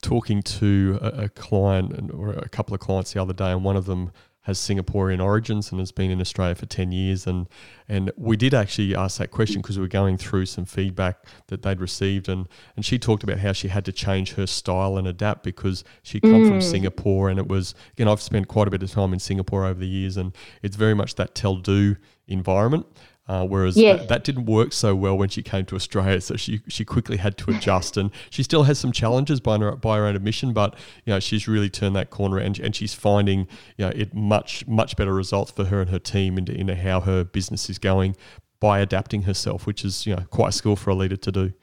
talking 0.02 0.42
to 0.42 0.98
a, 1.02 1.08
a 1.24 1.30
client 1.30 2.12
or 2.14 2.32
a 2.32 2.50
couple 2.50 2.74
of 2.74 2.80
clients 2.80 3.14
the 3.14 3.22
other 3.22 3.34
day, 3.34 3.52
and 3.52 3.64
one 3.64 3.76
of 3.76 3.86
them 3.86 4.12
has 4.44 4.58
Singaporean 4.58 5.24
origins 5.24 5.70
and 5.70 5.80
has 5.80 5.92
been 5.92 6.10
in 6.10 6.20
Australia 6.20 6.56
for 6.56 6.66
10 6.66 6.92
years. 6.92 7.28
And, 7.28 7.48
and 7.88 8.12
we 8.16 8.36
did 8.36 8.54
actually 8.54 8.96
ask 8.96 9.20
that 9.20 9.30
question 9.30 9.62
because 9.62 9.78
we 9.78 9.82
were 9.82 9.88
going 9.90 10.18
through 10.18 10.48
some 10.48 10.66
feedback 10.66 11.26
that 11.48 11.62
they'd 11.62 11.80
received. 11.80 12.30
And, 12.30 12.48
and 12.76 12.84
she 12.84 12.98
talked 12.98 13.24
about 13.24 13.40
how 13.40 13.52
she 13.52 13.68
had 13.68 13.86
to 13.86 13.92
change 13.92 14.34
her 14.34 14.48
style 14.48 14.98
and 14.98 15.08
adapt 15.08 15.44
because 15.44 15.84
she'd 16.02 16.24
come 16.24 16.46
mm. 16.46 16.48
from 16.48 16.62
Singapore. 16.62 17.30
And 17.30 17.38
it 17.38 17.48
was, 17.48 17.76
again, 17.94 18.08
I've 18.08 18.22
spent 18.22 18.48
quite 18.48 18.68
a 18.68 18.72
bit 18.72 18.82
of 18.82 18.90
time 18.90 19.14
in 19.14 19.20
Singapore 19.20 19.66
over 19.66 19.80
the 19.80 19.88
years, 19.88 20.18
and 20.18 20.36
it's 20.64 20.78
very 20.78 20.96
much 20.96 21.16
that 21.16 21.36
tell 21.36 21.58
do 21.58 21.98
environment. 22.28 22.88
Uh, 23.30 23.46
whereas 23.46 23.78
yes. 23.78 24.00
that, 24.00 24.10
that, 24.10 24.24
didn't 24.24 24.46
work 24.46 24.74
so 24.74 24.96
well 24.96 25.16
when 25.16 25.30
she 25.30 25.44
came 25.44 25.64
to 25.64 25.76
Australia, 25.76 26.20
so 26.20 26.36
she 26.36 26.62
she 26.68 26.84
quickly 26.84 27.18
had 27.18 27.38
to 27.38 27.52
adjust, 27.52 27.96
and 27.96 28.10
she 28.32 28.42
still 28.42 28.64
has 28.64 28.80
some 28.80 28.92
challenges 28.92 29.40
by 29.40 29.56
her, 29.60 29.76
by 29.76 29.98
her 29.98 30.06
own 30.06 30.16
admission, 30.16 30.52
but 30.52 30.74
you 31.06 31.14
know 31.14 31.20
she's 31.20 31.48
really 31.48 31.70
turned 31.70 31.96
that 31.96 32.10
corner, 32.10 32.40
and, 32.40 32.58
and 32.58 32.76
she's 32.76 32.96
finding 32.96 33.42
you 33.78 33.86
know 33.86 33.90
it 33.90 34.16
much 34.16 34.66
much 34.66 34.96
better 34.96 35.14
results 35.14 35.52
for 35.52 35.66
her 35.66 35.80
and 35.80 35.92
her 35.92 36.00
team 36.00 36.40
into, 36.40 36.52
into 36.56 36.74
how 36.74 37.02
her 37.02 37.24
business 37.24 37.70
is 37.70 37.78
going 37.78 38.16
by 38.60 38.80
adapting 38.80 39.22
herself, 39.22 39.68
which 39.68 39.86
is 39.86 40.08
you 40.08 40.16
know 40.16 40.24
quite 40.32 40.50
a 40.50 40.52
skill 40.52 40.76
for 40.76 40.90
a 40.90 40.96
leader 40.96 41.18
to 41.18 41.32
do. 41.32 41.54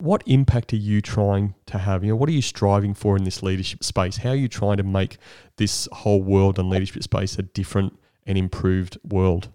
What 0.00 0.22
impact 0.26 0.74
are 0.74 0.76
you 0.76 1.00
trying 1.00 1.54
to 1.64 1.78
have? 1.78 2.04
You 2.04 2.10
know, 2.10 2.16
what 2.16 2.28
are 2.28 2.32
you 2.32 2.42
striving 2.42 2.92
for 2.92 3.16
in 3.16 3.24
this 3.24 3.42
leadership 3.42 3.82
space? 3.82 4.18
How 4.18 4.30
are 4.30 4.36
you 4.36 4.48
trying 4.48 4.76
to 4.76 4.82
make 4.82 5.16
this 5.56 5.88
whole 5.90 6.22
world 6.22 6.58
and 6.58 6.68
leadership 6.68 7.02
space 7.02 7.38
a 7.38 7.42
different 7.42 7.98
and 8.26 8.36
improved 8.36 8.98
world? 9.02 9.48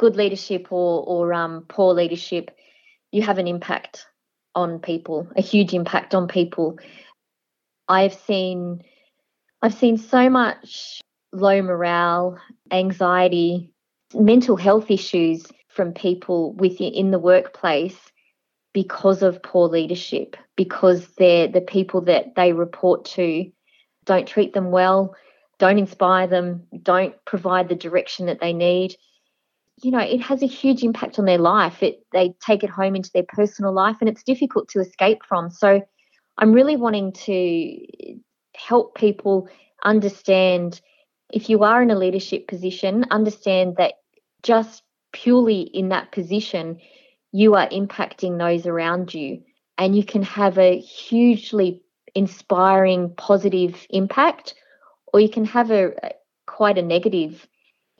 Good 0.00 0.16
leadership 0.16 0.72
or 0.72 1.04
or 1.06 1.32
um, 1.34 1.66
poor 1.68 1.92
leadership, 1.92 2.50
you 3.12 3.20
have 3.22 3.36
an 3.36 3.46
impact 3.46 4.06
on 4.54 4.80
people, 4.80 5.28
a 5.36 5.42
huge 5.42 5.74
impact 5.74 6.14
on 6.14 6.26
people. 6.26 6.78
I've 7.86 8.14
seen 8.14 8.82
I've 9.60 9.74
seen 9.74 9.98
so 9.98 10.30
much 10.30 11.02
low 11.32 11.60
morale, 11.60 12.38
anxiety, 12.72 13.72
mental 14.14 14.56
health 14.56 14.90
issues 14.90 15.46
from 15.68 15.92
people 15.92 16.54
within 16.54 16.94
in 16.94 17.10
the 17.10 17.18
workplace 17.18 18.00
because 18.72 19.22
of 19.22 19.42
poor 19.42 19.68
leadership, 19.68 20.34
because 20.56 21.06
they're 21.18 21.48
the 21.48 21.60
people 21.60 22.00
that 22.00 22.34
they 22.36 22.54
report 22.54 23.04
to 23.04 23.52
don't 24.06 24.26
treat 24.26 24.54
them 24.54 24.70
well, 24.70 25.14
don't 25.58 25.78
inspire 25.78 26.26
them, 26.26 26.66
don't 26.82 27.14
provide 27.26 27.68
the 27.68 27.74
direction 27.74 28.26
that 28.26 28.40
they 28.40 28.54
need 28.54 28.96
you 29.82 29.90
know, 29.90 30.00
it 30.00 30.20
has 30.20 30.42
a 30.42 30.46
huge 30.46 30.82
impact 30.82 31.18
on 31.18 31.24
their 31.24 31.38
life. 31.38 31.82
It 31.82 32.04
they 32.12 32.34
take 32.44 32.62
it 32.62 32.70
home 32.70 32.96
into 32.96 33.10
their 33.12 33.24
personal 33.24 33.72
life 33.72 33.96
and 34.00 34.08
it's 34.08 34.22
difficult 34.22 34.68
to 34.70 34.80
escape 34.80 35.24
from. 35.26 35.50
So 35.50 35.82
I'm 36.38 36.52
really 36.52 36.76
wanting 36.76 37.12
to 37.12 37.86
help 38.56 38.94
people 38.94 39.48
understand 39.84 40.80
if 41.32 41.48
you 41.48 41.62
are 41.62 41.82
in 41.82 41.90
a 41.90 41.98
leadership 41.98 42.48
position, 42.48 43.06
understand 43.10 43.76
that 43.76 43.94
just 44.42 44.82
purely 45.12 45.62
in 45.62 45.90
that 45.90 46.12
position, 46.12 46.78
you 47.32 47.54
are 47.54 47.68
impacting 47.68 48.38
those 48.38 48.66
around 48.66 49.14
you. 49.14 49.42
And 49.78 49.96
you 49.96 50.04
can 50.04 50.22
have 50.22 50.58
a 50.58 50.78
hugely 50.78 51.82
inspiring, 52.14 53.14
positive 53.16 53.86
impact, 53.90 54.54
or 55.12 55.20
you 55.20 55.28
can 55.28 55.44
have 55.44 55.70
a 55.70 55.92
quite 56.46 56.76
a 56.76 56.82
negative 56.82 57.46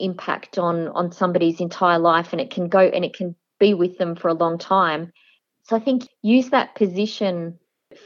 impact 0.01 0.59
on 0.59 0.89
on 0.89 1.13
somebody's 1.13 1.61
entire 1.61 1.99
life 1.99 2.33
and 2.33 2.41
it 2.41 2.51
can 2.51 2.69
go 2.69 2.81
and 2.81 3.05
it 3.05 3.15
can 3.15 3.35
be 3.59 3.75
with 3.75 3.99
them 3.99 4.17
for 4.17 4.29
a 4.29 4.35
long 4.35 4.59
time 4.59 5.13
so 5.63 5.77
i 5.77 5.81
think 5.81 6.09
use 6.23 6.51
that 6.51 6.75
position 6.75 7.59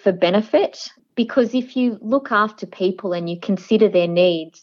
for 0.03 0.13
benefit 0.13 0.91
because 1.15 1.55
if 1.55 1.77
you 1.77 1.99
look 2.01 2.33
after 2.33 2.67
people 2.67 3.13
and 3.13 3.31
you 3.31 3.39
consider 3.41 3.89
their 3.89 4.09
needs 4.09 4.63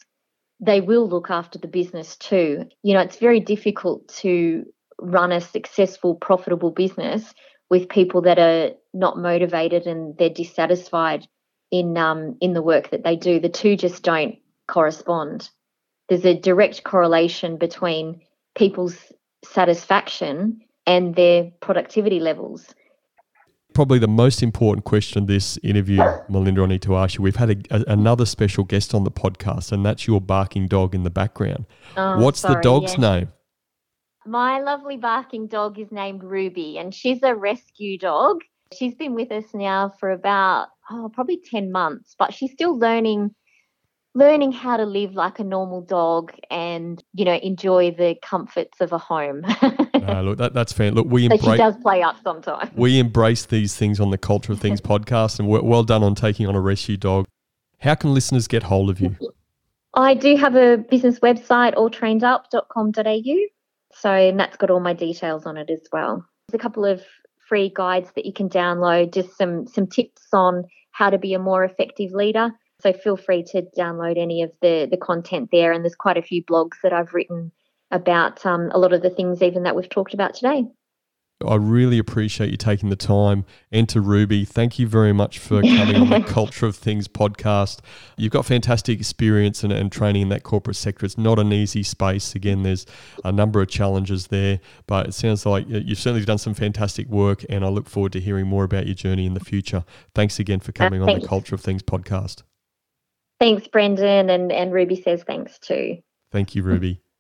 they 0.62 0.80
will 0.80 1.10
look 1.10 1.30
after 1.30 1.58
the 1.58 1.68
business 1.68 2.16
too. 2.16 2.66
You 2.84 2.94
know, 2.94 3.02
it's 3.02 3.18
very 3.18 3.40
difficult 3.40 4.08
to 4.20 4.64
run 5.00 5.32
a 5.32 5.42
successful, 5.42 6.16
profitable 6.16 6.70
business 6.70 7.34
with 7.70 7.90
people 7.90 8.22
that 8.22 8.38
are 8.38 8.76
not 8.94 9.18
motivated 9.18 9.88
and 9.88 10.16
they're 10.18 10.30
dissatisfied 10.30 11.28
in 11.72 11.98
um, 11.98 12.38
in 12.42 12.54
the 12.54 12.62
work 12.62 12.92
that 12.92 13.04
they 13.04 13.16
do. 13.16 13.40
The 13.40 13.50
two 13.50 13.76
just 13.76 14.04
don't 14.04 14.36
correspond. 14.68 15.50
There's 16.12 16.26
a 16.26 16.38
direct 16.38 16.84
correlation 16.84 17.56
between 17.56 18.20
people's 18.54 18.98
satisfaction 19.46 20.60
and 20.86 21.16
their 21.16 21.52
productivity 21.62 22.20
levels 22.20 22.76
probably 23.74 24.00
the 24.00 24.08
most 24.08 24.44
important 24.44 24.84
question 24.84 25.22
of 25.22 25.28
this 25.28 25.58
interview, 25.64 26.04
Melinda, 26.28 26.62
I 26.62 26.66
need 26.66 26.82
to 26.82 26.98
ask 26.98 27.18
you. 27.18 27.22
We've 27.22 27.38
had 27.38 27.50
a, 27.52 27.56
a, 27.78 27.94
another 27.94 28.26
special 28.26 28.66
guest 28.66 28.94
on 28.94 29.06
the 29.06 29.12
podcast, 29.12 29.72
and 29.72 29.86
that's 29.86 30.06
your 30.08 30.20
barking 30.20 30.68
dog 30.68 30.94
in 30.94 31.04
the 31.04 31.10
background. 31.10 31.66
Oh, 31.96 32.20
What's 32.20 32.42
sorry, 32.42 32.56
the 32.56 32.62
dog's 32.62 32.98
name? 32.98 33.30
My 34.26 34.60
lovely 34.60 34.98
barking 34.98 35.48
dog 35.48 35.80
is 35.80 35.90
named 35.90 36.22
Ruby, 36.22 36.78
and 36.78 36.94
she's 36.94 37.24
a 37.24 37.34
rescue 37.34 37.98
dog. 37.98 38.42
She's 38.78 38.96
been 38.96 39.16
with 39.16 39.32
us 39.32 39.46
now 39.54 39.94
for 40.00 40.12
about, 40.12 40.68
oh, 40.90 41.10
probably 41.14 41.40
10 41.50 41.72
months, 41.72 42.14
but 42.20 42.34
she's 42.34 42.52
still 42.52 42.78
learning 42.78 43.34
learning 44.14 44.52
how 44.52 44.78
to 44.78 44.86
live 44.86 45.14
like 45.14 45.40
a 45.40 45.44
normal 45.44 45.82
dog 45.82 46.34
and 46.50 47.04
you 47.14 47.26
know 47.26 47.36
enjoy 47.36 47.92
the 47.92 48.16
comforts 48.22 48.82
of 48.82 48.92
a 48.92 48.98
home. 48.98 49.42
look, 49.94 50.38
that, 50.38 50.54
that's 50.54 50.74
fair. 50.74 50.92
Look, 50.92 51.08
we 51.08 51.26
embrace. 51.32 51.44
she 51.44 51.58
does 51.58 51.78
play 51.78 52.02
up 52.02 52.18
sometimes. 52.24 52.72
We 52.76 53.00
embrace 53.00 53.46
these 53.46 53.76
things 53.76 54.00
on 54.00 54.12
the 54.12 54.18
Culture 54.18 54.54
of 54.54 54.60
Things 54.60 54.82
podcast, 54.92 55.40
and 55.40 55.48
well 55.48 55.84
done 55.84 56.04
on 56.04 56.16
taking 56.16 56.48
on 56.48 56.56
a 56.56 56.62
rescue 56.62 56.98
dog. 56.98 57.28
How 57.80 57.96
can 57.96 58.14
listeners 58.14 58.48
get 58.48 58.64
hold 58.64 58.90
of 58.90 59.00
you? 59.00 59.16
I 59.94 60.14
do 60.14 60.38
have 60.38 60.56
a 60.56 60.78
business 60.78 61.20
website, 61.20 61.76
alltrainedup.com.au. 61.76 63.36
So 63.94 64.10
and 64.12 64.40
that's 64.40 64.56
got 64.56 64.70
all 64.70 64.80
my 64.80 64.94
details 64.94 65.46
on 65.46 65.58
it 65.58 65.70
as 65.70 65.82
well. 65.92 66.26
There's 66.48 66.60
a 66.60 66.62
couple 66.62 66.86
of 66.86 67.04
free 67.50 67.72
guides 67.76 68.12
that 68.16 68.26
you 68.26 68.32
can 68.32 68.50
download, 68.50 69.14
just 69.14 69.38
some 69.38 69.68
some 69.68 69.88
tips 69.88 70.28
on 70.34 70.64
how 70.92 71.10
to 71.10 71.18
be 71.18 71.34
a 71.34 71.40
more 71.40 71.64
effective 71.64 72.12
leader 72.12 72.52
so 72.82 72.94
feel 72.94 73.18
free 73.18 73.44
to 73.44 73.64
download 73.78 74.18
any 74.18 74.42
of 74.44 74.52
the 74.62 74.88
the 74.90 74.98
content 74.98 75.50
there. 75.52 75.72
And 75.72 75.84
there's 75.84 75.96
quite 75.96 76.18
a 76.18 76.22
few 76.22 76.44
blogs 76.44 76.82
that 76.84 76.94
I've 76.94 77.14
written 77.14 77.52
about 77.92 78.46
um, 78.46 78.70
a 78.74 78.80
lot 78.80 78.94
of 78.94 79.02
the 79.02 79.10
things 79.10 79.42
even 79.42 79.64
that 79.64 79.76
we've 79.76 79.90
talked 79.90 80.14
about 80.14 80.34
today. 80.34 80.64
I 81.48 81.56
really 81.56 81.98
appreciate 81.98 82.52
you 82.52 82.58
taking 82.58 82.90
the 82.90 82.96
time. 82.96 83.46
And 83.72 83.88
to 83.90 84.02
Ruby, 84.02 84.46
thank 84.46 84.80
you 84.80 84.88
very 84.88 85.14
much 85.14 85.40
for 85.40 85.62
coming 85.62 85.96
on 85.96 86.10
the 86.10 86.22
Culture 86.28 86.66
of 86.66 86.76
Things 86.76 87.08
podcast. 87.08 87.80
You've 88.18 88.32
got 88.32 88.46
fantastic 88.46 89.00
experience 89.00 89.64
and, 89.64 89.74
and, 89.74 89.92
training 89.92 90.24
in 90.24 90.30
that 90.30 90.44
corporate 90.44 90.76
sector. 90.76 91.06
It's 91.06 91.18
not 91.18 91.40
an 91.40 91.52
easy 91.52 91.84
space. 91.84 92.36
Again, 92.36 92.64
there's 92.64 92.86
a 93.24 93.32
number 93.32 93.62
of 93.62 93.70
challenges 93.70 94.28
there, 94.28 94.60
but 94.88 95.08
it 95.08 95.14
sounds 95.14 95.46
like 95.46 95.66
you've 95.68 96.00
certainly 96.00 96.26
done 96.26 96.38
some 96.38 96.54
fantastic 96.54 97.08
work. 97.08 97.46
And 97.50 97.66
I 97.66 97.70
look 97.70 97.90
forward 97.90 98.14
to 98.14 98.20
hearing 98.20 98.48
more 98.48 98.64
about 98.64 98.86
your 98.86 98.96
journey 98.96 99.26
in 99.26 99.34
the 99.34 99.40
future. 99.40 99.84
Thanks 100.14 100.40
again 100.40 100.60
for 100.60 100.72
coming 100.72 101.02
uh, 101.02 101.08
on 101.08 101.20
the 101.20 101.28
Culture 101.28 101.56
of 101.56 101.62
Things 101.62 101.84
podcast. 101.84 102.44
Thanks, 103.42 103.68
Brendan. 103.68 104.30
And, 104.30 104.52
and 104.52 104.72
Ruby 104.72 105.02
says 105.02 105.24
thanks 105.24 105.58
too. 105.58 105.98
Thank 106.32 106.54
you, 106.54 106.62
Ruby. 106.62 107.02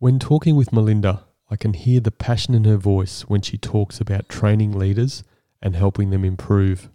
When 0.00 0.20
talking 0.20 0.54
with 0.54 0.72
Melinda, 0.72 1.24
I 1.50 1.56
can 1.56 1.72
hear 1.72 2.00
the 2.00 2.12
passion 2.12 2.54
in 2.54 2.62
her 2.64 2.76
voice 2.76 3.22
when 3.22 3.40
she 3.40 3.58
talks 3.58 4.00
about 4.00 4.28
training 4.28 4.78
leaders 4.78 5.24
and 5.60 5.74
helping 5.74 6.10
them 6.10 6.24
improve. 6.24 6.88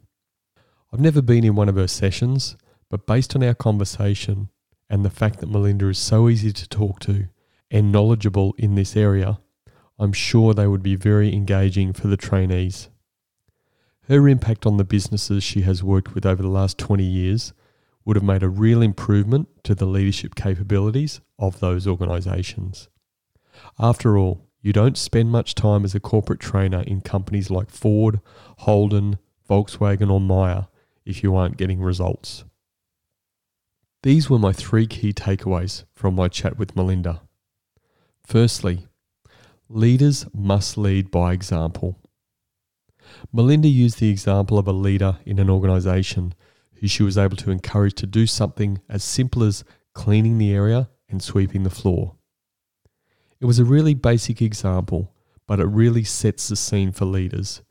I've 0.94 1.02
never 1.02 1.22
been 1.22 1.44
in 1.44 1.56
one 1.56 1.68
of 1.68 1.76
her 1.76 1.88
sessions, 1.88 2.56
but 2.90 3.06
based 3.06 3.36
on 3.36 3.44
our 3.44 3.56
conversation 3.56 4.50
and 4.90 5.04
the 5.04 5.10
fact 5.10 5.40
that 5.40 5.50
Melinda 5.50 5.90
is 5.90 5.98
so 5.98 6.30
easy 6.30 6.54
to 6.54 6.70
talk 6.70 7.02
to, 7.02 7.28
and 7.74 7.92
knowledgeable 7.92 8.54
in 8.58 8.76
this 8.76 8.96
area, 8.96 9.40
I'm 9.98 10.14
sure 10.14 10.54
they 10.54 10.68
would 10.68 10.84
be 10.84 10.96
very 10.96 11.34
engaging 11.34 11.92
for 11.92 12.08
the 12.08 12.16
trainees. 12.16 12.90
Her 14.08 14.28
impact 14.28 14.66
on 14.66 14.78
the 14.78 14.84
businesses 14.84 15.44
she 15.44 15.62
has 15.62 15.84
worked 15.84 16.14
with 16.14 16.26
over 16.26 16.44
the 16.44 16.50
last 16.50 16.78
20 16.78 17.04
years 17.04 17.52
would 18.06 18.16
have 18.16 18.24
made 18.24 18.44
a 18.44 18.50
real 18.50 18.82
improvement 18.82 19.48
to 19.64 19.74
the 19.74 19.86
leadership 19.86 20.36
capabilities 20.36 21.20
of 21.40 21.60
those 21.60 21.88
organisations. 21.88 22.90
After 23.80 24.18
all, 24.18 24.46
you 24.62 24.72
don't 24.72 24.98
spend 24.98 25.32
much 25.32 25.56
time 25.56 25.84
as 25.84 25.96
a 25.96 26.00
corporate 26.00 26.40
trainer 26.40 26.82
in 26.82 27.02
companies 27.02 27.50
like 27.50 27.72
Ford, 27.72 28.20
Holden, 28.60 29.18
Volkswagen, 29.50 30.12
or 30.12 30.22
Myer 30.22 30.68
if 31.06 31.24
you 31.24 31.36
aren't 31.36 31.58
getting 31.58 31.82
results. 31.82 32.44
These 34.04 34.30
were 34.30 34.40
my 34.40 34.54
three 34.54 34.86
key 34.86 35.12
takeaways 35.12 35.86
from 35.96 36.16
my 36.16 36.28
chat 36.28 36.58
with 36.58 36.76
Melinda. 36.76 37.22
Firstly, 38.26 38.88
leaders 39.70 40.26
must 40.34 40.78
lead 40.78 41.12
by 41.12 41.34
example. 41.34 42.00
Melinda 43.32 43.68
used 43.68 44.00
the 44.00 44.10
example 44.10 44.58
of 44.58 44.68
a 44.68 44.72
leader 44.72 45.20
in 45.26 45.40
an 45.40 45.50
organisation 45.50 46.34
who 46.76 46.88
she 46.88 47.04
was 47.04 47.18
able 47.18 47.38
to 47.38 47.52
encourage 47.52 47.96
to 47.96 48.08
do 48.08 48.26
something 48.26 48.82
as 48.90 49.04
simple 49.04 49.44
as 49.44 49.64
cleaning 49.94 50.38
the 50.38 50.54
area 50.54 50.90
and 51.10 51.22
sweeping 51.22 51.64
the 51.64 51.70
floor. 51.70 52.16
It 53.40 53.46
was 53.46 53.60
a 53.60 53.66
really 53.66 53.94
basic 53.94 54.42
example, 54.42 55.14
but 55.46 55.60
it 55.60 55.66
really 55.66 56.06
sets 56.06 56.48
the 56.48 56.56
scene 56.56 56.92
for 56.92 57.06
leaders. 57.06 57.62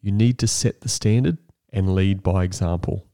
You 0.00 0.12
need 0.12 0.38
to 0.38 0.46
set 0.46 0.80
the 0.80 0.88
standard 0.88 1.38
and 1.72 1.94
lead 1.94 2.22
by 2.22 2.44
example. 2.44 3.06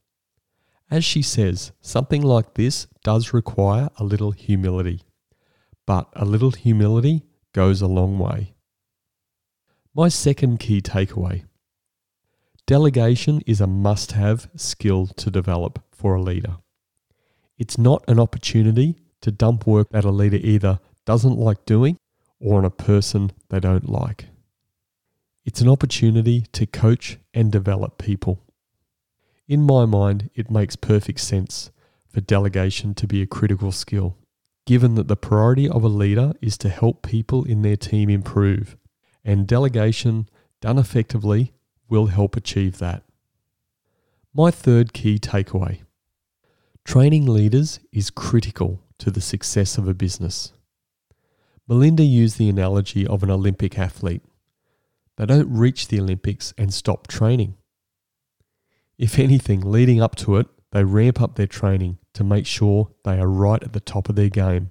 As 0.90 1.04
she 1.04 1.22
says, 1.22 1.72
something 1.80 2.20
like 2.20 2.54
this 2.54 2.86
does 3.02 3.32
require 3.32 3.88
a 3.98 4.04
little 4.04 4.32
humility 4.32 5.02
but 5.86 6.08
a 6.14 6.24
little 6.24 6.50
humility 6.50 7.24
goes 7.52 7.82
a 7.82 7.86
long 7.86 8.18
way. 8.18 8.54
My 9.94 10.08
second 10.08 10.58
key 10.58 10.80
takeaway 10.80 11.44
delegation 12.66 13.42
is 13.46 13.60
a 13.60 13.66
must 13.66 14.12
have 14.12 14.48
skill 14.56 15.06
to 15.06 15.30
develop 15.30 15.82
for 15.90 16.14
a 16.14 16.22
leader. 16.22 16.56
It's 17.58 17.76
not 17.76 18.04
an 18.08 18.18
opportunity 18.18 18.96
to 19.20 19.30
dump 19.30 19.66
work 19.66 19.90
that 19.90 20.04
a 20.04 20.10
leader 20.10 20.38
either 20.38 20.78
doesn't 21.04 21.36
like 21.36 21.66
doing 21.66 21.98
or 22.40 22.58
on 22.58 22.64
a 22.64 22.70
person 22.70 23.32
they 23.50 23.60
don't 23.60 23.88
like. 23.88 24.26
It's 25.44 25.60
an 25.60 25.68
opportunity 25.68 26.42
to 26.52 26.66
coach 26.66 27.18
and 27.34 27.50
develop 27.50 27.98
people. 27.98 28.40
In 29.48 29.62
my 29.62 29.84
mind, 29.84 30.30
it 30.34 30.50
makes 30.50 30.76
perfect 30.76 31.20
sense 31.20 31.70
for 32.08 32.20
delegation 32.20 32.94
to 32.94 33.06
be 33.06 33.22
a 33.22 33.26
critical 33.26 33.72
skill 33.72 34.16
given 34.66 34.94
that 34.94 35.08
the 35.08 35.16
priority 35.16 35.68
of 35.68 35.82
a 35.82 35.88
leader 35.88 36.32
is 36.40 36.56
to 36.58 36.68
help 36.68 37.02
people 37.02 37.44
in 37.44 37.62
their 37.62 37.76
team 37.76 38.08
improve, 38.08 38.76
and 39.24 39.46
delegation 39.46 40.28
done 40.60 40.78
effectively 40.78 41.52
will 41.88 42.06
help 42.06 42.36
achieve 42.36 42.78
that. 42.78 43.02
My 44.34 44.50
third 44.50 44.92
key 44.92 45.18
takeaway 45.18 45.80
training 46.84 47.26
leaders 47.26 47.78
is 47.92 48.10
critical 48.10 48.80
to 48.98 49.10
the 49.10 49.20
success 49.20 49.78
of 49.78 49.86
a 49.86 49.94
business. 49.94 50.52
Melinda 51.68 52.02
used 52.02 52.38
the 52.38 52.48
analogy 52.48 53.06
of 53.06 53.22
an 53.22 53.30
Olympic 53.30 53.78
athlete. 53.78 54.22
They 55.16 55.26
don't 55.26 55.52
reach 55.52 55.88
the 55.88 56.00
Olympics 56.00 56.52
and 56.58 56.74
stop 56.74 57.06
training. 57.06 57.56
If 58.98 59.18
anything, 59.18 59.60
leading 59.60 60.00
up 60.00 60.16
to 60.16 60.36
it, 60.38 60.48
they 60.72 60.82
ramp 60.82 61.20
up 61.20 61.36
their 61.36 61.46
training 61.46 61.98
to 62.14 62.24
make 62.24 62.46
sure 62.46 62.90
they 63.04 63.18
are 63.18 63.28
right 63.28 63.62
at 63.62 63.72
the 63.72 63.80
top 63.80 64.08
of 64.08 64.16
their 64.16 64.28
game. 64.28 64.70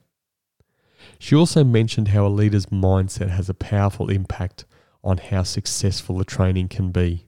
She 1.18 1.36
also 1.36 1.64
mentioned 1.64 2.10
how 2.10 2.26
a 2.26 2.30
leader's 2.30 2.68
mindset 2.68 3.30
has 3.30 3.50
a 3.50 3.54
powerful 3.54 4.10
impact 4.10 4.66
on 5.04 5.18
how 5.18 5.44
successful 5.44 6.18
the 6.18 6.26
training 6.26 6.68
can 6.68 6.92
be. 6.92 7.28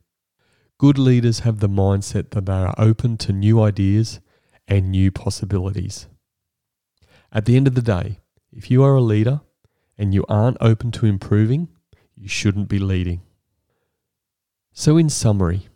Good 0.77 0.97
leaders 0.97 1.39
have 1.39 1.59
the 1.59 1.69
mindset 1.69 2.31
that 2.31 2.45
they 2.45 2.53
are 2.53 2.75
open 2.77 3.17
to 3.17 3.33
new 3.33 3.61
ideas 3.61 4.19
and 4.67 4.91
new 4.91 5.11
possibilities. 5.11 6.07
At 7.31 7.45
the 7.45 7.55
end 7.55 7.67
of 7.67 7.75
the 7.75 7.81
day, 7.81 8.19
if 8.51 8.69
you 8.69 8.83
are 8.83 8.95
a 8.95 9.01
leader 9.01 9.41
and 9.97 10.13
you 10.13 10.25
aren't 10.29 10.57
open 10.61 10.91
to 10.91 11.05
improving, 11.05 11.69
you 12.15 12.27
shouldn't 12.27 12.69
be 12.69 12.79
leading. 12.79 13.21
So, 14.71 14.97
in 14.97 15.09
summary, 15.09 15.67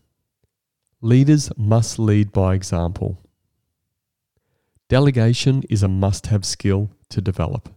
leaders 1.02 1.52
must 1.58 2.00
lead 2.00 2.32
by 2.32 2.56
example. 2.56 3.18
Delegation 4.90 5.64
is 5.70 5.84
a 5.84 5.88
must 5.88 6.26
have 6.28 6.46
skill 6.46 6.90
to 7.10 7.20
develop. 7.20 7.70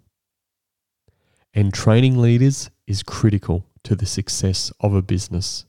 And 1.52 1.74
training 1.74 2.18
leaders 2.18 2.70
is 2.86 3.02
critical 3.02 3.66
to 3.82 3.96
the 3.96 4.06
success 4.06 4.72
of 4.80 4.94
a 4.94 5.02
business. 5.02 5.66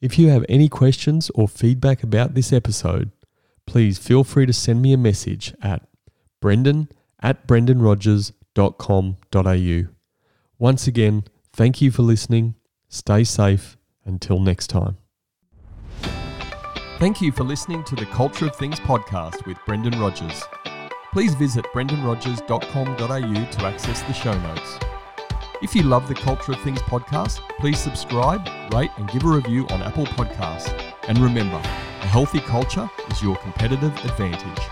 If 0.00 0.18
you 0.18 0.28
have 0.28 0.46
any 0.48 0.68
questions 0.68 1.30
or 1.34 1.46
feedback 1.48 2.02
about 2.02 2.34
this 2.34 2.52
episode, 2.52 3.12
please 3.66 3.98
feel 3.98 4.24
free 4.24 4.46
to 4.46 4.52
send 4.52 4.82
me 4.82 4.92
a 4.92 4.98
message 4.98 5.54
at 5.62 5.86
brendan 6.40 6.88
at 7.20 7.46
brendanrogers.com.au. 7.46 9.94
Once 10.58 10.86
again, 10.86 11.24
thank 11.52 11.82
you 11.82 11.90
for 11.90 12.02
listening. 12.02 12.54
Stay 12.88 13.24
safe. 13.24 13.76
Until 14.06 14.38
next 14.38 14.68
time. 14.68 14.98
Thank 16.98 17.20
you 17.20 17.32
for 17.32 17.42
listening 17.42 17.82
to 17.84 17.96
the 17.96 18.06
Culture 18.06 18.46
of 18.46 18.54
Things 18.54 18.78
podcast 18.78 19.44
with 19.46 19.58
Brendan 19.66 19.98
Rogers. 20.00 20.44
Please 21.12 21.34
visit 21.34 21.64
brendanrogers.com.au 21.74 23.50
to 23.50 23.66
access 23.66 24.02
the 24.02 24.12
show 24.12 24.32
notes. 24.38 24.78
If 25.60 25.74
you 25.74 25.82
love 25.82 26.06
the 26.06 26.14
Culture 26.14 26.52
of 26.52 26.60
Things 26.60 26.80
podcast, 26.82 27.40
please 27.58 27.80
subscribe, 27.80 28.48
rate, 28.72 28.92
and 28.96 29.10
give 29.10 29.24
a 29.24 29.28
review 29.28 29.66
on 29.70 29.82
Apple 29.82 30.06
Podcasts. 30.06 30.72
And 31.08 31.18
remember, 31.18 31.56
a 31.56 32.06
healthy 32.06 32.40
culture 32.40 32.88
is 33.10 33.20
your 33.20 33.36
competitive 33.36 33.92
advantage. 34.04 34.64